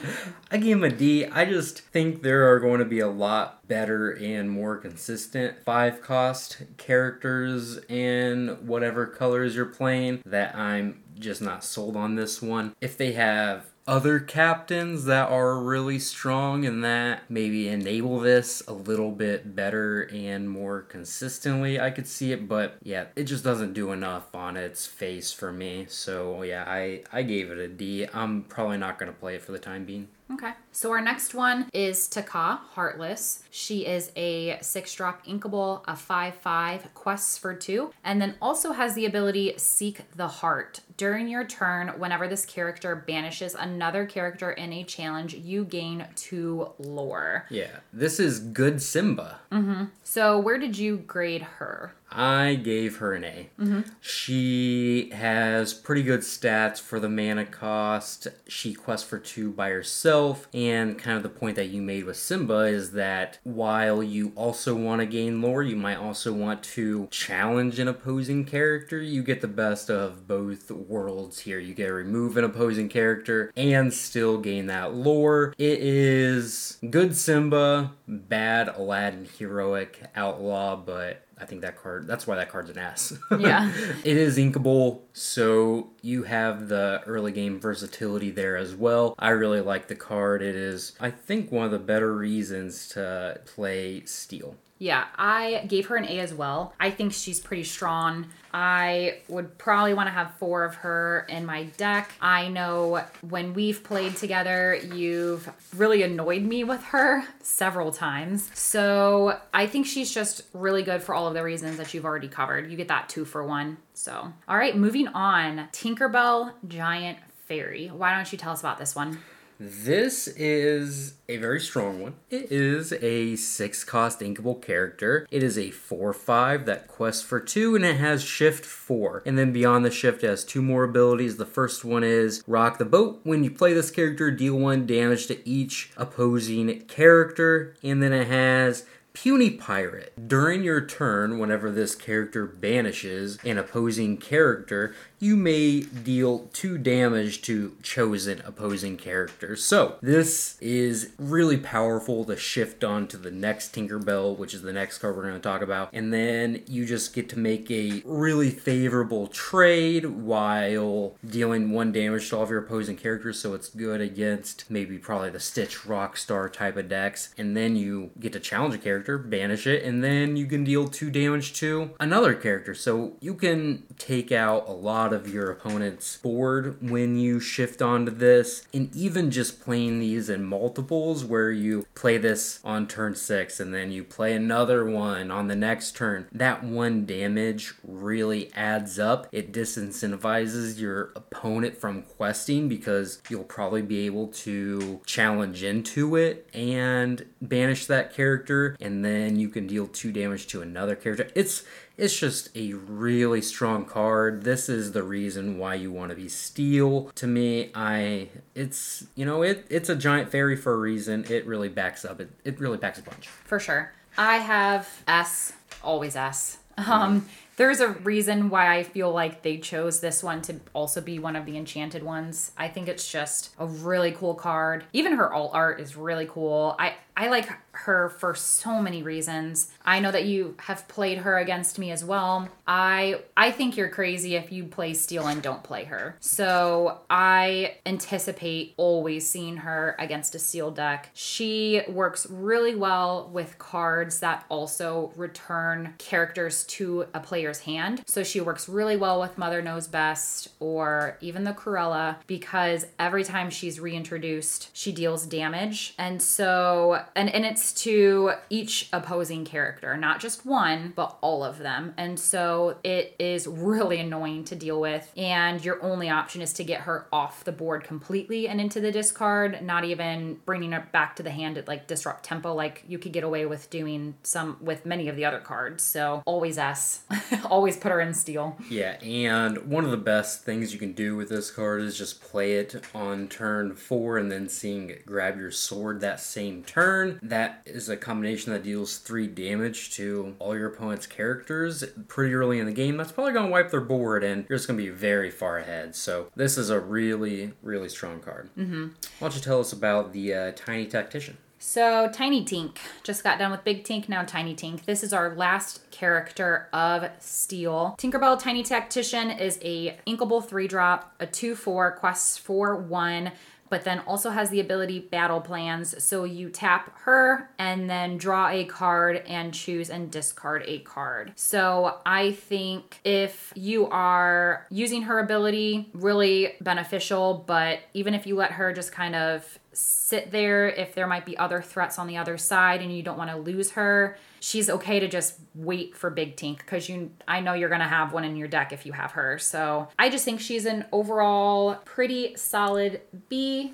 gave 0.51 0.77
him 0.77 0.83
a 0.83 0.89
D. 0.89 1.25
I 1.25 1.45
just 1.45 1.79
think 1.79 2.21
there 2.21 2.51
are 2.51 2.59
going 2.59 2.79
to 2.79 2.85
be 2.85 2.99
a 2.99 3.07
lot 3.07 3.67
better 3.67 4.11
and 4.11 4.49
more 4.49 4.77
consistent 4.77 5.63
five 5.63 6.01
cost 6.01 6.61
characters 6.77 7.77
in 7.85 8.57
whatever 8.65 9.07
colors 9.07 9.55
you're 9.55 9.65
playing 9.65 10.21
that 10.25 10.55
I'm 10.55 11.01
just 11.21 11.41
not 11.41 11.63
sold 11.63 11.95
on 11.95 12.15
this 12.15 12.41
one. 12.41 12.75
If 12.81 12.97
they 12.97 13.13
have 13.13 13.67
other 13.87 14.19
captains 14.19 15.05
that 15.05 15.29
are 15.29 15.57
really 15.57 15.97
strong 15.97 16.65
and 16.65 16.83
that 16.83 17.23
maybe 17.29 17.67
enable 17.67 18.19
this 18.19 18.61
a 18.67 18.73
little 18.73 19.11
bit 19.11 19.55
better 19.55 20.03
and 20.13 20.47
more 20.47 20.81
consistently 20.81 21.79
i 21.79 21.89
could 21.89 22.07
see 22.07 22.31
it 22.31 22.47
but 22.47 22.77
yeah 22.83 23.05
it 23.15 23.23
just 23.23 23.43
doesn't 23.43 23.73
do 23.73 23.91
enough 23.91 24.33
on 24.35 24.55
its 24.55 24.85
face 24.85 25.33
for 25.33 25.51
me 25.51 25.85
so 25.89 26.43
yeah 26.43 26.63
i 26.67 27.01
i 27.11 27.23
gave 27.23 27.49
it 27.49 27.57
a 27.57 27.67
d 27.67 28.07
i'm 28.13 28.43
probably 28.43 28.77
not 28.77 28.99
going 28.99 29.11
to 29.11 29.19
play 29.19 29.35
it 29.35 29.41
for 29.41 29.51
the 29.51 29.59
time 29.59 29.83
being 29.83 30.07
Okay. 30.33 30.51
So 30.71 30.91
our 30.91 31.01
next 31.01 31.33
one 31.33 31.69
is 31.73 32.07
Te 32.07 32.21
Kā, 32.21 32.59
Heartless. 32.73 33.43
She 33.49 33.85
is 33.85 34.11
a 34.15 34.59
six 34.61 34.93
drop 34.95 35.25
inkable, 35.25 35.81
a 35.87 35.95
5 35.95 36.35
5, 36.35 36.93
quests 36.93 37.37
for 37.37 37.53
two, 37.53 37.91
and 38.03 38.21
then 38.21 38.35
also 38.41 38.71
has 38.71 38.95
the 38.95 39.05
ability 39.05 39.53
Seek 39.57 40.09
the 40.15 40.29
Heart. 40.29 40.81
During 41.01 41.29
your 41.29 41.45
turn, 41.45 41.87
whenever 41.97 42.27
this 42.27 42.45
character 42.45 42.95
banishes 42.95 43.55
another 43.55 44.05
character 44.05 44.51
in 44.51 44.71
a 44.71 44.83
challenge, 44.83 45.33
you 45.33 45.65
gain 45.65 46.05
two 46.15 46.73
lore. 46.77 47.47
yeah 47.49 47.77
this 47.91 48.19
is 48.19 48.39
good 48.39 48.83
simba 48.83 49.39
mm-hmm. 49.51 49.85
So 50.03 50.37
where 50.37 50.59
did 50.59 50.77
you 50.77 50.97
grade 50.97 51.41
her? 51.41 51.95
I 52.11 52.55
gave 52.55 52.97
her 52.97 53.13
an 53.13 53.23
A. 53.23 53.49
Mm-hmm. 53.57 53.81
She 54.01 55.09
has 55.13 55.73
pretty 55.73 56.03
good 56.03 56.19
stats 56.19 56.81
for 56.81 56.99
the 56.99 57.07
mana 57.07 57.45
cost. 57.45 58.27
She 58.47 58.73
quests 58.73 59.07
for 59.07 59.17
two 59.17 59.51
by 59.51 59.69
herself, 59.69 60.49
and 60.53 60.99
kind 60.99 61.15
of 61.15 61.23
the 61.23 61.29
point 61.29 61.55
that 61.55 61.69
you 61.69 61.81
made 61.81 62.03
with 62.03 62.17
Simba 62.17 62.63
is 62.63 62.91
that 62.91 63.39
while 63.43 64.03
you 64.03 64.33
also 64.35 64.75
want 64.75 64.99
to 64.99 65.05
gain 65.05 65.41
lore, 65.41 65.63
you 65.63 65.77
might 65.77 65.95
also 65.95 66.33
want 66.33 66.61
to 66.63 67.07
challenge 67.11 67.79
an 67.79 67.87
opposing 67.87 68.43
character. 68.43 69.01
You 69.01 69.23
get 69.23 69.39
the 69.39 69.47
best 69.47 69.89
of 69.89 70.27
both 70.27 70.69
worlds 70.91 71.39
here. 71.39 71.57
You 71.57 71.73
get 71.73 71.87
to 71.87 71.93
remove 71.93 72.37
an 72.37 72.43
opposing 72.43 72.89
character 72.89 73.51
and 73.55 73.91
still 73.93 74.37
gain 74.37 74.67
that 74.67 74.93
lore. 74.93 75.55
It 75.57 75.79
is 75.79 76.77
good 76.87 77.15
Simba, 77.15 77.93
bad 78.07 78.67
Aladdin 78.67 79.27
heroic 79.39 80.03
outlaw, 80.15 80.75
but 80.75 81.23
I 81.39 81.45
think 81.45 81.61
that 81.61 81.81
card. 81.81 82.05
That's 82.05 82.27
why 82.27 82.35
that 82.35 82.51
card's 82.51 82.69
an 82.69 82.77
S. 82.77 83.13
Yeah. 83.39 83.71
it 84.03 84.17
is 84.17 84.37
inkable, 84.37 84.99
so 85.13 85.89
you 86.01 86.23
have 86.23 86.67
the 86.67 87.01
early 87.07 87.31
game 87.31 87.59
versatility 87.59 88.29
there 88.29 88.57
as 88.57 88.75
well. 88.75 89.15
I 89.17 89.29
really 89.29 89.61
like 89.61 89.87
the 89.87 89.95
card. 89.95 90.43
It 90.43 90.55
is, 90.55 90.91
I 90.99 91.09
think, 91.09 91.51
one 91.51 91.65
of 91.65 91.71
the 91.71 91.79
better 91.79 92.13
reasons 92.15 92.87
to 92.89 93.39
play 93.45 94.03
Steel. 94.05 94.55
Yeah, 94.81 95.05
I 95.15 95.63
gave 95.67 95.85
her 95.89 95.95
an 95.95 96.05
A 96.05 96.17
as 96.21 96.33
well. 96.33 96.73
I 96.79 96.89
think 96.89 97.13
she's 97.13 97.39
pretty 97.39 97.65
strong. 97.65 98.25
I 98.51 99.19
would 99.27 99.59
probably 99.59 99.93
want 99.93 100.07
to 100.07 100.11
have 100.11 100.33
four 100.39 100.65
of 100.65 100.73
her 100.77 101.27
in 101.29 101.45
my 101.45 101.65
deck. 101.77 102.11
I 102.19 102.47
know 102.47 103.03
when 103.21 103.53
we've 103.53 103.83
played 103.83 104.17
together, 104.17 104.75
you've 104.91 105.47
really 105.77 106.01
annoyed 106.01 106.41
me 106.41 106.63
with 106.63 106.81
her 106.85 107.23
several 107.43 107.91
times. 107.91 108.49
So 108.55 109.39
I 109.53 109.67
think 109.67 109.85
she's 109.85 110.11
just 110.11 110.41
really 110.51 110.81
good 110.81 111.03
for 111.03 111.13
all 111.13 111.27
of 111.27 111.35
the 111.35 111.43
reasons 111.43 111.77
that 111.77 111.93
you've 111.93 112.03
already 112.03 112.27
covered. 112.27 112.71
You 112.71 112.75
get 112.75 112.87
that 112.87 113.07
two 113.07 113.23
for 113.23 113.45
one. 113.45 113.77
So, 113.93 114.33
all 114.47 114.57
right, 114.57 114.75
moving 114.75 115.07
on 115.09 115.69
Tinkerbell 115.73 116.53
Giant 116.67 117.19
Fairy. 117.47 117.89
Why 117.89 118.15
don't 118.15 118.31
you 118.31 118.39
tell 118.39 118.53
us 118.53 118.61
about 118.61 118.79
this 118.79 118.95
one? 118.95 119.19
This 119.63 120.27
is 120.27 121.13
a 121.29 121.37
very 121.37 121.59
strong 121.59 122.01
one. 122.01 122.15
It 122.31 122.51
is 122.51 122.93
a 122.93 123.35
six 123.35 123.83
cost 123.83 124.19
inkable 124.21 124.59
character. 124.59 125.27
It 125.29 125.43
is 125.43 125.55
a 125.55 125.69
4 125.69 126.13
5 126.13 126.65
that 126.65 126.87
quests 126.87 127.21
for 127.21 127.39
two 127.39 127.75
and 127.75 127.85
it 127.85 127.97
has 127.97 128.23
shift 128.23 128.65
4. 128.65 129.21
And 129.23 129.37
then 129.37 129.53
beyond 129.53 129.85
the 129.85 129.91
shift, 129.91 130.23
it 130.23 130.29
has 130.29 130.43
two 130.43 130.63
more 130.63 130.83
abilities. 130.83 131.37
The 131.37 131.45
first 131.45 131.85
one 131.85 132.03
is 132.03 132.43
Rock 132.47 132.79
the 132.79 132.85
Boat. 132.85 133.19
When 133.21 133.43
you 133.43 133.51
play 133.51 133.73
this 133.73 133.91
character, 133.91 134.31
deal 134.31 134.55
1 134.55 134.87
damage 134.87 135.27
to 135.27 135.47
each 135.47 135.91
opposing 135.95 136.81
character. 136.87 137.75
And 137.83 138.01
then 138.01 138.13
it 138.13 138.29
has 138.29 138.83
Puny 139.13 139.51
Pirate. 139.51 140.27
During 140.27 140.63
your 140.63 140.81
turn, 140.81 141.37
whenever 141.37 141.69
this 141.69 141.95
character 141.95 142.45
banishes 142.45 143.37
an 143.43 143.57
opposing 143.57 144.17
character, 144.17 144.95
you 145.19 145.35
may 145.35 145.81
deal 145.81 146.49
two 146.53 146.77
damage 146.77 147.41
to 147.43 147.75
chosen 147.83 148.41
opposing 148.45 148.97
characters. 148.97 149.63
So, 149.63 149.97
this 150.01 150.57
is 150.61 151.11
really 151.19 151.57
powerful 151.57 152.25
to 152.25 152.37
shift 152.37 152.83
on 152.83 153.07
to 153.09 153.17
the 153.17 153.31
next 153.31 153.75
Tinkerbell, 153.75 154.37
which 154.37 154.53
is 154.53 154.61
the 154.61 154.73
next 154.73 154.97
card 154.97 155.15
we're 155.15 155.23
going 155.23 155.35
to 155.35 155.39
talk 155.39 155.61
about. 155.61 155.89
And 155.93 156.13
then 156.13 156.63
you 156.67 156.85
just 156.85 157.13
get 157.13 157.29
to 157.29 157.39
make 157.39 157.69
a 157.69 158.01
really 158.05 158.49
favorable 158.49 159.27
trade 159.27 160.05
while 160.05 161.17
dealing 161.25 161.71
one 161.71 161.91
damage 161.91 162.29
to 162.29 162.37
all 162.37 162.43
of 162.43 162.49
your 162.49 162.63
opposing 162.63 162.97
characters. 162.97 163.39
So, 163.39 163.53
it's 163.53 163.69
good 163.69 164.01
against 164.01 164.71
maybe 164.71 164.97
probably 164.97 165.29
the 165.29 165.39
Stitch 165.39 165.81
Rockstar 165.81 166.51
type 166.51 166.77
of 166.77 166.89
decks. 166.89 167.33
And 167.37 167.55
then 167.55 167.75
you 167.75 168.11
get 168.19 168.33
to 168.33 168.39
challenge 168.39 168.73
a 168.73 168.77
character 168.77 169.00
character, 169.01 169.17
banish 169.17 169.65
it, 169.65 169.83
and 169.83 170.03
then 170.03 170.35
you 170.35 170.45
can 170.45 170.63
deal 170.63 170.87
two 170.87 171.09
damage 171.09 171.53
to 171.53 171.89
another 171.99 172.35
character. 172.35 172.75
So 172.75 173.13
you 173.19 173.33
can 173.33 173.83
take 173.97 174.31
out 174.31 174.67
a 174.67 174.71
lot 174.71 175.11
of 175.11 175.31
your 175.33 175.49
opponent's 175.49 176.17
board 176.17 176.77
when 176.87 177.17
you 177.17 177.39
shift 177.39 177.81
onto 177.81 178.11
this, 178.11 178.65
and 178.73 178.95
even 178.95 179.31
just 179.31 179.61
playing 179.61 179.99
these 179.99 180.29
in 180.29 180.43
multiples 180.43 181.25
where 181.25 181.51
you 181.51 181.85
play 181.95 182.17
this 182.17 182.59
on 182.63 182.87
turn 182.87 183.15
six 183.15 183.59
and 183.59 183.73
then 183.73 183.91
you 183.91 184.03
play 184.03 184.33
another 184.33 184.85
one 184.85 185.31
on 185.31 185.47
the 185.47 185.55
next 185.55 185.95
turn. 185.95 186.27
That 186.31 186.63
one 186.63 187.05
damage 187.05 187.73
really 187.83 188.53
adds 188.53 188.99
up. 188.99 189.27
It 189.31 189.51
disincentivizes 189.51 190.79
your 190.79 191.11
opponent 191.15 191.77
from 191.77 192.03
questing 192.03 192.69
because 192.69 193.21
you'll 193.29 193.43
probably 193.43 193.81
be 193.81 194.05
able 194.05 194.27
to 194.27 195.01
challenge 195.05 195.63
into 195.63 196.15
it 196.15 196.47
and 196.53 197.25
banish 197.41 197.85
that 197.87 198.13
character, 198.13 198.75
and 198.79 198.90
then 198.99 199.37
you 199.37 199.47
can 199.47 199.67
deal 199.67 199.87
two 199.87 200.11
damage 200.11 200.47
to 200.47 200.61
another 200.61 200.95
character. 200.95 201.29
It's 201.35 201.63
it's 201.97 202.17
just 202.17 202.49
a 202.55 202.73
really 202.73 203.41
strong 203.41 203.85
card. 203.85 204.43
This 204.43 204.67
is 204.69 204.91
the 204.91 205.03
reason 205.03 205.57
why 205.57 205.75
you 205.75 205.91
want 205.91 206.09
to 206.09 206.15
be 206.15 206.27
steel. 206.27 207.11
To 207.15 207.27
me, 207.27 207.71
I 207.73 208.29
it's 208.55 209.05
you 209.15 209.25
know 209.25 209.43
it 209.43 209.65
it's 209.69 209.89
a 209.89 209.95
giant 209.95 210.31
fairy 210.31 210.55
for 210.55 210.73
a 210.73 210.77
reason. 210.77 211.25
It 211.29 211.45
really 211.45 211.69
backs 211.69 212.03
up. 212.03 212.19
It 212.19 212.31
it 212.43 212.59
really 212.59 212.77
backs 212.77 212.99
a 212.99 213.03
bunch. 213.03 213.27
For 213.27 213.59
sure. 213.59 213.93
I 214.17 214.37
have 214.37 214.89
S, 215.07 215.53
always 215.83 216.15
S. 216.15 216.57
Um, 216.77 217.27
there's 217.57 217.79
a 217.79 217.89
reason 217.89 218.49
why 218.49 218.75
I 218.75 218.83
feel 218.83 219.11
like 219.11 219.43
they 219.43 219.57
chose 219.57 219.99
this 219.99 220.23
one 220.23 220.41
to 220.43 220.59
also 220.73 221.01
be 221.01 221.19
one 221.19 221.35
of 221.35 221.45
the 221.45 221.57
enchanted 221.57 222.01
ones. 222.01 222.51
I 222.57 222.67
think 222.67 222.87
it's 222.87 223.09
just 223.11 223.53
a 223.59 223.65
really 223.65 224.11
cool 224.13 224.33
card. 224.33 224.85
Even 224.93 225.13
her 225.13 225.31
alt 225.31 225.51
art 225.53 225.79
is 225.79 225.95
really 225.95 226.25
cool. 226.25 226.75
I 226.79 226.95
I 227.21 227.27
like 227.27 227.49
her 227.73 228.09
for 228.09 228.33
so 228.33 228.81
many 228.81 229.03
reasons. 229.03 229.71
I 229.85 229.99
know 229.99 230.11
that 230.11 230.25
you 230.25 230.55
have 230.59 230.87
played 230.87 231.19
her 231.19 231.37
against 231.37 231.77
me 231.77 231.91
as 231.91 232.03
well. 232.03 232.49
I 232.67 233.21
I 233.37 233.51
think 233.51 233.77
you're 233.77 233.89
crazy 233.89 234.35
if 234.35 234.51
you 234.51 234.65
play 234.65 234.93
Steel 234.95 235.27
and 235.27 235.41
don't 235.41 235.63
play 235.63 235.85
her. 235.85 236.17
So 236.19 236.99
I 237.11 237.75
anticipate 237.85 238.73
always 238.77 239.29
seeing 239.29 239.57
her 239.57 239.95
against 239.99 240.33
a 240.33 240.39
Steel 240.39 240.71
deck. 240.71 241.11
She 241.13 241.81
works 241.87 242.27
really 242.27 242.73
well 242.75 243.29
with 243.31 243.59
cards 243.59 244.19
that 244.19 244.45
also 244.49 245.13
return 245.15 245.93
characters 245.99 246.63
to 246.65 247.05
a 247.13 247.19
player's 247.19 247.59
hand. 247.59 248.01
So 248.07 248.23
she 248.23 248.41
works 248.41 248.67
really 248.67 248.97
well 248.97 249.21
with 249.21 249.37
Mother 249.37 249.61
Knows 249.61 249.87
Best 249.87 250.49
or 250.59 251.17
even 251.21 251.43
the 251.43 251.53
Cruella 251.53 252.17
because 252.25 252.87
every 252.97 253.23
time 253.23 253.51
she's 253.51 253.79
reintroduced, 253.79 254.69
she 254.73 254.91
deals 254.91 255.27
damage. 255.27 255.93
And 255.97 256.21
so 256.21 257.05
and 257.15 257.29
and 257.29 257.45
it's 257.45 257.73
to 257.83 258.33
each 258.49 258.89
opposing 258.93 259.45
character, 259.45 259.97
not 259.97 260.19
just 260.19 260.45
one, 260.45 260.93
but 260.95 261.17
all 261.21 261.43
of 261.43 261.59
them. 261.59 261.93
And 261.97 262.19
so 262.19 262.77
it 262.83 263.15
is 263.19 263.47
really 263.47 263.99
annoying 263.99 264.43
to 264.45 264.55
deal 264.55 264.79
with. 264.79 265.11
And 265.17 265.63
your 265.63 265.81
only 265.83 266.09
option 266.09 266.41
is 266.41 266.53
to 266.53 266.63
get 266.63 266.81
her 266.81 267.07
off 267.11 267.43
the 267.43 267.51
board 267.51 267.83
completely 267.83 268.47
and 268.47 268.61
into 268.61 268.79
the 268.79 268.91
discard, 268.91 269.61
not 269.61 269.83
even 269.83 270.39
bringing 270.45 270.71
her 270.71 270.87
back 270.91 271.15
to 271.17 271.23
the 271.23 271.31
hand 271.31 271.57
at 271.57 271.67
like 271.67 271.87
disrupt 271.87 272.23
tempo, 272.23 272.53
like 272.53 272.83
you 272.87 272.97
could 272.97 273.13
get 273.13 273.23
away 273.23 273.45
with 273.45 273.69
doing 273.69 274.15
some 274.23 274.57
with 274.61 274.85
many 274.85 275.07
of 275.07 275.15
the 275.15 275.25
other 275.25 275.39
cards. 275.39 275.83
So 275.83 276.21
always 276.25 276.57
S, 276.57 277.03
always 277.45 277.77
put 277.77 277.91
her 277.91 277.99
in 277.99 278.13
steel. 278.13 278.57
Yeah, 278.69 279.01
and 279.01 279.69
one 279.69 279.85
of 279.85 279.91
the 279.91 279.97
best 279.97 280.43
things 280.43 280.73
you 280.73 280.79
can 280.79 280.93
do 280.93 281.15
with 281.15 281.29
this 281.29 281.51
card 281.51 281.81
is 281.81 281.97
just 281.97 282.21
play 282.21 282.53
it 282.53 282.83
on 282.93 283.27
turn 283.27 283.75
four 283.75 284.17
and 284.17 284.31
then 284.31 284.47
seeing 284.47 284.89
it 284.89 285.05
grab 285.05 285.37
your 285.37 285.51
sword 285.51 286.01
that 286.01 286.19
same 286.19 286.63
turn 286.63 286.90
turn. 286.91 287.19
That 287.23 287.61
is 287.65 287.89
a 287.89 287.97
combination 287.97 288.51
that 288.53 288.63
deals 288.63 288.97
three 288.97 289.27
damage 289.27 289.91
to 289.95 290.35
all 290.39 290.55
your 290.55 290.67
opponent's 290.67 291.07
characters 291.07 291.83
pretty 292.07 292.33
early 292.33 292.59
in 292.59 292.65
the 292.65 292.71
game. 292.71 292.97
That's 292.97 293.11
probably 293.11 293.33
going 293.33 293.45
to 293.45 293.51
wipe 293.51 293.71
their 293.71 293.81
board, 293.81 294.23
and 294.23 294.45
you're 294.49 294.57
just 294.57 294.67
going 294.67 294.77
to 294.77 294.83
be 294.83 294.89
very 294.89 295.31
far 295.31 295.57
ahead. 295.57 295.95
So 295.95 296.27
this 296.35 296.57
is 296.57 296.69
a 296.69 296.79
really, 296.79 297.53
really 297.61 297.89
strong 297.89 298.19
card. 298.19 298.49
Mm-hmm. 298.57 298.87
Why 299.19 299.27
don't 299.27 299.35
you 299.35 299.41
tell 299.41 299.59
us 299.59 299.73
about 299.73 300.13
the 300.13 300.33
uh, 300.33 300.51
Tiny 300.55 300.85
Tactician? 300.85 301.37
So, 301.63 302.09
Tiny 302.11 302.43
Tink. 302.43 302.77
Just 303.03 303.23
got 303.23 303.37
done 303.37 303.51
with 303.51 303.63
Big 303.63 303.83
Tink, 303.83 304.09
now 304.09 304.23
Tiny 304.23 304.55
Tink. 304.55 304.85
This 304.85 305.03
is 305.03 305.13
our 305.13 305.35
last 305.35 305.91
character 305.91 306.67
of 306.73 307.07
Steel. 307.19 307.95
Tinkerbell 307.99 308.39
Tiny 308.39 308.63
Tactician 308.63 309.29
is 309.29 309.59
a 309.61 309.95
inkable 310.07 310.43
3 310.43 310.67
drop, 310.67 311.13
a 311.19 311.27
2 311.27 311.55
4, 311.55 311.91
quests 311.91 312.35
for 312.35 312.75
1 312.75 313.31
but 313.71 313.85
then 313.85 313.99
also 314.05 314.29
has 314.29 314.49
the 314.49 314.59
ability 314.59 314.99
battle 314.99 315.41
plans. 315.41 316.03
So 316.03 316.25
you 316.25 316.49
tap 316.49 316.95
her 317.05 317.49
and 317.57 317.89
then 317.89 318.17
draw 318.17 318.49
a 318.49 318.65
card 318.65 319.23
and 319.25 319.53
choose 319.53 319.89
and 319.89 320.11
discard 320.11 320.63
a 320.67 320.79
card. 320.79 321.31
So 321.35 321.99
I 322.05 322.33
think 322.33 322.99
if 323.05 323.53
you 323.55 323.87
are 323.87 324.67
using 324.69 325.03
her 325.03 325.19
ability, 325.19 325.89
really 325.93 326.55
beneficial, 326.59 327.45
but 327.47 327.79
even 327.93 328.13
if 328.13 328.27
you 328.27 328.35
let 328.35 328.51
her 328.51 328.73
just 328.73 328.91
kind 328.91 329.15
of 329.15 329.57
sit 329.73 330.31
there 330.31 330.69
if 330.69 330.93
there 330.95 331.07
might 331.07 331.25
be 331.25 331.37
other 331.37 331.61
threats 331.61 331.97
on 331.97 332.07
the 332.07 332.17
other 332.17 332.37
side 332.37 332.81
and 332.81 332.95
you 332.95 333.01
don't 333.01 333.17
want 333.17 333.29
to 333.29 333.37
lose 333.37 333.71
her 333.71 334.17
she's 334.41 334.69
okay 334.69 334.99
to 334.99 335.07
just 335.07 335.39
wait 335.55 335.95
for 335.95 336.09
big 336.09 336.35
tink 336.35 336.57
because 336.57 336.89
you 336.89 337.11
i 337.27 337.39
know 337.39 337.53
you're 337.53 337.69
gonna 337.69 337.87
have 337.87 338.11
one 338.11 338.23
in 338.25 338.35
your 338.35 338.47
deck 338.47 338.73
if 338.73 338.85
you 338.85 338.91
have 338.91 339.11
her. 339.11 339.37
So 339.37 339.87
i 339.97 340.09
just 340.09 340.25
think 340.25 340.41
she's 340.41 340.65
an 340.65 340.85
overall 340.91 341.75
pretty 341.85 342.35
solid 342.35 343.01
b. 343.29 343.73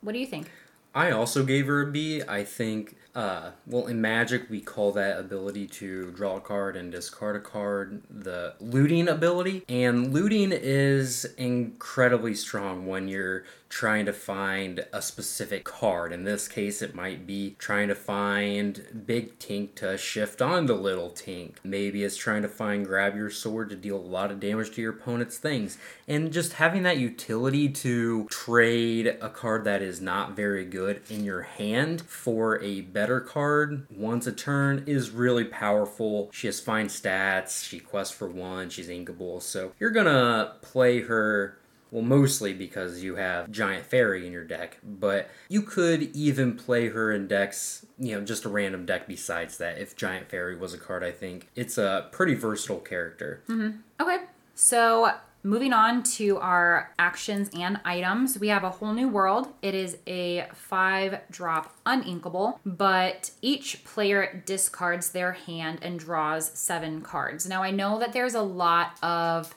What 0.00 0.12
do 0.12 0.18
you 0.18 0.26
think? 0.26 0.50
I 0.94 1.10
also 1.10 1.44
gave 1.44 1.66
her 1.66 1.82
a 1.82 1.86
b. 1.90 2.22
I 2.22 2.44
think 2.44 2.96
uh, 3.18 3.50
well, 3.66 3.88
in 3.88 4.00
Magic, 4.00 4.48
we 4.48 4.60
call 4.60 4.92
that 4.92 5.18
ability 5.18 5.66
to 5.66 6.12
draw 6.12 6.36
a 6.36 6.40
card 6.40 6.76
and 6.76 6.92
discard 6.92 7.34
a 7.34 7.40
card 7.40 8.00
the 8.08 8.54
looting 8.60 9.08
ability. 9.08 9.64
And 9.68 10.12
looting 10.12 10.52
is 10.52 11.24
incredibly 11.36 12.36
strong 12.36 12.86
when 12.86 13.08
you're 13.08 13.42
trying 13.68 14.06
to 14.06 14.12
find 14.12 14.86
a 14.92 15.02
specific 15.02 15.64
card. 15.64 16.12
In 16.12 16.24
this 16.24 16.48
case, 16.48 16.82
it 16.82 16.94
might 16.94 17.26
be 17.26 17.54
trying 17.58 17.88
to 17.88 17.94
find 17.94 19.04
Big 19.06 19.38
Tink 19.38 19.74
to 19.76 19.98
shift 19.98 20.40
on 20.40 20.66
the 20.66 20.74
Little 20.74 21.10
Tink. 21.10 21.56
Maybe 21.62 22.04
it's 22.04 22.16
trying 22.16 22.42
to 22.42 22.48
find 22.48 22.86
Grab 22.86 23.16
Your 23.16 23.30
Sword 23.30 23.70
to 23.70 23.76
deal 23.76 23.96
a 23.96 23.98
lot 23.98 24.30
of 24.30 24.40
damage 24.40 24.72
to 24.72 24.82
your 24.82 24.92
opponent's 24.92 25.38
things. 25.38 25.78
And 26.06 26.32
just 26.32 26.54
having 26.54 26.82
that 26.84 26.98
utility 26.98 27.68
to 27.68 28.26
trade 28.28 29.06
a 29.06 29.28
card 29.28 29.64
that 29.64 29.82
is 29.82 30.00
not 30.00 30.34
very 30.34 30.64
good 30.64 31.02
in 31.10 31.24
your 31.24 31.42
hand 31.42 32.00
for 32.02 32.60
a 32.62 32.80
better 32.80 33.20
card 33.20 33.86
once 33.90 34.26
a 34.26 34.32
turn 34.32 34.84
is 34.86 35.10
really 35.10 35.44
powerful. 35.44 36.30
She 36.32 36.46
has 36.46 36.60
fine 36.60 36.86
stats, 36.86 37.64
she 37.64 37.80
quests 37.80 38.14
for 38.14 38.28
one, 38.28 38.70
she's 38.70 38.88
inkable, 38.88 39.42
so 39.42 39.72
you're 39.78 39.90
gonna 39.90 40.54
play 40.62 41.00
her 41.02 41.58
well, 41.90 42.02
mostly 42.02 42.52
because 42.52 43.02
you 43.02 43.16
have 43.16 43.50
Giant 43.50 43.86
Fairy 43.86 44.26
in 44.26 44.32
your 44.32 44.44
deck, 44.44 44.78
but 44.82 45.30
you 45.48 45.62
could 45.62 46.02
even 46.14 46.56
play 46.56 46.88
her 46.88 47.12
in 47.12 47.26
decks, 47.26 47.86
you 47.98 48.14
know, 48.14 48.24
just 48.24 48.44
a 48.44 48.48
random 48.48 48.86
deck 48.86 49.06
besides 49.06 49.58
that 49.58 49.78
if 49.78 49.96
Giant 49.96 50.28
Fairy 50.28 50.56
was 50.56 50.74
a 50.74 50.78
card, 50.78 51.02
I 51.02 51.12
think. 51.12 51.48
It's 51.54 51.78
a 51.78 52.08
pretty 52.12 52.34
versatile 52.34 52.80
character. 52.80 53.42
Mm-hmm. 53.48 53.78
Okay. 54.00 54.24
So 54.54 55.12
Moving 55.44 55.72
on 55.72 56.02
to 56.02 56.38
our 56.38 56.92
actions 56.98 57.48
and 57.56 57.80
items, 57.84 58.38
we 58.38 58.48
have 58.48 58.64
a 58.64 58.70
whole 58.70 58.92
new 58.92 59.08
world. 59.08 59.48
It 59.62 59.74
is 59.74 59.96
a 60.06 60.48
five 60.52 61.20
drop 61.30 61.74
uninkable, 61.86 62.58
but 62.66 63.30
each 63.40 63.84
player 63.84 64.42
discards 64.44 65.10
their 65.10 65.32
hand 65.32 65.78
and 65.82 65.98
draws 65.98 66.50
seven 66.58 67.02
cards. 67.02 67.48
Now, 67.48 67.62
I 67.62 67.70
know 67.70 68.00
that 68.00 68.12
there's 68.12 68.34
a 68.34 68.42
lot 68.42 68.98
of 69.00 69.54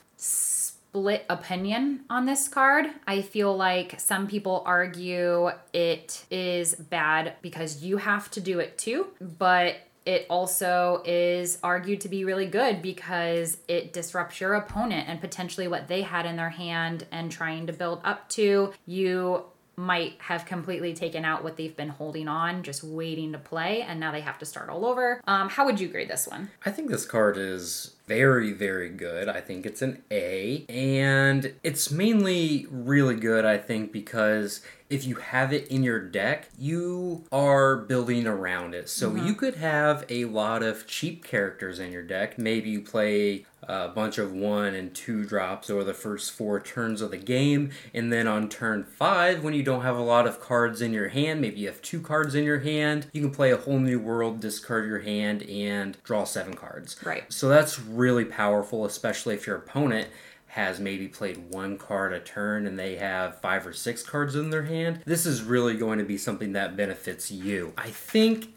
split 0.92 1.24
opinion 1.30 2.00
on 2.10 2.26
this 2.26 2.48
card. 2.48 2.84
I 3.06 3.22
feel 3.22 3.56
like 3.56 3.98
some 3.98 4.26
people 4.26 4.62
argue 4.66 5.50
it 5.72 6.26
is 6.30 6.74
bad 6.74 7.32
because 7.40 7.82
you 7.82 7.96
have 7.96 8.30
to 8.32 8.42
do 8.42 8.58
it 8.58 8.76
too, 8.76 9.06
but 9.38 9.76
it 10.04 10.26
also 10.28 11.00
is 11.06 11.58
argued 11.62 12.02
to 12.02 12.10
be 12.10 12.26
really 12.26 12.44
good 12.44 12.82
because 12.82 13.56
it 13.68 13.94
disrupts 13.94 14.38
your 14.38 14.52
opponent 14.52 15.08
and 15.08 15.18
potentially 15.18 15.66
what 15.66 15.88
they 15.88 16.02
had 16.02 16.26
in 16.26 16.36
their 16.36 16.50
hand 16.50 17.06
and 17.10 17.32
trying 17.32 17.68
to 17.68 17.72
build 17.72 18.02
up 18.04 18.28
to. 18.30 18.74
You 18.84 19.44
might 19.76 20.14
have 20.18 20.44
completely 20.44 20.94
taken 20.94 21.24
out 21.24 21.42
what 21.42 21.56
they've 21.56 21.76
been 21.76 21.88
holding 21.88 22.28
on, 22.28 22.62
just 22.62 22.84
waiting 22.84 23.32
to 23.32 23.38
play, 23.38 23.82
and 23.82 23.98
now 23.98 24.12
they 24.12 24.20
have 24.20 24.38
to 24.38 24.44
start 24.44 24.68
all 24.68 24.84
over. 24.84 25.20
Um, 25.26 25.48
how 25.48 25.64
would 25.64 25.80
you 25.80 25.88
grade 25.88 26.08
this 26.08 26.28
one? 26.28 26.50
I 26.64 26.70
think 26.70 26.90
this 26.90 27.06
card 27.06 27.36
is 27.36 27.94
very, 28.06 28.52
very 28.52 28.90
good. 28.90 29.28
I 29.28 29.40
think 29.40 29.64
it's 29.64 29.80
an 29.80 30.02
A. 30.10 30.66
And 30.68 31.54
it's 31.62 31.90
mainly 31.90 32.66
really 32.70 33.16
good, 33.16 33.44
I 33.44 33.56
think, 33.56 33.92
because 33.92 34.60
if 34.92 35.06
you 35.06 35.14
have 35.14 35.52
it 35.52 35.68
in 35.68 35.82
your 35.82 35.98
deck, 35.98 36.48
you 36.58 37.24
are 37.32 37.76
building 37.76 38.26
around 38.26 38.74
it. 38.74 38.90
So 38.90 39.10
mm-hmm. 39.10 39.26
you 39.26 39.34
could 39.34 39.54
have 39.54 40.04
a 40.10 40.26
lot 40.26 40.62
of 40.62 40.86
cheap 40.86 41.24
characters 41.24 41.78
in 41.78 41.92
your 41.92 42.02
deck. 42.02 42.38
Maybe 42.38 42.68
you 42.68 42.82
play 42.82 43.46
a 43.62 43.88
bunch 43.88 44.18
of 44.18 44.32
one 44.32 44.74
and 44.74 44.94
two 44.94 45.24
drops 45.24 45.70
over 45.70 45.84
the 45.84 45.94
first 45.94 46.32
four 46.32 46.60
turns 46.60 47.00
of 47.00 47.10
the 47.10 47.16
game, 47.16 47.70
and 47.94 48.12
then 48.12 48.26
on 48.26 48.48
turn 48.48 48.84
five, 48.84 49.42
when 49.42 49.54
you 49.54 49.62
don't 49.62 49.82
have 49.82 49.96
a 49.96 50.02
lot 50.02 50.26
of 50.26 50.40
cards 50.40 50.82
in 50.82 50.92
your 50.92 51.08
hand, 51.08 51.40
maybe 51.40 51.60
you 51.60 51.68
have 51.68 51.80
two 51.80 52.00
cards 52.00 52.34
in 52.34 52.44
your 52.44 52.58
hand, 52.58 53.06
you 53.12 53.22
can 53.22 53.30
play 53.30 53.52
a 53.52 53.56
whole 53.56 53.78
new 53.78 54.00
world, 54.00 54.40
discard 54.40 54.86
your 54.86 54.98
hand, 55.00 55.42
and 55.44 55.96
draw 56.02 56.24
seven 56.24 56.54
cards. 56.54 56.96
Right. 57.04 57.32
So 57.32 57.48
that's 57.48 57.80
really 57.80 58.24
powerful, 58.24 58.84
especially 58.84 59.34
if 59.34 59.46
your 59.46 59.56
opponent 59.56 60.08
has 60.52 60.78
maybe 60.78 61.08
played 61.08 61.50
one 61.50 61.78
card 61.78 62.12
a 62.12 62.20
turn 62.20 62.66
and 62.66 62.78
they 62.78 62.96
have 62.96 63.40
five 63.40 63.66
or 63.66 63.72
six 63.72 64.02
cards 64.02 64.36
in 64.36 64.50
their 64.50 64.64
hand. 64.64 65.00
This 65.06 65.24
is 65.24 65.42
really 65.42 65.78
going 65.78 65.98
to 65.98 66.04
be 66.04 66.18
something 66.18 66.52
that 66.52 66.76
benefits 66.76 67.30
you. 67.30 67.72
I 67.78 67.88
think 67.88 68.48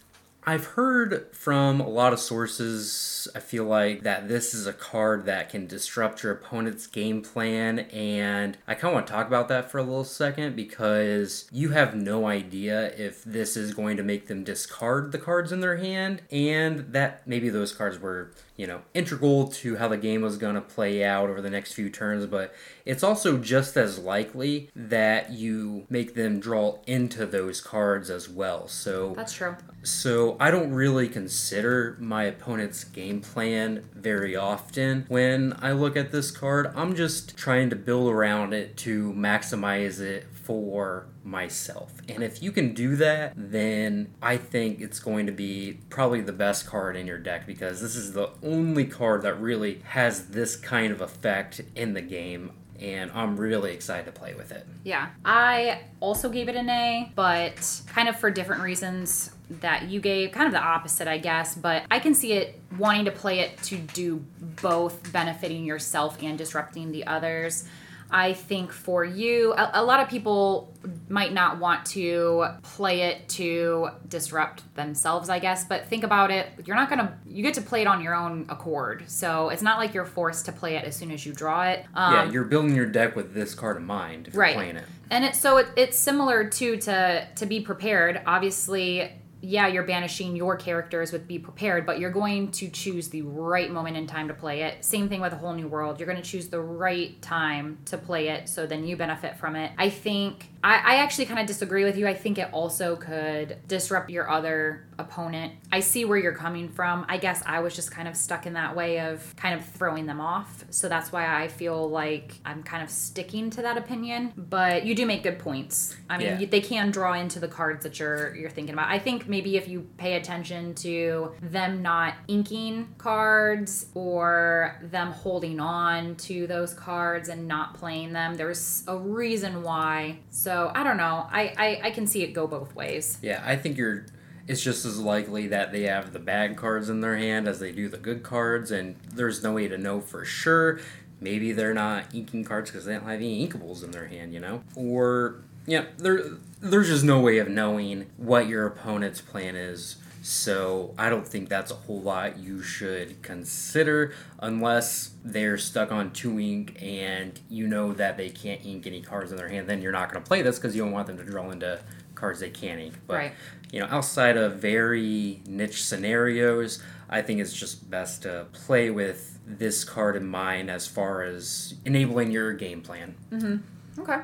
I've 0.48 0.66
heard 0.66 1.28
from 1.32 1.82
a 1.82 1.89
lot 1.89 2.14
of 2.14 2.20
sources, 2.20 3.28
I 3.34 3.39
feel 3.39 3.64
like 3.64 4.04
that 4.04 4.28
this 4.28 4.54
is 4.54 4.68
a 4.68 4.74
card 4.74 5.26
that 5.26 5.50
can 5.50 5.66
disrupt 5.66 6.22
your 6.22 6.34
opponent's 6.34 6.86
game 6.86 7.24
plan, 7.24 7.80
and 7.80 8.56
I 8.68 8.76
kind 8.76 8.89
of 8.89 8.93
want 8.93 9.08
to 9.08 9.14
talk 9.14 9.26
about 9.26 9.48
that 9.48 9.72
for 9.72 9.80
a 9.80 9.84
little 9.84 10.04
second 10.04 10.56
because 10.56 11.50
you 11.52 11.70
have 11.70 11.96
no 11.96 12.28
idea 12.28 12.93
if 12.96 13.24
this 13.24 13.58
is 13.58 13.74
going 13.74 13.98
to 13.98 14.04
make 14.04 14.28
them 14.28 14.43
discard 14.43 15.12
the 15.12 15.18
cards 15.18 15.52
in 15.52 15.62
their 15.62 15.78
hand, 15.78 16.22
and 16.32 16.93
that 16.93 17.28
maybe 17.28 17.50
those 17.50 17.72
cards 17.72 17.98
were, 17.98 18.32
you 18.56 18.68
know, 18.68 18.82
integral 18.93 19.48
to 19.48 19.78
how 19.78 19.88
the 19.88 19.98
game 19.98 20.22
was 20.22 20.38
going 20.38 20.56
to 20.56 20.62
play 20.62 21.04
out 21.04 21.28
over 21.28 21.41
the 21.41 21.50
next 21.50 21.74
few 21.74 21.89
turns, 21.89 22.28
but 22.28 22.54
it's 22.86 23.02
also 23.04 23.39
just 23.39 23.76
as 23.78 23.98
likely 23.98 24.70
that 24.76 25.32
you 25.32 25.88
make 25.89 26.14
them 26.14 26.39
draw 26.39 26.78
into 26.86 27.26
those 27.26 27.62
cards 27.62 28.12
as 28.12 28.30
well. 28.30 28.68
So 28.68 29.14
That's 29.16 29.34
true. 29.34 29.56
so 29.82 30.34
I 30.39 30.51
don't 30.51 30.71
really 30.71 31.07
consider 31.07 31.97
my 31.99 32.23
opponent's 32.23 32.83
game 32.83 33.21
plan 33.21 33.89
very 33.93 34.36
often 34.36 35.05
when 35.07 35.55
I 35.59 35.71
look 35.71 35.95
at 35.95 36.11
this 36.11 36.31
card. 36.31 36.71
I'm 36.75 36.95
just 36.95 37.38
trying 37.38 37.69
to 37.69 37.75
build 37.75 38.09
around 38.09 38.53
it 38.53 38.77
to 38.77 39.13
maximize 39.13 39.99
it 39.99 40.27
for 40.45 41.07
myself. 41.23 41.91
And 42.07 42.23
if 42.23 42.41
you 42.43 42.51
can 42.51 42.73
do 42.73 42.95
that, 42.97 43.33
then 43.36 44.13
I 44.21 44.38
think 44.38 44.79
it's 44.79 44.99
going 44.99 45.25
to 45.25 45.31
be 45.31 45.79
probably 45.89 46.21
the 46.21 46.33
best 46.33 46.67
card 46.67 46.95
in 46.95 47.07
your 47.07 47.17
deck 47.17 47.47
because 47.47 47.81
this 47.81 47.95
is 47.95 48.13
the 48.13 48.29
only 48.43 48.86
card 48.86 49.23
that 49.23 49.41
really 49.41 49.81
has 49.86 50.27
this 50.27 50.55
kind 50.55 50.91
of 50.91 51.01
effect 51.01 51.61
in 51.75 51.93
the 51.93 52.01
game. 52.01 52.51
And 52.79 53.09
I'm 53.13 53.38
really 53.38 53.73
excited 53.73 54.05
to 54.05 54.11
play 54.11 54.33
with 54.33 54.51
it. 54.51 54.67
Yeah. 54.83 55.09
I 55.23 55.81
also 56.01 56.29
gave 56.29 56.49
it 56.49 56.55
an 56.55 56.69
A, 56.69 57.11
but 57.15 57.81
kind 57.88 58.09
of 58.09 58.19
for 58.19 58.29
different 58.29 58.61
reasons 58.61 59.31
that 59.50 59.89
you 59.89 60.00
gave, 60.00 60.32
kind 60.32 60.48
of 60.48 60.54
the 60.54 60.62
opposite, 60.62 61.08
I 61.08 61.18
guess. 61.18 61.56
But 61.56 61.84
I 61.91 62.00
can 62.00 62.14
see 62.14 62.34
it 62.34 62.60
wanting 62.78 63.06
to 63.06 63.12
play 63.12 63.39
it 63.39 63.58
to 63.64 63.78
do 63.78 64.26
both 64.62 65.12
benefiting 65.12 65.66
yourself 65.66 66.22
and 66.22 66.38
disrupting 66.38 66.91
the 66.91 67.08
others. 67.08 67.66
I 68.12 68.34
think 68.34 68.72
for 68.72 69.04
you, 69.04 69.54
a, 69.54 69.72
a 69.76 69.84
lot 69.84 70.00
of 70.00 70.08
people 70.08 70.74
might 71.10 71.34
not 71.34 71.60
want 71.60 71.86
to 71.88 72.46
play 72.62 73.02
it 73.02 73.28
to 73.30 73.89
disrupt 74.08 74.76
themselves, 74.76 75.28
I 75.28 75.39
guess. 75.39 75.66
But 75.66 75.88
think 75.88 76.04
about 76.04 76.30
it. 76.30 76.50
You're 76.66 76.76
not 76.76 76.89
to, 76.89 77.14
you 77.26 77.41
get 77.41 77.56
to 77.56 77.62
play 77.62 77.82
it 77.82 77.88
on 77.88 78.04
your 78.04 78.14
own 78.14 78.46
accord. 78.48 79.06
So 79.08 79.50
it's 79.50 79.64
not 79.64 79.80
like 79.80 79.93
you're 79.93 80.06
forced 80.06 80.46
to 80.46 80.52
play 80.52 80.76
it 80.76 80.86
as 80.86 80.96
soon 80.96 81.12
as 81.12 81.26
you 81.26 81.34
draw 81.34 81.68
it. 81.68 81.86
Um, 81.96 82.14
yeah, 82.14 82.32
you're 82.32 82.43
building 82.43 82.76
your 82.76 82.86
deck 82.86 83.16
with 83.16 83.34
this 83.34 83.56
card 83.56 83.78
in 83.78 83.84
mind 83.84 84.28
if 84.28 84.34
you're 84.36 84.41
right 84.41 84.56
playing 84.56 84.76
it. 84.76 84.86
and 85.10 85.26
it 85.26 85.36
so 85.36 85.58
it, 85.58 85.68
it's 85.76 85.98
similar 85.98 86.48
too 86.48 86.78
to 86.78 87.28
to 87.36 87.46
be 87.46 87.60
prepared 87.60 88.22
obviously 88.26 89.12
yeah 89.46 89.68
you're 89.68 89.84
banishing 89.84 90.36
your 90.36 90.56
characters 90.56 91.12
with 91.12 91.28
be 91.28 91.39
prepared 91.39 91.86
but 91.86 92.00
you're 92.00 92.12
going 92.12 92.52
to 92.52 92.70
choose 92.70 93.10
the 93.10 93.22
right 93.22 93.72
moment 93.72 93.98
in 93.98 94.08
time 94.08 94.28
to 94.28 94.34
play 94.34 94.64
it. 94.64 94.84
Same 94.84 95.10
thing 95.10 95.22
with 95.22 95.34
a 95.34 95.38
whole 95.38 95.54
new 95.54 95.68
world. 95.68 96.00
You're 96.00 96.08
going 96.08 96.22
to 96.22 96.30
choose 96.30 96.48
the 96.48 96.60
right 96.60 97.22
time 97.22 97.78
to 97.86 97.98
play 97.98 98.30
it 98.30 98.50
so 98.50 98.66
then 98.66 98.86
you 98.86 98.98
benefit 98.98 99.38
from 99.38 99.56
it. 99.56 99.72
I 99.78 99.89
think 99.89 100.50
i, 100.66 100.93
I 100.93 100.95
actually 100.97 101.28
kind 101.28 101.39
of 101.39 101.45
disagree 101.45 101.84
with 101.84 101.97
you. 101.97 102.07
I 102.07 102.13
think 102.16 102.38
it 102.39 102.49
also 102.51 102.95
could 102.95 103.57
disrupt 103.68 104.09
your 104.09 104.30
other 104.30 104.88
opponent. 104.97 105.53
I 105.72 105.82
see 105.82 106.05
where 106.05 106.18
you're 106.18 106.34
coming 106.45 106.70
from. 106.70 107.05
I 107.09 107.18
guess 107.18 107.43
i 107.45 107.59
was 107.59 107.76
just 107.76 107.91
kind 107.91 108.07
of 108.07 108.16
stuck 108.16 108.45
in 108.45 108.53
that 108.53 108.76
way 108.76 108.99
of 109.01 109.36
kind 109.36 109.53
of 109.57 109.63
throwing 109.66 110.05
them 110.05 110.20
off. 110.34 110.63
So 110.72 110.89
that's 110.89 111.11
why 111.11 111.24
i 111.43 111.47
feel 111.47 111.89
like 111.89 112.28
i'm 112.45 112.63
kind 112.63 112.82
of 112.84 112.89
sticking 112.89 113.49
to 113.51 113.61
that 113.61 113.78
opinion. 113.78 114.34
But 114.36 114.86
you 114.86 114.95
do 114.95 115.05
make 115.05 115.22
good 115.24 115.39
points. 115.39 115.95
I 116.09 116.18
mean 116.18 116.28
Yeah. 116.28 116.39
you, 116.39 116.47
they 116.47 116.61
can 116.61 116.91
draw 116.91 117.13
into 117.13 117.39
the 117.39 117.47
cards 117.59 117.84
that 117.84 117.99
you're 117.99 118.36
you're 118.36 118.49
thinking 118.57 118.74
about. 118.74 118.89
I 118.89 118.99
think 118.99 119.28
maybe 119.28 119.57
if 119.57 119.68
you 119.68 119.82
pay 119.97 120.13
attention 120.16 120.74
to 120.86 121.34
them 121.41 121.82
not 121.82 122.16
inking 122.28 122.95
cards 122.97 123.88
or 123.93 124.80
them 124.82 125.11
holding 125.11 125.59
on 125.59 126.16
to 126.28 126.47
those 126.47 126.74
cards 126.74 127.30
and 127.30 127.47
not 127.47 127.68
playing 127.76 128.13
them 128.13 128.30
there's 128.36 128.84
a 128.88 128.97
reason 128.97 129.61
why. 129.61 130.18
So 130.30 130.55
i 130.74 130.84
don't 130.84 130.97
know 130.97 131.28
i 131.32 131.53
i, 131.58 131.80
I 131.88 131.91
can 131.91 132.06
see 132.08 132.24
it 132.24 132.34
go 132.34 132.47
both 132.47 132.76
ways 132.76 133.18
Yeah, 133.22 133.41
I 133.45 133.56
think 133.56 133.78
you're. 133.78 134.06
It's 134.47 134.62
just 134.62 134.86
as 134.86 134.99
likely 134.99 135.47
that 135.47 135.72
they 135.72 135.84
have 135.84 136.14
the 136.14 136.20
bad 136.20 136.56
cards 136.56 136.88
in 136.89 137.01
their 137.01 137.18
hand 137.18 137.47
as 137.47 137.60
they 137.60 137.72
do 137.72 137.89
the 137.89 137.97
good 137.97 138.22
cards, 138.22 138.70
and 138.70 138.95
there's 139.12 139.41
no 139.43 139.53
way 139.53 139.68
to 139.68 139.78
know 139.78 139.99
for 140.01 140.24
sure. 140.24 140.80
Maybe 141.20 141.51
they're 141.51 141.74
not 141.74 142.14
inking 142.14 142.43
cards 142.43 142.70
because 142.70 142.86
they 142.86 142.93
don't 142.93 143.03
have 143.06 143.14
any 143.16 143.47
inkables 143.47 143.84
in 143.84 143.89
their 143.89 144.06
hand, 144.06 144.34
you 144.36 144.39
know? 144.39 144.62
Or, 144.76 145.41
yeah, 145.66 145.86
there, 145.97 146.20
there's 146.62 146.89
just 146.89 147.03
no 147.03 147.20
way 147.20 147.39
of 147.39 147.47
knowing 147.49 148.06
what 148.18 148.47
your 148.47 148.68
opponent's 148.68 149.20
plan 149.20 149.56
is. 149.56 149.95
So 150.26 150.95
I 150.97 151.09
don't 151.11 151.28
think 151.28 151.49
that's 151.49 151.69
a 151.69 151.76
whole 151.76 152.01
lot 152.01 152.39
you 152.39 152.63
should 152.63 153.21
consider 153.21 154.11
unless 154.39 155.11
they're 155.23 155.59
stuck 155.59 155.91
on 155.91 156.13
two 156.13 156.39
ink 156.39 156.82
and 156.82 157.39
you 157.47 157.67
know 157.67 157.93
that 157.93 158.17
they 158.17 158.30
can't 158.30 158.65
ink 158.65 158.88
any 158.88 159.01
cards 159.03 159.30
in 159.32 159.38
their 159.38 159.49
hand. 159.49 159.69
Then 159.69 159.84
you're 159.84 159.91
not 159.91 160.11
going 160.11 160.23
to 160.23 160.28
play 160.28 160.41
this 160.41 160.57
because 160.57 160.76
you 160.76 160.82
don't 160.82 160.91
want 160.91 161.05
them 161.05 161.17
to 161.17 161.23
draw 161.23 161.51
into 161.51 161.80
cards 162.15 162.39
they 162.39 162.49
can't 162.49 162.82
ink. 162.82 162.95
But 163.05 163.13
Right. 163.17 163.34
you 163.71 163.80
know, 163.80 163.86
outside 163.91 164.36
of 164.36 164.55
very 164.55 165.43
niche 165.45 165.84
scenarios, 165.86 166.82
I 167.07 167.21
think 167.21 167.39
it's 167.39 167.53
just 167.53 167.91
best 167.91 168.23
to 168.23 168.47
play 168.51 168.89
with 168.89 169.38
this 169.45 169.84
card 169.84 170.15
in 170.15 170.26
mind 170.26 170.71
as 170.71 170.88
far 170.88 171.21
as 171.21 171.76
enabling 171.86 172.32
your 172.32 172.51
game 172.53 172.82
plan. 172.82 173.13
Mm-hmm. 173.32 174.01
Okay. 174.01 174.21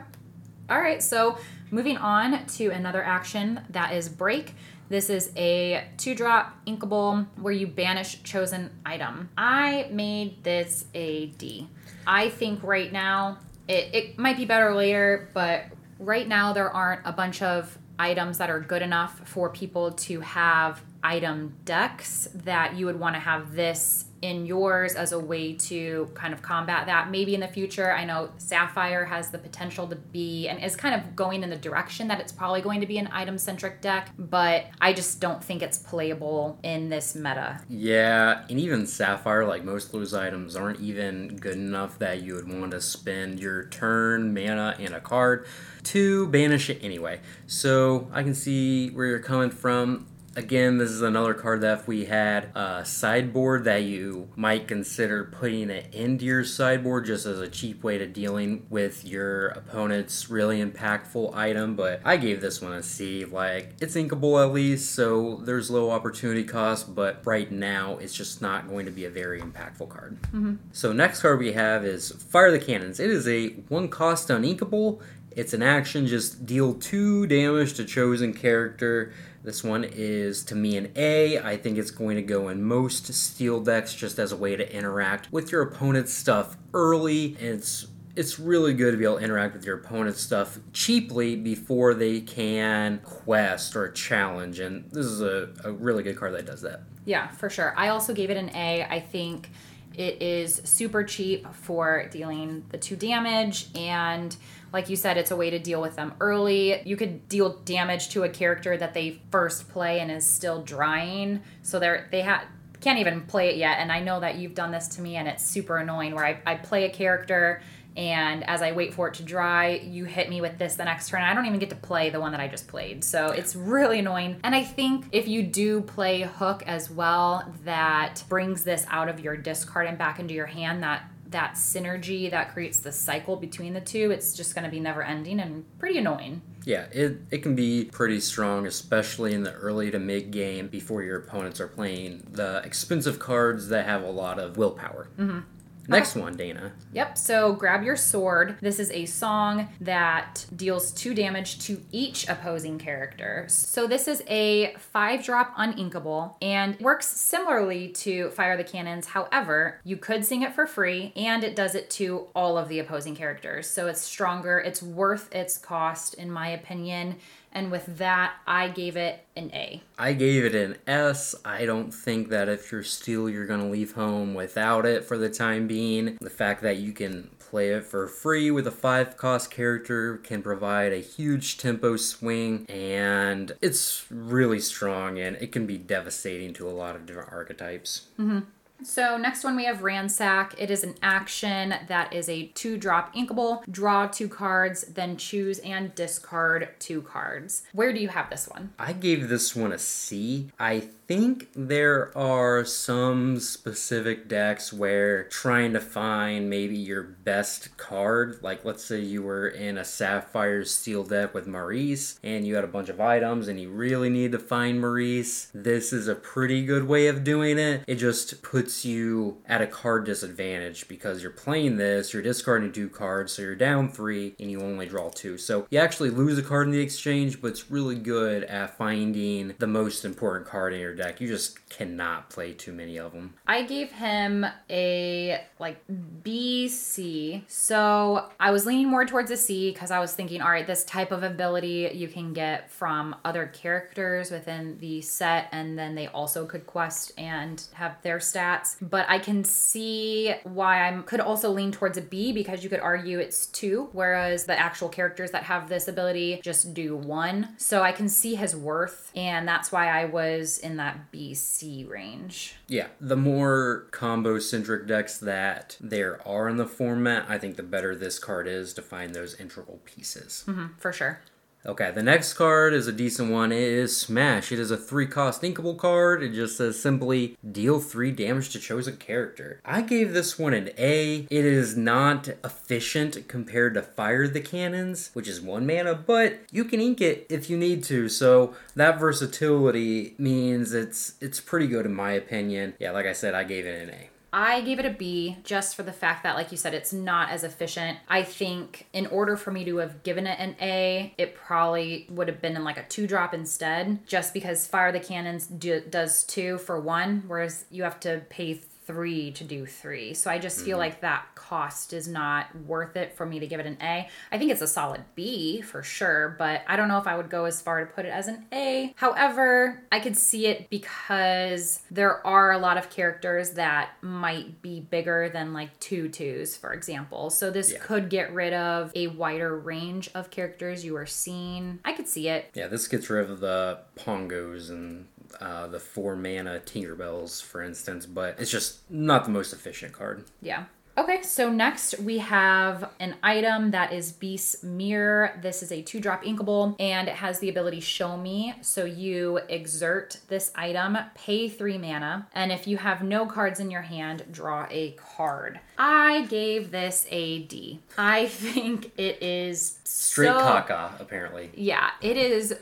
All 0.67 0.79
right. 0.79 1.03
So 1.03 1.37
moving 1.69 1.97
on 1.97 2.47
to 2.47 2.69
another 2.69 3.03
action 3.03 3.61
that 3.69 3.93
is 3.93 4.09
break. 4.09 4.55
This 4.91 5.09
is 5.09 5.31
a 5.37 5.87
two 5.95 6.13
drop 6.13 6.53
inkable 6.67 7.25
where 7.37 7.53
you 7.53 7.65
banish 7.65 8.21
chosen 8.23 8.71
item. 8.85 9.29
I 9.37 9.87
made 9.89 10.43
this 10.43 10.83
a 10.93 11.27
D. 11.27 11.69
I 12.05 12.27
think 12.27 12.61
right 12.61 12.91
now 12.91 13.37
it, 13.69 13.95
it 13.95 14.19
might 14.19 14.35
be 14.35 14.43
better 14.43 14.75
later, 14.75 15.29
but 15.33 15.67
right 15.97 16.27
now 16.27 16.51
there 16.51 16.69
aren't 16.69 17.03
a 17.05 17.13
bunch 17.13 17.41
of 17.41 17.77
items 17.97 18.37
that 18.39 18.49
are 18.49 18.59
good 18.59 18.81
enough 18.81 19.21
for 19.23 19.49
people 19.49 19.93
to 19.93 20.19
have 20.19 20.81
item 21.03 21.55
decks 21.65 22.27
that 22.33 22.75
you 22.75 22.85
would 22.85 22.99
want 22.99 23.15
to 23.15 23.19
have 23.19 23.53
this 23.53 24.05
in 24.21 24.45
yours 24.45 24.93
as 24.93 25.11
a 25.11 25.19
way 25.19 25.53
to 25.53 26.09
kind 26.13 26.33
of 26.33 26.41
combat 26.41 26.85
that. 26.85 27.09
Maybe 27.09 27.33
in 27.33 27.41
the 27.41 27.47
future, 27.47 27.91
I 27.91 28.05
know 28.05 28.29
Sapphire 28.37 29.05
has 29.05 29.31
the 29.31 29.39
potential 29.39 29.87
to 29.87 29.95
be 29.95 30.47
and 30.47 30.63
is 30.63 30.75
kind 30.75 30.93
of 30.93 31.15
going 31.15 31.43
in 31.43 31.49
the 31.49 31.55
direction 31.55 32.07
that 32.09 32.19
it's 32.19 32.31
probably 32.31 32.61
going 32.61 32.81
to 32.81 32.87
be 32.87 32.99
an 32.99 33.09
item 33.11 33.37
centric 33.37 33.81
deck, 33.81 34.11
but 34.19 34.65
I 34.79 34.93
just 34.93 35.19
don't 35.19 35.43
think 35.43 35.63
it's 35.63 35.79
playable 35.79 36.59
in 36.61 36.89
this 36.89 37.15
meta. 37.15 37.61
Yeah, 37.67 38.43
and 38.47 38.59
even 38.59 38.85
Sapphire, 38.85 39.45
like 39.45 39.63
most 39.63 39.85
of 39.85 39.93
those 39.93 40.13
items, 40.13 40.55
aren't 40.55 40.79
even 40.79 41.37
good 41.37 41.55
enough 41.55 41.97
that 41.99 42.21
you 42.21 42.35
would 42.35 42.47
want 42.47 42.71
to 42.71 42.81
spend 42.81 43.39
your 43.39 43.65
turn, 43.65 44.33
mana, 44.33 44.75
and 44.79 44.93
a 44.93 44.99
card 44.99 45.47
to 45.83 46.27
banish 46.27 46.69
it 46.69 46.83
anyway. 46.83 47.19
So 47.47 48.07
I 48.13 48.21
can 48.21 48.35
see 48.35 48.89
where 48.91 49.07
you're 49.07 49.19
coming 49.19 49.49
from. 49.49 50.05
Again, 50.35 50.77
this 50.77 50.89
is 50.91 51.01
another 51.01 51.33
card 51.33 51.61
that 51.61 51.79
if 51.79 51.87
we 51.87 52.05
had 52.05 52.55
a 52.55 52.85
sideboard 52.85 53.65
that 53.65 53.83
you 53.83 54.29
might 54.35 54.67
consider 54.67 55.25
putting 55.25 55.69
it 55.69 55.93
into 55.93 56.23
your 56.23 56.45
sideboard 56.45 57.05
just 57.05 57.25
as 57.25 57.39
a 57.39 57.49
cheap 57.49 57.83
way 57.83 57.97
to 57.97 58.07
dealing 58.07 58.65
with 58.69 59.03
your 59.05 59.47
opponent's 59.47 60.29
really 60.29 60.63
impactful 60.63 61.35
item. 61.35 61.75
But 61.75 62.01
I 62.05 62.15
gave 62.15 62.39
this 62.39 62.61
one 62.61 62.71
a 62.71 62.81
C. 62.81 63.25
Like, 63.25 63.73
it's 63.81 63.95
inkable 63.95 64.41
at 64.41 64.53
least, 64.53 64.95
so 64.95 65.41
there's 65.43 65.69
low 65.69 65.91
opportunity 65.91 66.45
cost, 66.45 66.95
but 66.95 67.25
right 67.25 67.51
now 67.51 67.97
it's 67.97 68.13
just 68.13 68.41
not 68.41 68.69
going 68.69 68.85
to 68.85 68.91
be 68.91 69.05
a 69.05 69.09
very 69.09 69.41
impactful 69.41 69.89
card. 69.89 70.17
Mm-hmm. 70.27 70.55
So, 70.71 70.93
next 70.93 71.21
card 71.21 71.39
we 71.39 71.51
have 71.53 71.85
is 71.85 72.11
Fire 72.11 72.51
the 72.51 72.59
Cannons. 72.59 72.99
It 72.99 73.09
is 73.09 73.27
a 73.27 73.49
one 73.67 73.89
cost 73.89 74.29
uninkable. 74.29 75.01
It's 75.31 75.53
an 75.53 75.63
action, 75.63 76.07
just 76.07 76.45
deal 76.45 76.73
two 76.73 77.25
damage 77.27 77.73
to 77.75 77.85
chosen 77.85 78.33
character. 78.33 79.13
This 79.43 79.63
one 79.63 79.83
is 79.83 80.43
to 80.45 80.55
me 80.55 80.77
an 80.77 80.91
A. 80.95 81.39
I 81.39 81.57
think 81.57 81.77
it's 81.77 81.91
going 81.91 82.17
to 82.17 82.21
go 82.21 82.49
in 82.49 82.63
most 82.63 83.11
steel 83.13 83.59
decks 83.61 83.93
just 83.93 84.19
as 84.19 84.31
a 84.31 84.37
way 84.37 84.55
to 84.55 84.75
interact 84.75 85.31
with 85.31 85.51
your 85.51 85.61
opponent's 85.63 86.13
stuff 86.13 86.57
early. 86.73 87.37
It's 87.39 87.87
it's 88.13 88.39
really 88.39 88.73
good 88.73 88.91
to 88.91 88.97
be 88.97 89.05
able 89.05 89.19
to 89.19 89.23
interact 89.23 89.55
with 89.55 89.65
your 89.65 89.77
opponent's 89.77 90.19
stuff 90.19 90.59
cheaply 90.73 91.37
before 91.37 91.93
they 91.93 92.19
can 92.19 92.99
quest 93.05 93.75
or 93.75 93.89
challenge. 93.89 94.59
And 94.59 94.89
this 94.91 95.05
is 95.05 95.21
a, 95.21 95.49
a 95.63 95.71
really 95.71 96.03
good 96.03 96.17
card 96.17 96.33
that 96.33 96.45
does 96.45 96.61
that. 96.61 96.81
Yeah, 97.05 97.29
for 97.29 97.49
sure. 97.49 97.73
I 97.77 97.87
also 97.87 98.13
gave 98.13 98.29
it 98.29 98.35
an 98.35 98.53
A. 98.53 98.83
I 98.83 98.99
think 98.99 99.49
it 99.93 100.21
is 100.21 100.61
super 100.65 101.03
cheap 101.03 101.47
for 101.53 102.07
dealing 102.11 102.65
the 102.69 102.77
two 102.77 102.95
damage 102.95 103.67
and 103.75 104.35
like 104.73 104.89
you 104.89 104.95
said 104.95 105.17
it's 105.17 105.31
a 105.31 105.35
way 105.35 105.49
to 105.49 105.59
deal 105.59 105.81
with 105.81 105.95
them 105.95 106.13
early 106.19 106.81
you 106.87 106.95
could 106.95 107.27
deal 107.27 107.57
damage 107.65 108.09
to 108.09 108.23
a 108.23 108.29
character 108.29 108.77
that 108.77 108.93
they 108.93 109.21
first 109.31 109.69
play 109.69 109.99
and 109.99 110.11
is 110.11 110.25
still 110.25 110.61
drying 110.61 111.41
so 111.61 111.79
they're 111.79 112.07
they 112.11 112.21
have 112.21 112.43
can't 112.79 112.97
even 112.97 113.21
play 113.21 113.49
it 113.49 113.57
yet 113.57 113.77
and 113.79 113.91
i 113.91 113.99
know 113.99 114.19
that 114.19 114.35
you've 114.35 114.55
done 114.55 114.71
this 114.71 114.87
to 114.87 115.01
me 115.01 115.15
and 115.15 115.27
it's 115.27 115.45
super 115.45 115.77
annoying 115.77 116.15
where 116.15 116.25
i, 116.25 116.39
I 116.45 116.55
play 116.55 116.85
a 116.85 116.89
character 116.89 117.61
and 117.97 118.47
as 118.47 118.61
I 118.61 118.71
wait 118.71 118.93
for 118.93 119.09
it 119.09 119.15
to 119.15 119.23
dry, 119.23 119.75
you 119.83 120.05
hit 120.05 120.29
me 120.29 120.39
with 120.39 120.57
this 120.57 120.75
the 120.75 120.85
next 120.85 121.09
turn. 121.09 121.21
I 121.21 121.33
don't 121.33 121.45
even 121.45 121.59
get 121.59 121.69
to 121.71 121.75
play 121.75 122.09
the 122.09 122.21
one 122.21 122.31
that 122.31 122.39
I 122.39 122.47
just 122.47 122.67
played. 122.67 123.03
So 123.03 123.27
it's 123.27 123.55
really 123.55 123.99
annoying. 123.99 124.37
And 124.43 124.55
I 124.55 124.63
think 124.63 125.07
if 125.11 125.27
you 125.27 125.43
do 125.43 125.81
play 125.81 126.21
Hook 126.21 126.63
as 126.65 126.89
well, 126.89 127.53
that 127.65 128.23
brings 128.29 128.63
this 128.63 128.85
out 128.89 129.09
of 129.09 129.19
your 129.19 129.35
discard 129.35 129.87
and 129.87 129.97
back 129.97 130.19
into 130.19 130.33
your 130.33 130.45
hand, 130.45 130.83
that 130.83 131.03
that 131.31 131.53
synergy 131.53 132.29
that 132.29 132.53
creates 132.53 132.79
the 132.79 132.91
cycle 132.91 133.35
between 133.35 133.73
the 133.73 133.81
two, 133.81 134.11
it's 134.11 134.33
just 134.33 134.53
going 134.53 134.65
to 134.65 134.71
be 134.71 134.79
never 134.79 135.01
ending 135.01 135.39
and 135.39 135.65
pretty 135.79 135.97
annoying. 135.97 136.41
Yeah, 136.63 136.85
it, 136.91 137.21
it 137.31 137.39
can 137.39 137.55
be 137.55 137.85
pretty 137.85 138.19
strong, 138.19 138.67
especially 138.67 139.33
in 139.33 139.43
the 139.43 139.53
early 139.53 139.89
to 139.91 139.99
mid 139.99 140.31
game 140.31 140.67
before 140.67 141.03
your 141.03 141.17
opponents 141.17 141.59
are 141.59 141.67
playing 141.67 142.27
the 142.31 142.61
expensive 142.63 143.17
cards 143.19 143.69
that 143.69 143.85
have 143.85 144.03
a 144.03 144.11
lot 144.11 144.39
of 144.39 144.57
willpower. 144.57 145.07
Mm-hmm. 145.17 145.39
Next 145.87 146.15
one, 146.15 146.35
Dana. 146.35 146.71
Yep, 146.93 147.17
so 147.17 147.53
grab 147.53 147.83
your 147.83 147.95
sword. 147.95 148.57
This 148.61 148.79
is 148.79 148.91
a 148.91 149.05
song 149.05 149.69
that 149.81 150.45
deals 150.55 150.91
two 150.91 151.13
damage 151.13 151.59
to 151.65 151.81
each 151.91 152.27
opposing 152.29 152.77
character. 152.77 153.45
So 153.47 153.87
this 153.87 154.07
is 154.07 154.23
a 154.27 154.73
five 154.75 155.23
drop 155.23 155.55
uninkable 155.57 156.35
and 156.41 156.79
works 156.79 157.07
similarly 157.07 157.89
to 157.89 158.29
Fire 158.31 158.57
the 158.57 158.63
Cannons. 158.63 159.07
However, 159.07 159.79
you 159.83 159.97
could 159.97 160.23
sing 160.23 160.43
it 160.43 160.53
for 160.53 160.65
free 160.65 161.13
and 161.15 161.43
it 161.43 161.55
does 161.55 161.75
it 161.75 161.89
to 161.91 162.27
all 162.35 162.57
of 162.57 162.69
the 162.69 162.79
opposing 162.79 163.15
characters. 163.15 163.67
So 163.67 163.87
it's 163.87 164.01
stronger, 164.01 164.59
it's 164.59 164.81
worth 164.83 165.33
its 165.33 165.57
cost, 165.57 166.13
in 166.13 166.31
my 166.31 166.49
opinion. 166.49 167.17
And 167.51 167.71
with 167.71 167.97
that, 167.97 168.35
I 168.47 168.69
gave 168.69 168.95
it 168.95 169.25
an 169.35 169.51
A. 169.53 169.81
I 169.97 170.13
gave 170.13 170.45
it 170.45 170.55
an 170.55 170.77
S. 170.87 171.35
I 171.43 171.65
don't 171.65 171.93
think 171.93 172.29
that 172.29 172.47
if 172.47 172.71
you're 172.71 172.83
steel, 172.83 173.29
you're 173.29 173.45
going 173.45 173.59
to 173.59 173.67
leave 173.67 173.93
home 173.93 174.33
without 174.33 174.85
it 174.85 175.03
for 175.03 175.17
the 175.17 175.29
time 175.29 175.67
being. 175.67 176.17
The 176.21 176.29
fact 176.29 176.61
that 176.61 176.77
you 176.77 176.93
can 176.93 177.29
play 177.39 177.71
it 177.71 177.83
for 177.83 178.07
free 178.07 178.49
with 178.49 178.65
a 178.65 178.71
five 178.71 179.17
cost 179.17 179.51
character 179.51 180.17
can 180.17 180.41
provide 180.41 180.93
a 180.93 180.99
huge 180.99 181.57
tempo 181.57 181.97
swing, 181.97 182.65
and 182.69 183.51
it's 183.61 184.05
really 184.09 184.61
strong 184.61 185.19
and 185.19 185.35
it 185.35 185.51
can 185.51 185.65
be 185.65 185.77
devastating 185.77 186.53
to 186.53 186.69
a 186.69 186.71
lot 186.71 186.95
of 186.95 187.05
different 187.05 187.33
archetypes. 187.33 188.07
Mm-hmm. 188.17 188.39
So 188.83 189.17
next 189.17 189.43
one 189.43 189.55
we 189.55 189.65
have 189.65 189.83
Ransack. 189.83 190.55
It 190.57 190.71
is 190.71 190.83
an 190.83 190.95
action 191.01 191.75
that 191.87 192.13
is 192.13 192.27
a 192.29 192.47
two 192.47 192.77
drop 192.77 193.13
inkable. 193.15 193.63
Draw 193.69 194.07
two 194.07 194.27
cards, 194.27 194.83
then 194.83 195.17
choose 195.17 195.59
and 195.59 195.93
discard 195.95 196.69
two 196.79 197.01
cards. 197.01 197.63
Where 197.73 197.93
do 197.93 197.99
you 197.99 198.09
have 198.09 198.29
this 198.29 198.47
one? 198.47 198.73
I 198.79 198.93
gave 198.93 199.29
this 199.29 199.55
one 199.55 199.71
a 199.71 199.77
C. 199.77 200.49
I 200.59 200.89
think 201.11 201.49
there 201.53 202.17
are 202.17 202.63
some 202.63 203.37
specific 203.37 204.29
decks 204.29 204.71
where 204.71 205.25
trying 205.25 205.73
to 205.73 205.79
find 205.81 206.49
maybe 206.49 206.77
your 206.77 207.03
best 207.03 207.75
card, 207.75 208.39
like 208.41 208.63
let's 208.63 208.85
say 208.85 208.97
you 208.97 209.21
were 209.21 209.49
in 209.49 209.77
a 209.77 209.83
Sapphire 209.83 210.63
Steel 210.63 211.03
deck 211.03 211.33
with 211.33 211.47
Maurice 211.47 212.17
and 212.23 212.47
you 212.47 212.55
had 212.55 212.63
a 212.63 212.67
bunch 212.67 212.87
of 212.87 213.01
items 213.01 213.49
and 213.49 213.59
you 213.59 213.69
really 213.69 214.09
need 214.09 214.31
to 214.31 214.39
find 214.39 214.79
Maurice, 214.79 215.51
this 215.53 215.91
is 215.91 216.07
a 216.07 216.15
pretty 216.15 216.65
good 216.65 216.87
way 216.87 217.07
of 217.07 217.25
doing 217.25 217.59
it. 217.59 217.83
It 217.87 217.95
just 217.95 218.41
puts 218.41 218.85
you 218.85 219.41
at 219.45 219.61
a 219.61 219.67
card 219.67 220.05
disadvantage 220.05 220.87
because 220.87 221.21
you're 221.21 221.31
playing 221.31 221.75
this, 221.75 222.13
you're 222.13 222.23
discarding 222.23 222.71
two 222.71 222.87
cards, 222.87 223.33
so 223.33 223.41
you're 223.41 223.55
down 223.55 223.89
three 223.89 224.33
and 224.39 224.49
you 224.49 224.61
only 224.61 224.85
draw 224.85 225.09
two. 225.09 225.37
So 225.37 225.67
you 225.71 225.79
actually 225.79 226.11
lose 226.11 226.37
a 226.37 226.41
card 226.41 226.67
in 226.67 226.71
the 226.71 226.79
exchange, 226.79 227.41
but 227.41 227.49
it's 227.49 227.69
really 227.69 227.95
good 227.95 228.45
at 228.45 228.77
finding 228.77 229.55
the 229.59 229.67
most 229.67 230.05
important 230.05 230.47
card 230.47 230.73
in 230.73 230.79
your 230.79 230.95
deck 230.95 231.00
deck. 231.01 231.19
You 231.19 231.27
just 231.27 231.67
cannot 231.69 232.29
play 232.29 232.53
too 232.53 232.71
many 232.71 232.97
of 232.97 233.13
them. 233.13 233.33
I 233.47 233.63
gave 233.63 233.91
him 233.91 234.45
a 234.69 235.43
like 235.59 235.81
B 236.23 236.67
C. 236.67 237.43
So 237.47 238.29
I 238.39 238.51
was 238.51 238.65
leaning 238.65 238.87
more 238.87 239.05
towards 239.05 239.31
a 239.31 239.37
C 239.37 239.71
because 239.71 239.89
I 239.89 239.99
was 239.99 240.13
thinking, 240.13 240.41
all 240.41 240.49
right, 240.49 240.67
this 240.67 240.83
type 240.83 241.11
of 241.11 241.23
ability 241.23 241.91
you 241.93 242.07
can 242.07 242.33
get 242.33 242.69
from 242.71 243.15
other 243.25 243.47
characters 243.47 244.29
within 244.31 244.77
the 244.79 245.01
set, 245.01 245.47
and 245.51 245.77
then 245.77 245.95
they 245.95 246.07
also 246.07 246.45
could 246.45 246.67
quest 246.67 247.11
and 247.17 247.65
have 247.73 248.01
their 248.03 248.17
stats. 248.17 248.75
But 248.81 249.05
I 249.09 249.17
can 249.19 249.43
see 249.43 250.33
why 250.43 250.87
I 250.87 251.01
could 251.01 251.19
also 251.19 251.51
lean 251.51 251.71
towards 251.71 251.97
a 251.97 252.01
B 252.01 252.31
because 252.31 252.63
you 252.63 252.69
could 252.69 252.79
argue 252.79 253.19
it's 253.19 253.47
two, 253.47 253.89
whereas 253.93 254.45
the 254.45 254.59
actual 254.59 254.89
characters 254.89 255.31
that 255.31 255.43
have 255.43 255.69
this 255.69 255.87
ability 255.87 256.41
just 256.43 256.73
do 256.73 256.95
one. 256.95 257.55
So 257.57 257.81
I 257.81 257.91
can 257.91 258.07
see 258.09 258.35
his 258.35 258.55
worth, 258.55 259.11
and 259.15 259.47
that's 259.47 259.71
why 259.71 259.87
I 259.87 260.05
was 260.05 260.57
in 260.59 260.77
that 260.77 260.90
that 260.91 261.11
BC 261.11 261.89
range. 261.89 262.55
Yeah, 262.67 262.87
the 262.99 263.15
more 263.15 263.87
combo 263.91 264.39
centric 264.39 264.87
decks 264.87 265.17
that 265.17 265.77
there 265.79 266.25
are 266.27 266.49
in 266.49 266.57
the 266.57 266.65
format, 266.65 267.25
I 267.29 267.37
think 267.37 267.55
the 267.55 267.63
better 267.63 267.95
this 267.95 268.19
card 268.19 268.47
is 268.47 268.73
to 268.73 268.81
find 268.81 269.13
those 269.13 269.39
integral 269.39 269.79
pieces. 269.85 270.43
Mm-hmm, 270.47 270.77
for 270.77 270.91
sure. 270.91 271.21
Okay, 271.63 271.91
the 271.91 272.01
next 272.01 272.33
card 272.33 272.73
is 272.73 272.87
a 272.87 272.91
decent 272.91 273.31
one. 273.31 273.51
It 273.51 273.61
is 273.61 273.95
Smash. 273.95 274.51
It 274.51 274.57
is 274.57 274.71
a 274.71 274.77
three 274.77 275.05
cost 275.05 275.43
inkable 275.43 275.77
card. 275.77 276.23
It 276.23 276.33
just 276.33 276.57
says 276.57 276.81
simply 276.81 277.37
deal 277.49 277.79
three 277.79 278.11
damage 278.11 278.49
to 278.49 278.59
chosen 278.59 278.97
character. 278.97 279.61
I 279.63 279.81
gave 279.81 280.13
this 280.13 280.39
one 280.39 280.55
an 280.55 280.71
A. 280.79 281.27
It 281.29 281.45
is 281.45 281.77
not 281.77 282.29
efficient 282.43 283.27
compared 283.27 283.75
to 283.75 283.83
Fire 283.83 284.27
the 284.27 284.41
Cannons, 284.41 285.11
which 285.13 285.27
is 285.27 285.39
one 285.39 285.67
mana, 285.67 285.93
but 285.93 286.39
you 286.51 286.65
can 286.65 286.81
ink 286.81 286.99
it 286.99 287.27
if 287.29 287.47
you 287.47 287.57
need 287.57 287.83
to. 287.85 288.09
So 288.09 288.55
that 288.75 288.99
versatility 288.99 290.15
means 290.17 290.73
it's 290.73 291.13
it's 291.21 291.39
pretty 291.39 291.67
good 291.67 291.85
in 291.85 291.93
my 291.93 292.13
opinion. 292.13 292.73
Yeah, 292.79 292.91
like 292.91 293.05
I 293.05 293.13
said, 293.13 293.35
I 293.35 293.43
gave 293.43 293.67
it 293.67 293.87
an 293.87 293.89
A. 293.91 294.09
I 294.33 294.61
gave 294.61 294.79
it 294.79 294.85
a 294.85 294.91
B 294.91 295.37
just 295.43 295.75
for 295.75 295.83
the 295.83 295.91
fact 295.91 296.23
that, 296.23 296.35
like 296.35 296.51
you 296.51 296.57
said, 296.57 296.73
it's 296.73 296.93
not 296.93 297.31
as 297.31 297.43
efficient. 297.43 297.99
I 298.07 298.23
think 298.23 298.87
in 298.93 299.07
order 299.07 299.35
for 299.35 299.51
me 299.51 299.65
to 299.65 299.77
have 299.77 300.03
given 300.03 300.25
it 300.25 300.39
an 300.39 300.55
A, 300.61 301.13
it 301.17 301.35
probably 301.35 302.07
would 302.09 302.29
have 302.29 302.41
been 302.41 302.55
in 302.55 302.63
like 302.63 302.77
a 302.77 302.83
two 302.83 303.07
drop 303.07 303.33
instead, 303.33 304.07
just 304.07 304.33
because 304.33 304.65
Fire 304.67 304.93
the 304.93 305.01
Cannons 305.01 305.47
do, 305.47 305.81
does 305.81 306.23
two 306.23 306.57
for 306.59 306.79
one, 306.79 307.23
whereas 307.27 307.65
you 307.69 307.83
have 307.83 307.99
to 308.01 308.21
pay 308.29 308.61
three 308.85 309.31
to 309.31 309.43
do 309.43 309.65
three. 309.65 310.13
So 310.13 310.31
I 310.31 310.39
just 310.39 310.59
feel 310.65 310.71
mm-hmm. 310.71 310.79
like 310.79 311.01
that 311.01 311.27
cost 311.35 311.93
is 311.93 312.07
not 312.07 312.47
worth 312.65 312.95
it 312.95 313.15
for 313.15 313.25
me 313.25 313.39
to 313.39 313.47
give 313.47 313.59
it 313.59 313.65
an 313.65 313.77
A. 313.81 314.07
I 314.31 314.37
think 314.37 314.51
it's 314.51 314.61
a 314.61 314.67
solid 314.67 315.03
B 315.15 315.61
for 315.61 315.83
sure, 315.83 316.35
but 316.37 316.63
I 316.67 316.75
don't 316.75 316.87
know 316.87 316.97
if 316.97 317.07
I 317.07 317.15
would 317.15 317.29
go 317.29 317.45
as 317.45 317.61
far 317.61 317.79
to 317.79 317.85
put 317.85 318.05
it 318.05 318.09
as 318.09 318.27
an 318.27 318.45
A. 318.51 318.93
However, 318.95 319.83
I 319.91 319.99
could 319.99 320.17
see 320.17 320.47
it 320.47 320.69
because 320.69 321.81
there 321.91 322.25
are 322.25 322.51
a 322.51 322.57
lot 322.57 322.77
of 322.77 322.89
characters 322.89 323.51
that 323.51 323.91
might 324.01 324.61
be 324.61 324.79
bigger 324.79 325.29
than 325.29 325.53
like 325.53 325.79
two 325.79 326.09
twos, 326.09 326.57
for 326.57 326.73
example. 326.73 327.29
So 327.29 327.51
this 327.51 327.71
yeah. 327.71 327.79
could 327.79 328.09
get 328.09 328.33
rid 328.33 328.53
of 328.53 328.91
a 328.95 329.07
wider 329.07 329.57
range 329.57 330.09
of 330.15 330.29
characters 330.31 330.83
you 330.83 330.95
are 330.95 331.05
seeing. 331.05 331.79
I 331.85 331.93
could 331.93 332.07
see 332.07 332.27
it. 332.29 332.49
Yeah, 332.53 332.67
this 332.67 332.87
gets 332.87 333.09
rid 333.09 333.29
of 333.29 333.39
the 333.39 333.79
Pongos 333.97 334.69
and 334.69 335.07
uh, 335.39 335.67
the 335.67 335.79
four 335.79 336.15
mana 336.15 336.61
Tinkerbells, 336.65 337.41
for 337.41 337.61
instance, 337.61 338.05
but 338.05 338.39
it's 338.39 338.51
just 338.51 338.89
not 338.91 339.23
the 339.25 339.31
most 339.31 339.53
efficient 339.53 339.93
card. 339.93 340.25
Yeah. 340.41 340.65
Okay, 340.97 341.21
so 341.21 341.49
next 341.49 341.99
we 341.99 342.17
have 342.17 342.89
an 342.99 343.15
item 343.23 343.71
that 343.71 343.93
is 343.93 344.11
Beast's 344.11 344.61
Mirror. 344.61 345.39
This 345.41 345.63
is 345.63 345.71
a 345.71 345.81
two 345.81 346.01
drop 346.01 346.23
inkable 346.23 346.75
and 346.79 347.07
it 347.07 347.15
has 347.15 347.39
the 347.39 347.47
ability 347.47 347.79
Show 347.79 348.17
Me. 348.17 348.53
So 348.61 348.83
you 348.83 349.37
exert 349.47 350.19
this 350.27 350.51
item, 350.53 350.97
pay 351.15 351.47
three 351.47 351.77
mana, 351.77 352.27
and 352.33 352.51
if 352.51 352.67
you 352.67 352.77
have 352.77 353.01
no 353.01 353.25
cards 353.25 353.61
in 353.61 353.71
your 353.71 353.83
hand, 353.83 354.25
draw 354.31 354.67
a 354.69 354.91
card. 354.91 355.61
I 355.77 356.25
gave 356.25 356.71
this 356.71 357.07
a 357.09 357.43
D. 357.43 357.79
I 357.97 358.27
think 358.27 358.91
it 358.97 359.23
is 359.23 359.79
straight 359.85 360.27
so, 360.27 360.39
caca, 360.39 360.99
apparently. 360.99 361.51
Yeah, 361.55 361.91
it 362.01 362.17
is 362.17 362.53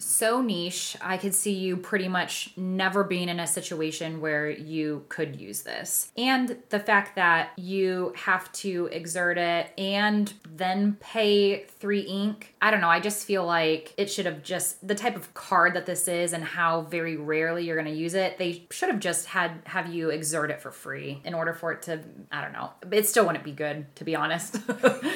so 0.00 0.40
niche. 0.40 0.96
I 1.00 1.16
could 1.16 1.34
see 1.34 1.52
you 1.52 1.76
pretty 1.76 2.08
much 2.08 2.52
never 2.56 3.04
being 3.04 3.28
in 3.28 3.38
a 3.38 3.46
situation 3.46 4.20
where 4.20 4.50
you 4.50 5.04
could 5.08 5.40
use 5.40 5.62
this. 5.62 6.10
And 6.16 6.56
the 6.70 6.80
fact 6.80 7.16
that 7.16 7.50
you 7.56 8.12
have 8.16 8.50
to 8.52 8.88
exert 8.92 9.38
it 9.38 9.72
and 9.78 10.32
then 10.52 10.96
pay 11.00 11.64
three 11.64 12.00
ink, 12.00 12.54
I 12.60 12.70
don't 12.70 12.80
know. 12.80 12.88
I 12.88 13.00
just 13.00 13.26
feel 13.26 13.44
like 13.44 13.94
it 13.96 14.10
should 14.10 14.26
have 14.26 14.42
just 14.42 14.86
the 14.86 14.94
type 14.94 15.16
of 15.16 15.32
card 15.34 15.74
that 15.74 15.86
this 15.86 16.08
is 16.08 16.32
and 16.32 16.42
how 16.42 16.82
very 16.82 17.16
rarely 17.16 17.64
you're 17.64 17.80
going 17.80 17.92
to 17.92 17.98
use 17.98 18.14
it. 18.14 18.38
They 18.38 18.66
should 18.70 18.88
have 18.88 19.00
just 19.00 19.26
had 19.26 19.52
have 19.64 19.92
you 19.92 20.10
exert 20.10 20.50
it 20.50 20.60
for 20.60 20.70
free 20.70 21.20
in 21.24 21.34
order 21.34 21.52
for 21.52 21.72
it 21.72 21.82
to, 21.82 22.00
I 22.32 22.42
don't 22.42 22.52
know. 22.52 22.70
It 22.90 23.06
still 23.06 23.26
wouldn't 23.26 23.44
be 23.44 23.52
good, 23.52 23.94
to 23.96 24.04
be 24.04 24.16
honest. 24.16 24.58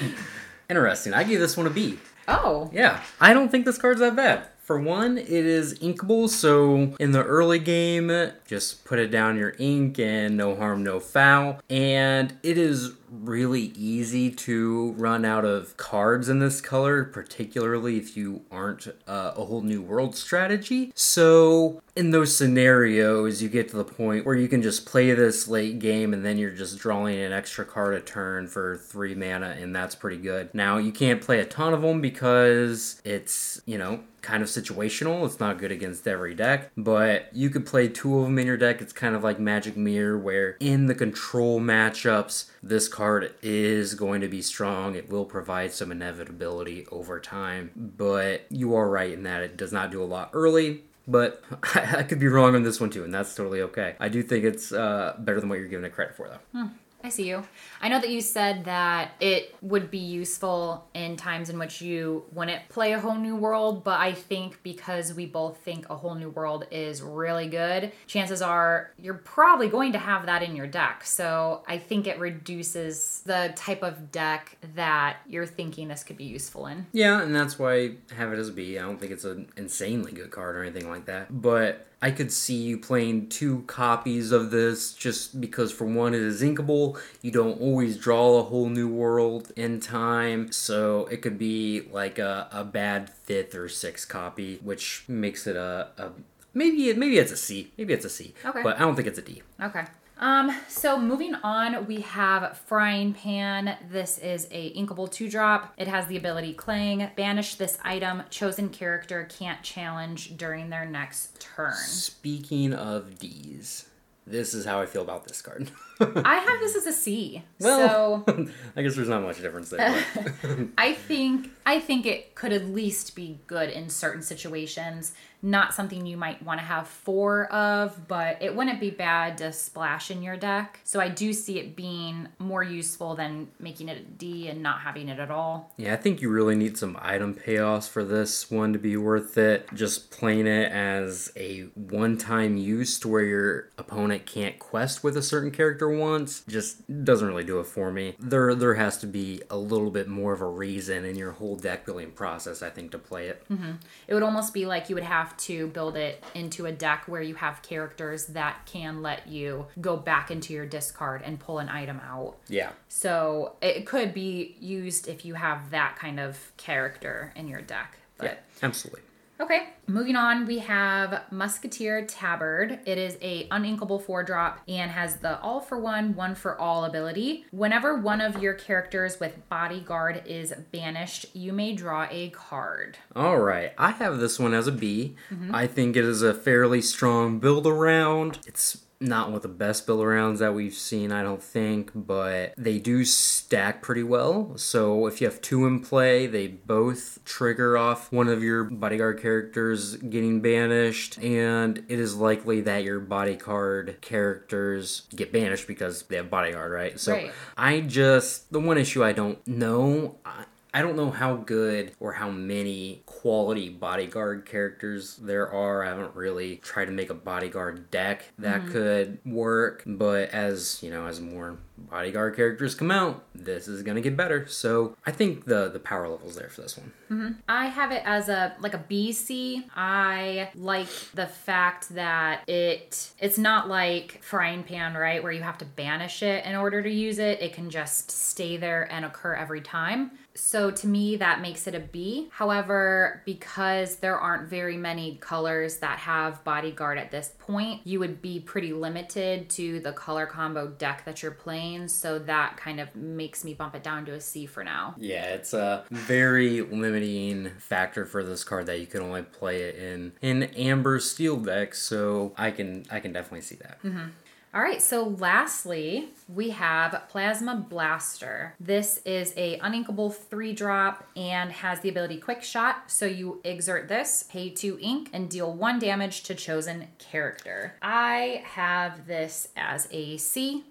Interesting. 0.69 1.13
I 1.15 1.25
gave 1.25 1.41
this 1.41 1.57
one 1.57 1.67
a 1.67 1.71
B. 1.71 1.99
oh. 2.29 2.71
Yeah, 2.73 3.03
I 3.21 3.35
don't 3.35 3.51
think 3.51 3.65
this 3.65 3.79
card's 3.79 4.01
that 4.01 4.17
bad. 4.17 4.49
For 4.65 4.81
one, 4.81 5.19
it 5.19 5.29
is 5.29 5.79
inkable, 5.81 6.27
so 6.27 6.97
in 6.99 7.13
the 7.13 7.23
early 7.23 7.59
game, 7.59 8.11
just 8.47 8.87
put 8.87 8.99
it 8.99 9.09
down 9.09 9.37
your 9.37 9.55
ink 9.59 9.99
and 9.99 10.39
no 10.39 10.57
harm, 10.57 10.83
no 10.83 11.01
foul. 11.01 11.61
And 11.69 12.35
it 12.43 12.57
is 12.57 12.93
really 13.23 13.73
easy 13.77 14.31
to 14.31 14.93
run 14.93 15.25
out 15.25 15.45
of 15.45 15.77
cards 15.77 16.29
in 16.29 16.39
this 16.39 16.61
color, 16.61 17.05
particularly 17.05 17.97
if 17.97 18.17
you 18.17 18.43
aren't 18.51 18.89
uh, 19.07 19.33
a 19.37 19.45
whole 19.45 19.63
new 19.63 19.83
world 19.83 20.17
strategy. 20.17 20.93
So, 20.95 21.81
in 21.97 22.11
those 22.11 22.37
scenarios, 22.37 23.43
you 23.43 23.49
get 23.49 23.69
to 23.69 23.77
the 23.77 23.85
point 23.85 24.27
where 24.27 24.35
you 24.35 24.49
can 24.49 24.63
just 24.63 24.87
play 24.87 25.13
this 25.15 25.47
late 25.47 25.79
game 25.79 26.13
and 26.13 26.25
then 26.25 26.39
you're 26.39 26.51
just 26.51 26.79
drawing 26.79 27.21
an 27.21 27.33
extra 27.33 27.65
card 27.65 27.95
a 27.95 28.01
turn 28.01 28.49
for 28.49 28.77
three 28.77 29.15
mana, 29.15 29.57
and 29.61 29.75
that's 29.75 29.95
pretty 29.95 30.19
good. 30.19 30.53
Now, 30.53 30.79
you 30.79 30.93
can't 30.93 31.21
play 31.21 31.41
a 31.41 31.45
ton 31.45 31.73
of 31.73 31.83
them 31.83 32.01
because 32.01 33.01
it's, 33.05 33.61
you 33.67 33.79
know, 33.79 34.01
kind 34.25 34.43
of 34.43 34.49
situational. 34.49 35.25
It's 35.25 35.39
not 35.39 35.59
good 35.59 35.71
against 35.71 36.09
every 36.09 36.35
deck, 36.35 36.71
but 36.77 37.29
you 37.33 37.51
could 37.51 37.67
play 37.67 37.89
two 37.89 38.19
of 38.19 38.25
them 38.25 38.39
in 38.39 38.47
your 38.47 38.57
deck. 38.57 38.81
It's 38.81 38.93
kind 38.93 39.15
of 39.15 39.23
like 39.23 39.39
Magic 39.39 39.77
Mirror, 39.77 40.19
where 40.19 40.57
in 40.61 40.87
the 40.87 40.95
control 40.95 41.61
matchups, 41.61 42.47
this 42.63 42.89
card 42.89 43.04
is 43.43 43.95
going 43.95 44.21
to 44.21 44.29
be 44.29 44.43
strong. 44.43 44.95
It 44.95 45.09
will 45.09 45.25
provide 45.25 45.73
some 45.73 45.93
inevitability 45.93 46.87
over 46.91 47.21
time, 47.21 47.71
but 47.77 48.47
you 48.51 48.75
are 48.75 48.89
right 48.89 49.13
in 49.13 49.23
that 49.25 49.43
it 49.43 49.57
does 49.57 49.73
not 49.73 49.91
do 49.91 50.03
a 50.03 50.05
lot 50.05 50.31
early. 50.33 50.83
But 51.07 51.43
I, 51.75 52.03
could 52.03 52.19
be 52.19 52.29
wrong 52.29 52.55
on 52.55 52.63
this 52.63 52.81
one 52.81 52.91
too, 52.91 53.05
and 53.05 53.13
that's 53.13 53.35
totally 53.35 53.61
okay. 53.63 53.95
I 54.01 54.09
do 54.09 54.23
think 54.23 54.45
it's 54.45 54.73
uh, 54.73 55.17
better 55.19 55.41
than 55.41 55.49
what 55.49 55.59
you're 55.59 55.69
giving 55.69 55.85
it 55.85 55.93
credit 55.93 56.17
for, 56.17 56.29
though. 56.29 56.61
I 57.05 57.11
see 57.11 57.29
you. 57.29 57.45
I 57.83 57.91
know 57.91 58.01
that 58.01 58.09
you 58.09 58.23
said 58.23 58.65
that 58.65 59.11
it 59.21 59.55
would 59.61 59.91
be 59.91 59.99
useful 59.99 60.89
in 60.95 61.19
times 61.19 61.51
in 61.51 61.59
which 61.59 61.83
you 61.83 62.25
wouldn't 62.33 62.67
play 62.71 62.95
a 62.95 62.99
whole 62.99 63.17
new 63.17 63.37
world, 63.37 63.85
but 63.85 64.01
I 64.01 64.13
think 64.13 64.63
because 64.63 65.13
we 65.13 65.27
both 65.27 65.59
think 65.59 65.91
a 65.91 65.97
whole 65.97 66.15
new 66.15 66.31
world 66.31 66.67
is 66.71 67.03
really 67.03 67.47
good, 67.47 67.93
chances 68.07 68.41
are 68.41 68.91
you're 68.99 69.13
probably 69.13 69.69
going 69.69 69.93
to 69.93 69.99
have 69.99 70.25
that 70.25 70.43
in 70.43 70.57
your 70.57 70.67
deck. 70.67 71.05
So 71.05 71.63
I 71.69 71.77
think 71.77 72.07
it 72.07 72.19
reduces 72.19 73.21
the 73.27 73.53
type 73.55 73.83
of 73.83 74.11
deck 74.11 74.57
that 74.75 75.19
you're 75.29 75.45
thinking 75.45 75.89
this 75.89 76.05
could 76.05 76.17
be 76.17 76.25
useful 76.25 76.69
in. 76.69 76.87
Yeah, 76.93 77.21
and 77.21 77.35
that's 77.35 77.59
why 77.59 77.75
I 77.75 78.15
have 78.17 78.33
it 78.33 78.39
as 78.39 78.49
a 78.49 78.53
B. 78.53 78.79
I 78.79 78.83
don't 78.83 78.99
think 78.99 79.13
it's 79.13 79.25
an 79.25 79.53
insanely 79.59 80.13
good 80.13 80.31
card 80.31 80.57
or 80.57 80.63
anything 80.63 80.89
like 80.89 81.05
that, 81.05 81.43
but 81.43 81.87
I 82.05 82.11
could 82.11 82.31
see 82.31 82.57
you 82.57 82.77
playing 82.77 83.31
two 83.31 83.63
copies 83.63 84.31
of 84.31 84.51
this 84.51 84.93
just 84.93 85.41
because, 85.41 85.73
for 85.73 85.87
one, 85.87 86.13
it 86.13 86.21
is 86.21 86.43
inkable. 86.43 87.01
You 87.23 87.31
don't 87.31 87.59
always 87.59 87.97
draw 87.97 88.41
a 88.41 88.43
whole 88.43 88.69
new 88.69 88.89
world 88.89 89.53
in 89.57 89.81
time, 89.81 90.53
so 90.53 91.07
it 91.07 91.23
could 91.23 91.39
be 91.39 91.89
like 91.91 92.19
a, 92.19 92.47
a 92.53 92.63
bad 92.63 93.09
fifth 93.09 93.55
or 93.55 93.71
sixth 93.71 94.07
copy, 94.07 94.59
which 94.63 95.07
makes 95.09 95.47
it 95.47 95.57
a, 95.57 95.89
a 95.97 96.11
maybe 96.53 96.93
maybe 96.93 97.17
it's 97.17 97.33
a 97.33 97.39
C. 97.39 97.73
Maybe 97.79 97.95
it's 97.95 98.05
a 98.05 98.11
C. 98.11 98.35
Okay. 98.45 98.63
But 98.63 98.77
I 98.77 98.81
don't 98.81 98.97
think 98.97 99.09
it's 99.09 99.19
a 99.19 99.23
D. 99.23 99.41
Okay. 99.63 99.87
Um, 100.19 100.57
so 100.69 100.99
moving 100.99 101.35
on, 101.37 101.87
we 101.87 102.01
have 102.01 102.57
Frying 102.67 103.15
Pan. 103.15 103.77
This 103.91 104.19
is 104.19 104.47
a 104.51 104.73
inkable 104.75 105.11
two 105.11 105.29
drop. 105.29 105.75
It 105.77 105.89
has 105.89 106.07
the 106.07 106.17
ability 106.17 106.55
Clang. 106.55 107.11
Banish 107.17 107.57
this 107.57 107.79
item. 107.83 108.23
Chosen 108.31 108.69
character 108.69 109.29
can't 109.31 109.63
challenge 109.63 110.37
during 110.37 110.71
their 110.71 110.85
next 110.85 111.41
turn. 111.41 111.75
Speaking 111.75 112.73
of 112.73 113.19
D's, 113.19 113.89
this 114.27 114.55
is 114.55 114.65
how 114.65 114.81
I 114.81 114.87
feel 114.87 115.03
about 115.03 115.27
this 115.27 115.43
card. 115.43 115.71
I 116.25 116.37
have 116.37 116.61
this 116.61 116.77
as 116.77 116.87
a 116.87 116.93
C. 116.93 117.43
Well, 117.61 118.25
so 118.27 118.49
I 118.77 118.83
guess 118.83 118.97
there's 118.97 119.09
not 119.09 119.23
much 119.23 119.41
difference 119.41 119.71
there. 119.71 120.05
I 120.79 120.95
think 120.95 121.51
I 121.67 121.81
think 121.81 122.07
it 122.07 122.35
could 122.35 122.53
at 122.53 122.67
least 122.67 123.15
be 123.15 123.39
good 123.47 123.71
in 123.71 123.89
certain 123.89 124.23
situations. 124.23 125.15
Not 125.41 125.75
something 125.75 126.07
you 126.07 126.17
might 126.17 126.43
want 126.43 126.59
to 126.61 126.65
have 126.65 126.89
four 126.89 127.53
of, 127.53 128.09
but 128.09 128.39
it 128.41 128.57
wouldn't 128.57 128.81
be 128.81 128.89
bad 128.89 129.37
to 129.39 129.53
splash 129.53 130.11
in 130.11 130.23
your 130.23 130.39
deck. 130.39 130.81
So 130.85 131.01
I 131.01 131.11
do 131.11 131.35
see 131.35 131.59
it 131.59 131.77
being 131.77 132.29
more 132.39 132.63
useful 132.63 133.15
than 133.15 133.49
making 133.61 133.91
it 133.91 133.99
a 133.99 134.01
D 134.01 134.49
and 134.49 134.63
not 134.63 134.81
having 134.81 135.11
it 135.11 135.19
at 135.19 135.31
all. 135.31 135.71
yeah, 135.77 135.93
I 135.93 135.97
think 135.97 136.23
you 136.23 136.31
really 136.31 136.57
need 136.57 136.79
some 136.79 136.99
item 137.01 137.35
payoffs 137.35 137.91
for 137.91 138.05
this 138.05 138.51
one 138.51 138.73
to 138.73 138.79
be 138.79 138.97
worth 138.97 139.37
it. 139.37 139.69
Just 139.75 140.11
playing 140.11 140.47
it 140.47 140.73
as 140.73 141.31
a 141.37 141.65
one 141.75 142.17
time 142.17 142.57
use 142.57 142.99
to 143.01 143.09
where 143.09 143.23
your 143.23 143.69
opponent 143.77 144.25
can't 144.25 144.59
quest 144.59 145.05
with 145.05 145.15
a 145.15 145.23
certain 145.23 145.51
character 145.51 145.84
once 145.89 146.45
just 146.49 147.05
doesn't 147.05 147.27
really 147.27 147.45
do 147.45 147.61
it 147.61 147.67
for 147.67 147.91
me. 147.91 148.15
There 148.19 148.55
there 148.55 148.75
has 148.75 148.99
to 148.99 149.07
be 149.07 149.43
a 149.51 149.57
little 149.57 149.91
bit 149.91 150.09
more 150.09 150.33
of 150.33 150.41
a 150.41 150.47
reason 150.47 151.05
in 151.05 151.17
your 151.17 151.33
whole 151.33 151.57
deck 151.57 151.85
building 151.85 152.13
process, 152.13 152.63
I 152.63 152.71
think, 152.71 152.91
to 152.93 152.99
play 152.99 153.29
it. 153.29 153.45
Mm-hmm. 153.51 153.73
It 154.09 154.15
would 154.15 154.23
almost 154.23 154.55
be 154.55 154.67
like 154.67 154.89
you 154.89 154.95
would 154.95 155.05
have 155.05 155.37
to 155.39 155.69
build 155.69 155.97
it 155.97 156.23
into 156.35 156.67
a 156.67 156.73
deck 156.73 157.05
where 157.07 157.23
you 157.23 157.35
have 157.37 157.63
characters 157.63 158.27
that 158.27 158.67
can 158.67 159.03
let 159.03 159.27
you 159.29 159.67
go 159.81 159.97
back 159.97 160.31
into 160.31 160.53
your 160.53 160.67
discard 160.67 161.23
and 161.23 161.39
pull 161.39 161.59
an 161.59 161.69
item 161.69 162.01
out. 162.01 162.37
Yeah. 162.49 162.71
So 162.89 163.57
it 163.61 163.87
could 163.87 164.15
be 164.15 164.57
used 164.61 165.09
if 165.09 165.25
you 165.25 165.35
have 165.35 165.71
that 165.71 165.97
kind 165.97 166.21
of 166.21 166.53
character 166.57 167.33
in 167.37 167.49
your 167.49 167.61
deck. 167.61 167.99
But 168.17 168.25
Yeah, 168.25 168.35
absolutely. 168.63 169.03
Okay, 169.41 169.71
moving 169.89 170.15
on, 170.15 170.47
we 170.47 170.61
have 170.61 171.25
Musketeer 171.33 172.07
Tabard. 172.07 172.79
It 172.87 172.99
is 172.99 173.19
a 173.21 173.49
uninkable 173.49 174.01
four 174.01 174.23
drop 174.23 174.61
and 174.69 174.93
has 174.93 175.17
the 175.17 175.41
all 175.41 175.61
for 175.61 175.77
one, 175.79 176.15
one 176.15 176.37
for 176.37 176.57
all 176.61 176.85
ability. 176.85 177.45
Whenever 177.51 177.99
one 177.99 178.21
of 178.21 178.41
your 178.41 178.55
characters 178.55 179.19
with 179.19 179.49
bodyguard 179.49 180.23
is 180.25 180.55
banished, 180.71 181.27
you 181.35 181.53
may 181.53 181.75
draw 181.75 182.07
a 182.13 182.31
card. 182.31 182.97
All 183.17 183.41
right, 183.41 183.73
I 183.77 183.91
have 183.91 184.19
this 184.19 184.39
one 184.39 184.55
as 184.55 184.69
a 184.69 184.73
B. 184.73 185.17
Mm-hmm. 185.33 185.53
I 185.53 185.67
think 185.67 185.97
it 185.97 186.05
is 186.05 186.23
a 186.23 186.33
fairly 186.33 186.81
strong 186.81 187.41
build 187.41 187.67
around. 187.67 188.39
It's 188.47 188.84
not 189.05 189.29
one 189.29 189.37
of 189.37 189.43
the 189.43 189.49
best 189.49 189.87
build 189.87 190.01
arounds 190.01 190.39
that 190.39 190.55
we've 190.55 190.75
seen, 190.75 191.13
I 191.13 191.23
don't 191.23 191.43
think, 191.43 191.91
but 191.95 192.55
they 192.57 192.79
do 192.79 193.05
stack 193.05 193.83
pretty 193.83 194.03
well. 194.03 194.57
So 194.57 195.07
if 195.07 195.21
you 195.21 195.27
have 195.29 195.41
two 195.41 195.67
in 195.67 195.81
play, 195.81 196.27
they 196.27 196.47
both 196.49 197.19
trigger 197.25 197.77
off 197.77 198.11
one 198.11 198.29
of 198.29 198.43
your 198.43 198.65
bodyguard 198.65 199.21
characters 199.21 199.97
getting 199.97 200.41
banished, 200.41 201.19
and 201.19 201.85
it 201.89 201.99
is 201.99 202.17
likely 202.17 202.63
that 202.63 202.83
your 202.83 203.01
bodyguard 203.01 203.99
characters 204.01 205.03
get 205.15 205.33
banished 205.33 205.67
because 205.67 206.03
they 206.05 206.17
have 206.17 206.31
bodyguard, 206.31 206.73
right? 206.73 206.99
So 206.99 207.13
Right. 207.13 207.33
I 207.57 207.81
just 207.81 208.53
the 208.53 208.61
one 208.61 208.79
issue 208.79 209.05
I 209.05 209.13
don't 209.13 209.47
know. 209.47 210.17
I, 210.25 210.45
I 210.75 210.83
don't 210.83 210.97
know 210.97 211.11
how 211.11 211.37
good 211.37 211.93
or 212.01 212.13
how 212.13 212.29
many 212.29 213.05
quality 213.07 213.69
bodyguard 213.69 214.45
characters 214.45 215.15
there 215.17 215.49
are. 215.49 215.85
I 215.85 215.89
haven't 215.91 216.17
really 216.17 216.57
tried 216.57 216.87
to 216.87 216.91
make 216.91 217.11
a 217.11 217.15
bodyguard 217.15 217.93
deck 217.93 218.25
that 218.41 218.63
mm-hmm. 218.63 218.73
could 218.73 219.19
work, 219.25 219.85
but 219.87 220.31
as 220.31 220.83
you 220.83 220.91
know, 220.91 221.07
as 221.07 221.21
more 221.21 221.59
bodyguard 221.79 222.35
characters 222.35 222.75
come 222.75 222.91
out, 222.91 223.25
this 223.37 223.69
is 223.69 223.85
gonna 223.85 224.01
get 224.01 224.17
better. 224.17 224.49
So 224.49 224.97
I 225.07 225.13
think 225.13 225.45
the 225.45 225.69
the 225.69 225.79
power 225.79 226.09
level's 226.09 226.35
there 226.35 226.49
for 226.49 226.63
this 226.63 226.77
one. 226.77 226.93
Mm-hmm. 227.11 227.33
I 227.49 227.67
have 227.67 227.93
it 227.93 228.03
as 228.05 228.29
a 228.29 228.57
like 228.59 228.75
a 228.75 228.79
BC. 228.79 229.65
I 229.77 230.51
like 230.57 230.89
the 231.15 231.27
fact 231.27 231.95
that 231.95 232.49
it 232.49 233.13
it's 233.21 233.39
not 233.39 233.69
like 233.69 234.21
frying 234.23 234.65
pan, 234.65 234.95
right, 234.95 235.23
where 235.23 235.31
you 235.33 235.43
have 235.43 235.59
to 235.59 235.65
banish 235.65 236.25
it 236.25 236.45
in 236.45 236.57
order 236.57 236.83
to 236.83 236.91
use 236.91 237.21
it. 237.21 237.41
It 237.41 237.53
can 237.53 237.71
just 237.71 238.11
stay 238.11 238.57
there 238.57 238.91
and 238.91 239.05
occur 239.05 239.35
every 239.35 239.61
time. 239.61 240.11
So 240.37 240.71
to 240.71 240.87
me 240.87 241.17
that 241.17 241.41
makes 241.41 241.67
it 241.67 241.75
a 241.75 241.81
B. 241.81 242.29
However, 242.33 243.23
because 243.25 243.97
there 243.97 244.19
aren't 244.19 244.49
very 244.49 244.77
many 244.77 245.17
colors 245.21 245.77
that 245.77 245.99
have 246.01 246.43
bodyguard 246.45 246.99
at 246.99 247.11
this 247.11 247.33
point, 247.39 247.83
you 247.85 248.01
would 248.01 248.21
be 248.21 248.41
pretty 248.41 248.73
limited 248.73 249.49
to 249.51 249.81
the 249.81 249.93
color 249.93 250.27
combo 250.27 250.69
deck 250.69 251.05
that 251.05 251.23
you're 251.23 251.31
playing, 251.33 251.89
so 251.89 252.19
that 252.19 252.57
kind 252.57 252.81
of 252.81 252.95
makes 252.97 253.45
me 253.45 253.55
bump 253.55 253.75
it 253.75 253.83
down 253.83 254.05
to 254.07 254.13
a 254.15 254.21
C 254.21 254.47
for 254.47 254.65
now. 254.65 254.95
Yeah, 254.99 255.25
it's 255.35 255.55
a 255.55 255.85
very 255.91 256.63
limiting 256.63 257.51
factor 257.59 258.05
for 258.05 258.25
this 258.25 258.43
card 258.45 258.67
that 258.67 258.81
you 258.81 258.87
can 258.87 259.03
only 259.03 259.23
play 259.23 259.63
it 259.63 259.77
in 259.77 260.13
in 260.21 260.45
amber 260.55 260.99
steel 261.01 261.37
decks. 261.37 261.81
So 261.83 262.33
I 262.37 262.51
can 262.51 262.87
I 262.91 263.01
can 263.01 263.13
definitely 263.13 263.43
see 263.43 263.57
that. 263.57 263.83
Mm-hmm. 263.83 264.09
All 264.55 264.63
right, 264.63 264.81
so 264.81 265.17
lastly, 265.19 266.11
we 266.33 266.51
have 266.51 267.07
Plasma 267.09 267.67
Blaster. 267.69 268.55
This 268.61 269.01
is 269.05 269.35
a 269.37 269.59
uninkable 269.59 270.15
three 270.15 270.53
drop 270.53 271.05
and 271.17 271.51
has 271.51 271.81
the 271.81 271.89
ability 271.89 272.19
Quick 272.19 272.45
Shot. 272.45 272.89
So 272.89 273.05
you 273.05 273.41
exert 273.43 273.89
this, 273.89 274.23
pay 274.31 274.51
two 274.51 274.79
ink, 274.81 275.11
and 275.13 275.29
deal 275.29 275.53
one 275.53 275.81
damage 275.81 276.23
to 276.25 276.37
chosen 276.37 276.87
character. 277.01 277.75
I 277.83 278.45
have 278.47 279.09
this 279.09 279.49
as 279.57 279.89
a 279.91 280.19
C. 280.19 280.63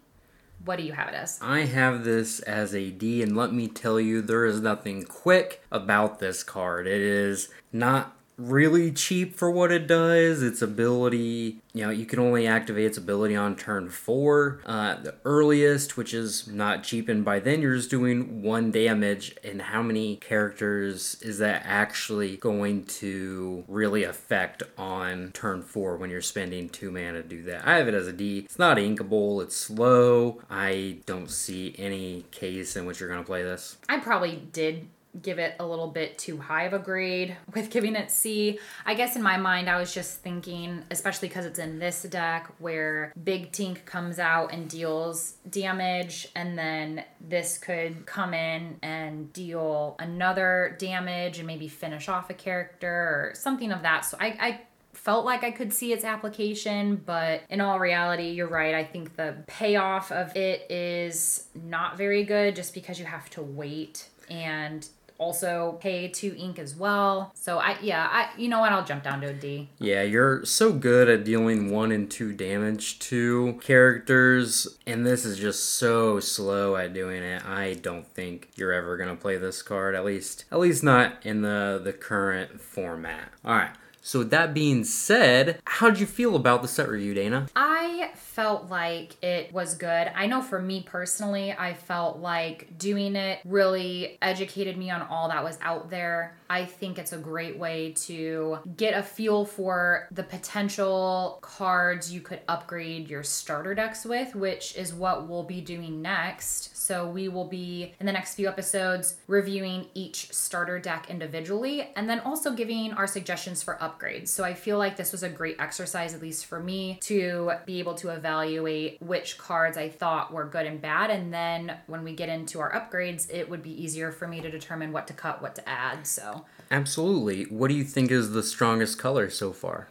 What 0.63 0.77
do 0.77 0.83
you 0.83 0.93
have 0.93 1.09
it 1.09 1.15
as? 1.15 1.39
I 1.41 1.65
have 1.65 2.05
this 2.05 2.39
as 2.39 2.73
a 2.73 2.89
D, 2.89 3.21
and 3.21 3.35
let 3.35 3.51
me 3.51 3.67
tell 3.67 3.99
you, 3.99 4.21
there 4.21 4.45
is 4.45 4.61
nothing 4.61 5.03
quick 5.03 5.61
about 5.69 6.19
this 6.19 6.41
card. 6.41 6.87
It 6.87 7.01
is 7.01 7.49
not 7.73 8.15
really 8.37 8.91
cheap 8.91 9.35
for 9.35 9.49
what 9.49 9.71
it 9.71 9.87
does. 9.87 10.41
Its 10.41 10.61
ability, 10.61 11.59
you 11.73 11.83
know, 11.83 11.89
you 11.89 12.05
can 12.05 12.19
only 12.19 12.47
activate 12.47 12.85
its 12.85 12.97
ability 12.97 13.35
on 13.35 13.55
turn 13.55 13.89
four, 13.89 14.61
uh, 14.65 14.95
the 14.95 15.15
earliest, 15.25 15.97
which 15.97 16.13
is 16.13 16.47
not 16.47 16.83
cheap, 16.83 17.09
and 17.09 17.23
by 17.23 17.39
then 17.39 17.61
you're 17.61 17.75
just 17.75 17.89
doing 17.89 18.41
one 18.41 18.71
damage. 18.71 19.35
And 19.43 19.61
how 19.61 19.81
many 19.81 20.17
characters 20.17 21.17
is 21.21 21.37
that 21.39 21.63
actually 21.65 22.37
going 22.37 22.85
to 22.85 23.63
really 23.67 24.03
affect 24.03 24.63
on 24.77 25.31
turn 25.33 25.61
four 25.61 25.97
when 25.97 26.09
you're 26.09 26.21
spending 26.21 26.69
two 26.69 26.91
mana 26.91 27.21
to 27.21 27.27
do 27.27 27.43
that? 27.43 27.67
I 27.67 27.77
have 27.77 27.87
it 27.87 27.93
as 27.93 28.07
a 28.07 28.13
D. 28.13 28.39
It's 28.39 28.59
not 28.59 28.77
inkable. 28.77 29.41
It's 29.43 29.55
slow. 29.55 30.41
I 30.49 30.99
don't 31.05 31.29
see 31.29 31.75
any 31.77 32.25
case 32.31 32.75
in 32.75 32.85
which 32.85 32.99
you're 32.99 33.09
gonna 33.09 33.23
play 33.23 33.43
this. 33.43 33.77
I 33.89 33.99
probably 33.99 34.43
did 34.51 34.87
give 35.21 35.39
it 35.39 35.55
a 35.59 35.65
little 35.65 35.87
bit 35.87 36.17
too 36.17 36.37
high 36.37 36.63
of 36.63 36.73
a 36.73 36.79
grade 36.79 37.37
with 37.53 37.69
giving 37.69 37.95
it 37.95 38.09
C. 38.09 38.59
I 38.85 38.95
guess 38.95 39.15
in 39.15 39.21
my 39.21 39.37
mind, 39.37 39.69
I 39.69 39.77
was 39.77 39.93
just 39.93 40.19
thinking, 40.21 40.83
especially 40.89 41.27
because 41.27 41.45
it's 41.45 41.59
in 41.59 41.79
this 41.79 42.03
deck 42.03 42.51
where 42.59 43.13
Big 43.23 43.51
Tink 43.51 43.85
comes 43.85 44.19
out 44.19 44.51
and 44.53 44.69
deals 44.69 45.33
damage, 45.49 46.27
and 46.35 46.57
then 46.57 47.03
this 47.21 47.57
could 47.57 48.05
come 48.05 48.33
in 48.33 48.77
and 48.81 49.31
deal 49.33 49.95
another 49.99 50.75
damage 50.79 51.37
and 51.37 51.47
maybe 51.47 51.67
finish 51.67 52.09
off 52.09 52.29
a 52.29 52.33
character 52.33 52.89
or 52.89 53.31
something 53.35 53.71
of 53.71 53.83
that. 53.83 54.05
So 54.05 54.17
I, 54.19 54.25
I 54.25 54.61
felt 54.93 55.25
like 55.25 55.43
I 55.43 55.51
could 55.51 55.73
see 55.73 55.93
its 55.93 56.03
application, 56.03 57.01
but 57.05 57.41
in 57.49 57.61
all 57.61 57.79
reality, 57.79 58.29
you're 58.29 58.47
right. 58.47 58.73
I 58.73 58.83
think 58.83 59.15
the 59.15 59.35
payoff 59.47 60.11
of 60.11 60.35
it 60.35 60.71
is 60.71 61.47
not 61.53 61.97
very 61.97 62.23
good 62.23 62.55
just 62.55 62.73
because 62.73 62.99
you 62.99 63.05
have 63.05 63.29
to 63.31 63.41
wait 63.41 64.09
and 64.29 64.87
also 65.23 65.77
pay 65.79 66.07
two 66.09 66.35
ink 66.37 66.59
as 66.59 66.75
well. 66.75 67.31
So 67.33 67.57
I 67.57 67.77
yeah, 67.81 68.07
I 68.11 68.29
you 68.37 68.49
know 68.49 68.59
what, 68.59 68.71
I'll 68.71 68.83
jump 68.83 69.03
down 69.03 69.21
to 69.21 69.27
a 69.27 69.33
D. 69.33 69.69
Yeah, 69.79 70.03
you're 70.03 70.43
so 70.45 70.73
good 70.73 71.07
at 71.09 71.23
dealing 71.23 71.71
one 71.71 71.91
and 71.91 72.11
two 72.11 72.33
damage 72.33 72.99
to 72.99 73.59
characters, 73.61 74.77
and 74.85 75.05
this 75.05 75.25
is 75.25 75.39
just 75.39 75.75
so 75.75 76.19
slow 76.19 76.75
at 76.75 76.93
doing 76.93 77.23
it. 77.23 77.45
I 77.45 77.75
don't 77.75 78.07
think 78.07 78.49
you're 78.55 78.73
ever 78.73 78.97
gonna 78.97 79.15
play 79.15 79.37
this 79.37 79.61
card, 79.61 79.95
at 79.95 80.03
least 80.05 80.45
at 80.51 80.59
least 80.59 80.83
not 80.83 81.25
in 81.25 81.41
the 81.41 81.79
the 81.83 81.93
current 81.93 82.59
format. 82.61 83.29
Alright. 83.45 83.71
So 84.05 84.19
with 84.19 84.31
that 84.31 84.53
being 84.53 84.83
said, 84.83 85.61
how'd 85.63 85.97
you 85.97 86.05
feel 86.05 86.35
about 86.35 86.61
the 86.61 86.67
set 86.67 86.89
review, 86.89 87.13
Dana? 87.13 87.47
I 87.55 88.11
felt 88.15 88.69
like 88.69 89.15
it 89.23 89.53
was 89.53 89.75
good. 89.75 90.11
I 90.13 90.27
know 90.27 90.41
for 90.41 90.61
me 90.61 90.83
personally, 90.85 91.53
I 91.53 91.73
felt 91.73 92.19
like 92.19 92.77
doing 92.77 93.15
it 93.15 93.39
really 93.45 94.17
educated 94.21 94.77
me 94.77 94.91
on 94.91 95.03
all 95.03 95.29
that 95.29 95.41
was 95.41 95.57
out 95.61 95.89
there. 95.89 96.35
I 96.49 96.65
think 96.65 96.99
it's 96.99 97.13
a 97.13 97.17
great 97.17 97.57
way 97.57 97.93
to 98.07 98.59
get 98.75 98.93
a 98.93 99.01
feel 99.01 99.45
for 99.45 100.07
the 100.11 100.23
potential 100.23 101.39
cards 101.41 102.11
you 102.11 102.19
could 102.19 102.41
upgrade 102.49 103.09
your 103.09 103.23
starter 103.23 103.73
decks 103.73 104.03
with, 104.03 104.35
which 104.35 104.75
is 104.75 104.93
what 104.93 105.29
we'll 105.29 105.43
be 105.43 105.61
doing 105.61 106.01
next. 106.01 106.72
So, 106.83 107.07
we 107.07 107.29
will 107.29 107.47
be 107.47 107.93
in 108.01 108.05
the 108.05 108.11
next 108.11 108.35
few 108.35 108.49
episodes 108.49 109.15
reviewing 109.27 109.85
each 109.93 110.33
starter 110.33 110.79
deck 110.79 111.09
individually 111.09 111.89
and 111.95 112.09
then 112.09 112.19
also 112.19 112.51
giving 112.51 112.91
our 112.91 113.07
suggestions 113.07 113.63
for 113.63 113.77
upgrades. 113.77 114.27
So, 114.27 114.43
I 114.43 114.53
feel 114.53 114.77
like 114.77 114.97
this 114.97 115.13
was 115.13 115.23
a 115.23 115.29
great 115.29 115.55
exercise, 115.59 116.13
at 116.13 116.21
least 116.21 116.45
for 116.45 116.59
me, 116.59 116.99
to 117.03 117.53
be 117.65 117.79
able 117.79 117.93
to 117.95 118.09
evaluate 118.09 119.01
which 119.01 119.37
cards 119.37 119.77
I 119.77 119.87
thought 119.87 120.33
were 120.33 120.43
good 120.43 120.65
and 120.65 120.81
bad. 120.81 121.09
And 121.09 121.33
then 121.33 121.77
when 121.87 122.03
we 122.03 122.13
get 122.13 122.27
into 122.27 122.59
our 122.59 122.73
upgrades, 122.73 123.33
it 123.33 123.49
would 123.49 123.63
be 123.63 123.71
easier 123.81 124.11
for 124.11 124.27
me 124.27 124.41
to 124.41 124.51
determine 124.51 124.91
what 124.91 125.07
to 125.07 125.13
cut, 125.13 125.41
what 125.41 125.55
to 125.55 125.69
add. 125.69 126.05
So, 126.05 126.43
Absolutely. 126.69 127.43
What 127.45 127.67
do 127.67 127.75
you 127.75 127.83
think 127.83 128.11
is 128.11 128.31
the 128.31 128.43
strongest 128.43 128.97
color 128.97 129.29
so 129.29 129.53
far? 129.53 129.87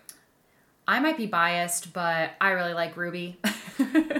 I 0.87 0.99
might 1.01 1.17
be 1.17 1.27
biased, 1.27 1.93
but 1.93 2.31
I 2.41 2.51
really 2.51 2.75
like 2.75 2.97
Ruby. 2.97 3.39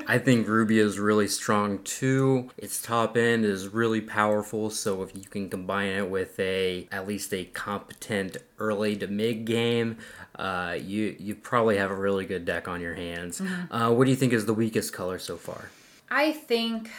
I 0.07 0.19
think 0.19 0.47
Ruby 0.47 0.79
is 0.79 0.99
really 0.99 1.27
strong 1.27 1.83
too. 1.83 2.51
Its 2.57 2.81
top 2.81 3.17
end 3.17 3.45
is 3.45 3.69
really 3.69 4.01
powerful, 4.01 4.71
so 4.71 5.03
if 5.03 5.15
you 5.15 5.23
can 5.23 5.49
combine 5.49 5.91
it 5.91 6.09
with 6.09 6.39
a 6.39 6.89
at 6.93 7.07
least 7.07 7.35
a 7.35 7.45
competent 7.45 8.37
early 8.59 8.97
to 8.97 9.07
mid 9.07 9.45
game, 9.45 9.99
uh, 10.37 10.77
you 10.81 11.17
you 11.19 11.35
probably 11.35 11.79
have 11.79 11.91
a 11.91 11.97
really 11.97 12.27
good 12.27 12.45
deck 12.45 12.69
on 12.69 12.81
your 12.81 12.95
hands. 12.95 13.41
Mm-hmm. 13.41 13.75
Uh, 13.75 13.91
what 13.91 14.05
do 14.05 14.11
you 14.11 14.17
think 14.17 14.33
is 14.33 14.47
the 14.47 14.55
weakest 14.55 14.93
color 14.93 15.19
so 15.19 15.37
far? 15.37 15.71
I 16.11 16.33
think 16.33 16.91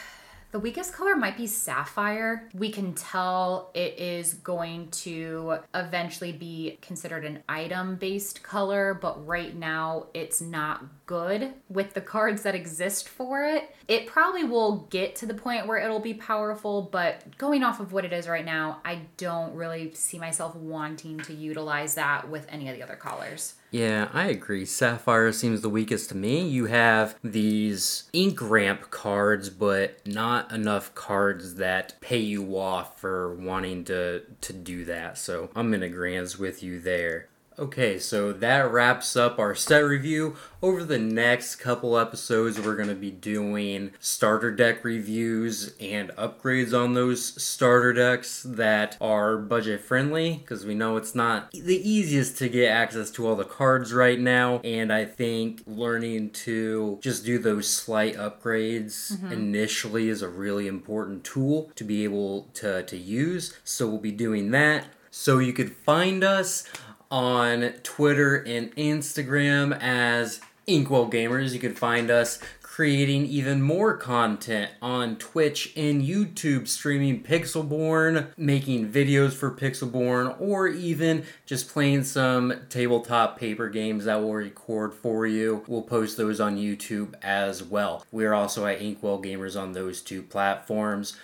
the 0.54 0.60
weakest 0.60 0.92
color 0.92 1.16
might 1.16 1.36
be 1.36 1.48
sapphire. 1.48 2.48
We 2.54 2.70
can 2.70 2.94
tell 2.94 3.72
it 3.74 3.98
is 3.98 4.34
going 4.34 4.88
to 4.90 5.58
eventually 5.74 6.30
be 6.30 6.78
considered 6.80 7.24
an 7.24 7.42
item 7.48 7.96
based 7.96 8.44
color, 8.44 8.94
but 8.94 9.26
right 9.26 9.52
now 9.56 10.06
it's 10.14 10.40
not 10.40 10.84
good 11.06 11.54
with 11.68 11.94
the 11.94 12.00
cards 12.00 12.42
that 12.44 12.54
exist 12.54 13.08
for 13.08 13.44
it. 13.44 13.74
It 13.88 14.06
probably 14.06 14.44
will 14.44 14.86
get 14.90 15.16
to 15.16 15.26
the 15.26 15.34
point 15.34 15.66
where 15.66 15.78
it'll 15.78 15.98
be 15.98 16.14
powerful, 16.14 16.82
but 16.82 17.36
going 17.36 17.64
off 17.64 17.80
of 17.80 17.92
what 17.92 18.04
it 18.04 18.12
is 18.12 18.28
right 18.28 18.44
now, 18.44 18.80
I 18.84 19.00
don't 19.16 19.56
really 19.56 19.92
see 19.94 20.20
myself 20.20 20.54
wanting 20.54 21.18
to 21.22 21.34
utilize 21.34 21.96
that 21.96 22.30
with 22.30 22.46
any 22.48 22.68
of 22.68 22.76
the 22.76 22.82
other 22.84 22.94
colors. 22.94 23.54
Yeah, 23.74 24.08
I 24.12 24.26
agree. 24.26 24.66
Sapphire 24.66 25.32
seems 25.32 25.60
the 25.60 25.68
weakest 25.68 26.10
to 26.10 26.16
me. 26.16 26.46
You 26.46 26.66
have 26.66 27.16
these 27.24 28.04
ink 28.12 28.40
ramp 28.40 28.92
cards, 28.92 29.50
but 29.50 29.98
not 30.06 30.52
enough 30.52 30.94
cards 30.94 31.56
that 31.56 32.00
pay 32.00 32.20
you 32.20 32.56
off 32.56 33.00
for 33.00 33.34
wanting 33.34 33.82
to 33.86 34.22
to 34.42 34.52
do 34.52 34.84
that. 34.84 35.18
So 35.18 35.50
I'm 35.56 35.74
in 35.74 35.82
agreement 35.82 36.38
with 36.38 36.62
you 36.62 36.78
there. 36.78 37.26
Okay, 37.56 38.00
so 38.00 38.32
that 38.32 38.72
wraps 38.72 39.14
up 39.14 39.38
our 39.38 39.54
set 39.54 39.78
review. 39.78 40.34
Over 40.60 40.82
the 40.82 40.98
next 40.98 41.56
couple 41.56 41.96
episodes, 41.96 42.58
we're 42.58 42.74
going 42.74 42.88
to 42.88 42.96
be 42.96 43.12
doing 43.12 43.92
starter 44.00 44.50
deck 44.50 44.84
reviews 44.84 45.74
and 45.78 46.10
upgrades 46.10 46.76
on 46.76 46.94
those 46.94 47.40
starter 47.40 47.92
decks 47.92 48.42
that 48.42 48.96
are 49.00 49.36
budget 49.36 49.82
friendly 49.82 50.38
because 50.38 50.64
we 50.64 50.74
know 50.74 50.96
it's 50.96 51.14
not 51.14 51.52
the 51.52 51.88
easiest 51.88 52.38
to 52.38 52.48
get 52.48 52.70
access 52.70 53.10
to 53.12 53.26
all 53.26 53.36
the 53.36 53.44
cards 53.44 53.92
right 53.92 54.18
now. 54.18 54.60
And 54.64 54.92
I 54.92 55.04
think 55.04 55.62
learning 55.64 56.30
to 56.30 56.98
just 57.02 57.24
do 57.24 57.38
those 57.38 57.70
slight 57.70 58.16
upgrades 58.16 59.12
mm-hmm. 59.12 59.30
initially 59.30 60.08
is 60.08 60.22
a 60.22 60.28
really 60.28 60.66
important 60.66 61.22
tool 61.22 61.70
to 61.76 61.84
be 61.84 62.02
able 62.02 62.48
to, 62.54 62.82
to 62.82 62.96
use. 62.96 63.56
So 63.62 63.86
we'll 63.86 63.98
be 63.98 64.12
doing 64.12 64.50
that. 64.50 64.86
So 65.16 65.38
you 65.38 65.52
could 65.52 65.76
find 65.76 66.24
us 66.24 66.68
on 67.14 67.72
Twitter 67.84 68.34
and 68.38 68.74
Instagram 68.74 69.78
as 69.80 70.40
Inkwell 70.66 71.08
Gamers. 71.08 71.52
You 71.52 71.60
can 71.60 71.72
find 71.72 72.10
us 72.10 72.40
creating 72.60 73.24
even 73.26 73.62
more 73.62 73.96
content 73.96 74.72
on 74.82 75.14
Twitch 75.14 75.72
and 75.76 76.02
YouTube, 76.02 76.66
streaming 76.66 77.22
Pixelborn, 77.22 78.26
making 78.36 78.90
videos 78.90 79.32
for 79.32 79.52
Pixelborn, 79.52 80.34
or 80.40 80.66
even 80.66 81.22
just 81.46 81.68
playing 81.68 82.02
some 82.02 82.52
tabletop 82.68 83.38
paper 83.38 83.68
games 83.68 84.06
that 84.06 84.18
we'll 84.18 84.32
record 84.32 84.92
for 84.92 85.24
you. 85.24 85.62
We'll 85.68 85.82
post 85.82 86.16
those 86.16 86.40
on 86.40 86.56
YouTube 86.56 87.14
as 87.22 87.62
well. 87.62 88.04
We 88.10 88.24
are 88.24 88.34
also 88.34 88.66
at 88.66 88.80
Inkwell 88.80 89.22
Gamers 89.22 89.56
on 89.60 89.70
those 89.70 90.00
two 90.00 90.20
platforms. 90.20 91.16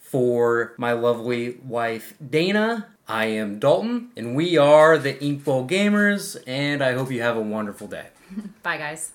For 0.00 0.74
my 0.78 0.94
lovely 0.94 1.58
wife 1.62 2.14
Dana, 2.28 2.88
I 3.08 3.24
am 3.26 3.58
Dalton, 3.58 4.10
and 4.16 4.36
we 4.36 4.58
are 4.58 4.98
the 4.98 5.18
Inkwell 5.24 5.66
Gamers, 5.66 6.36
and 6.46 6.82
I 6.82 6.92
hope 6.92 7.10
you 7.10 7.22
have 7.22 7.38
a 7.38 7.40
wonderful 7.40 7.86
day. 7.86 8.08
Bye, 8.62 8.76
guys. 8.76 9.12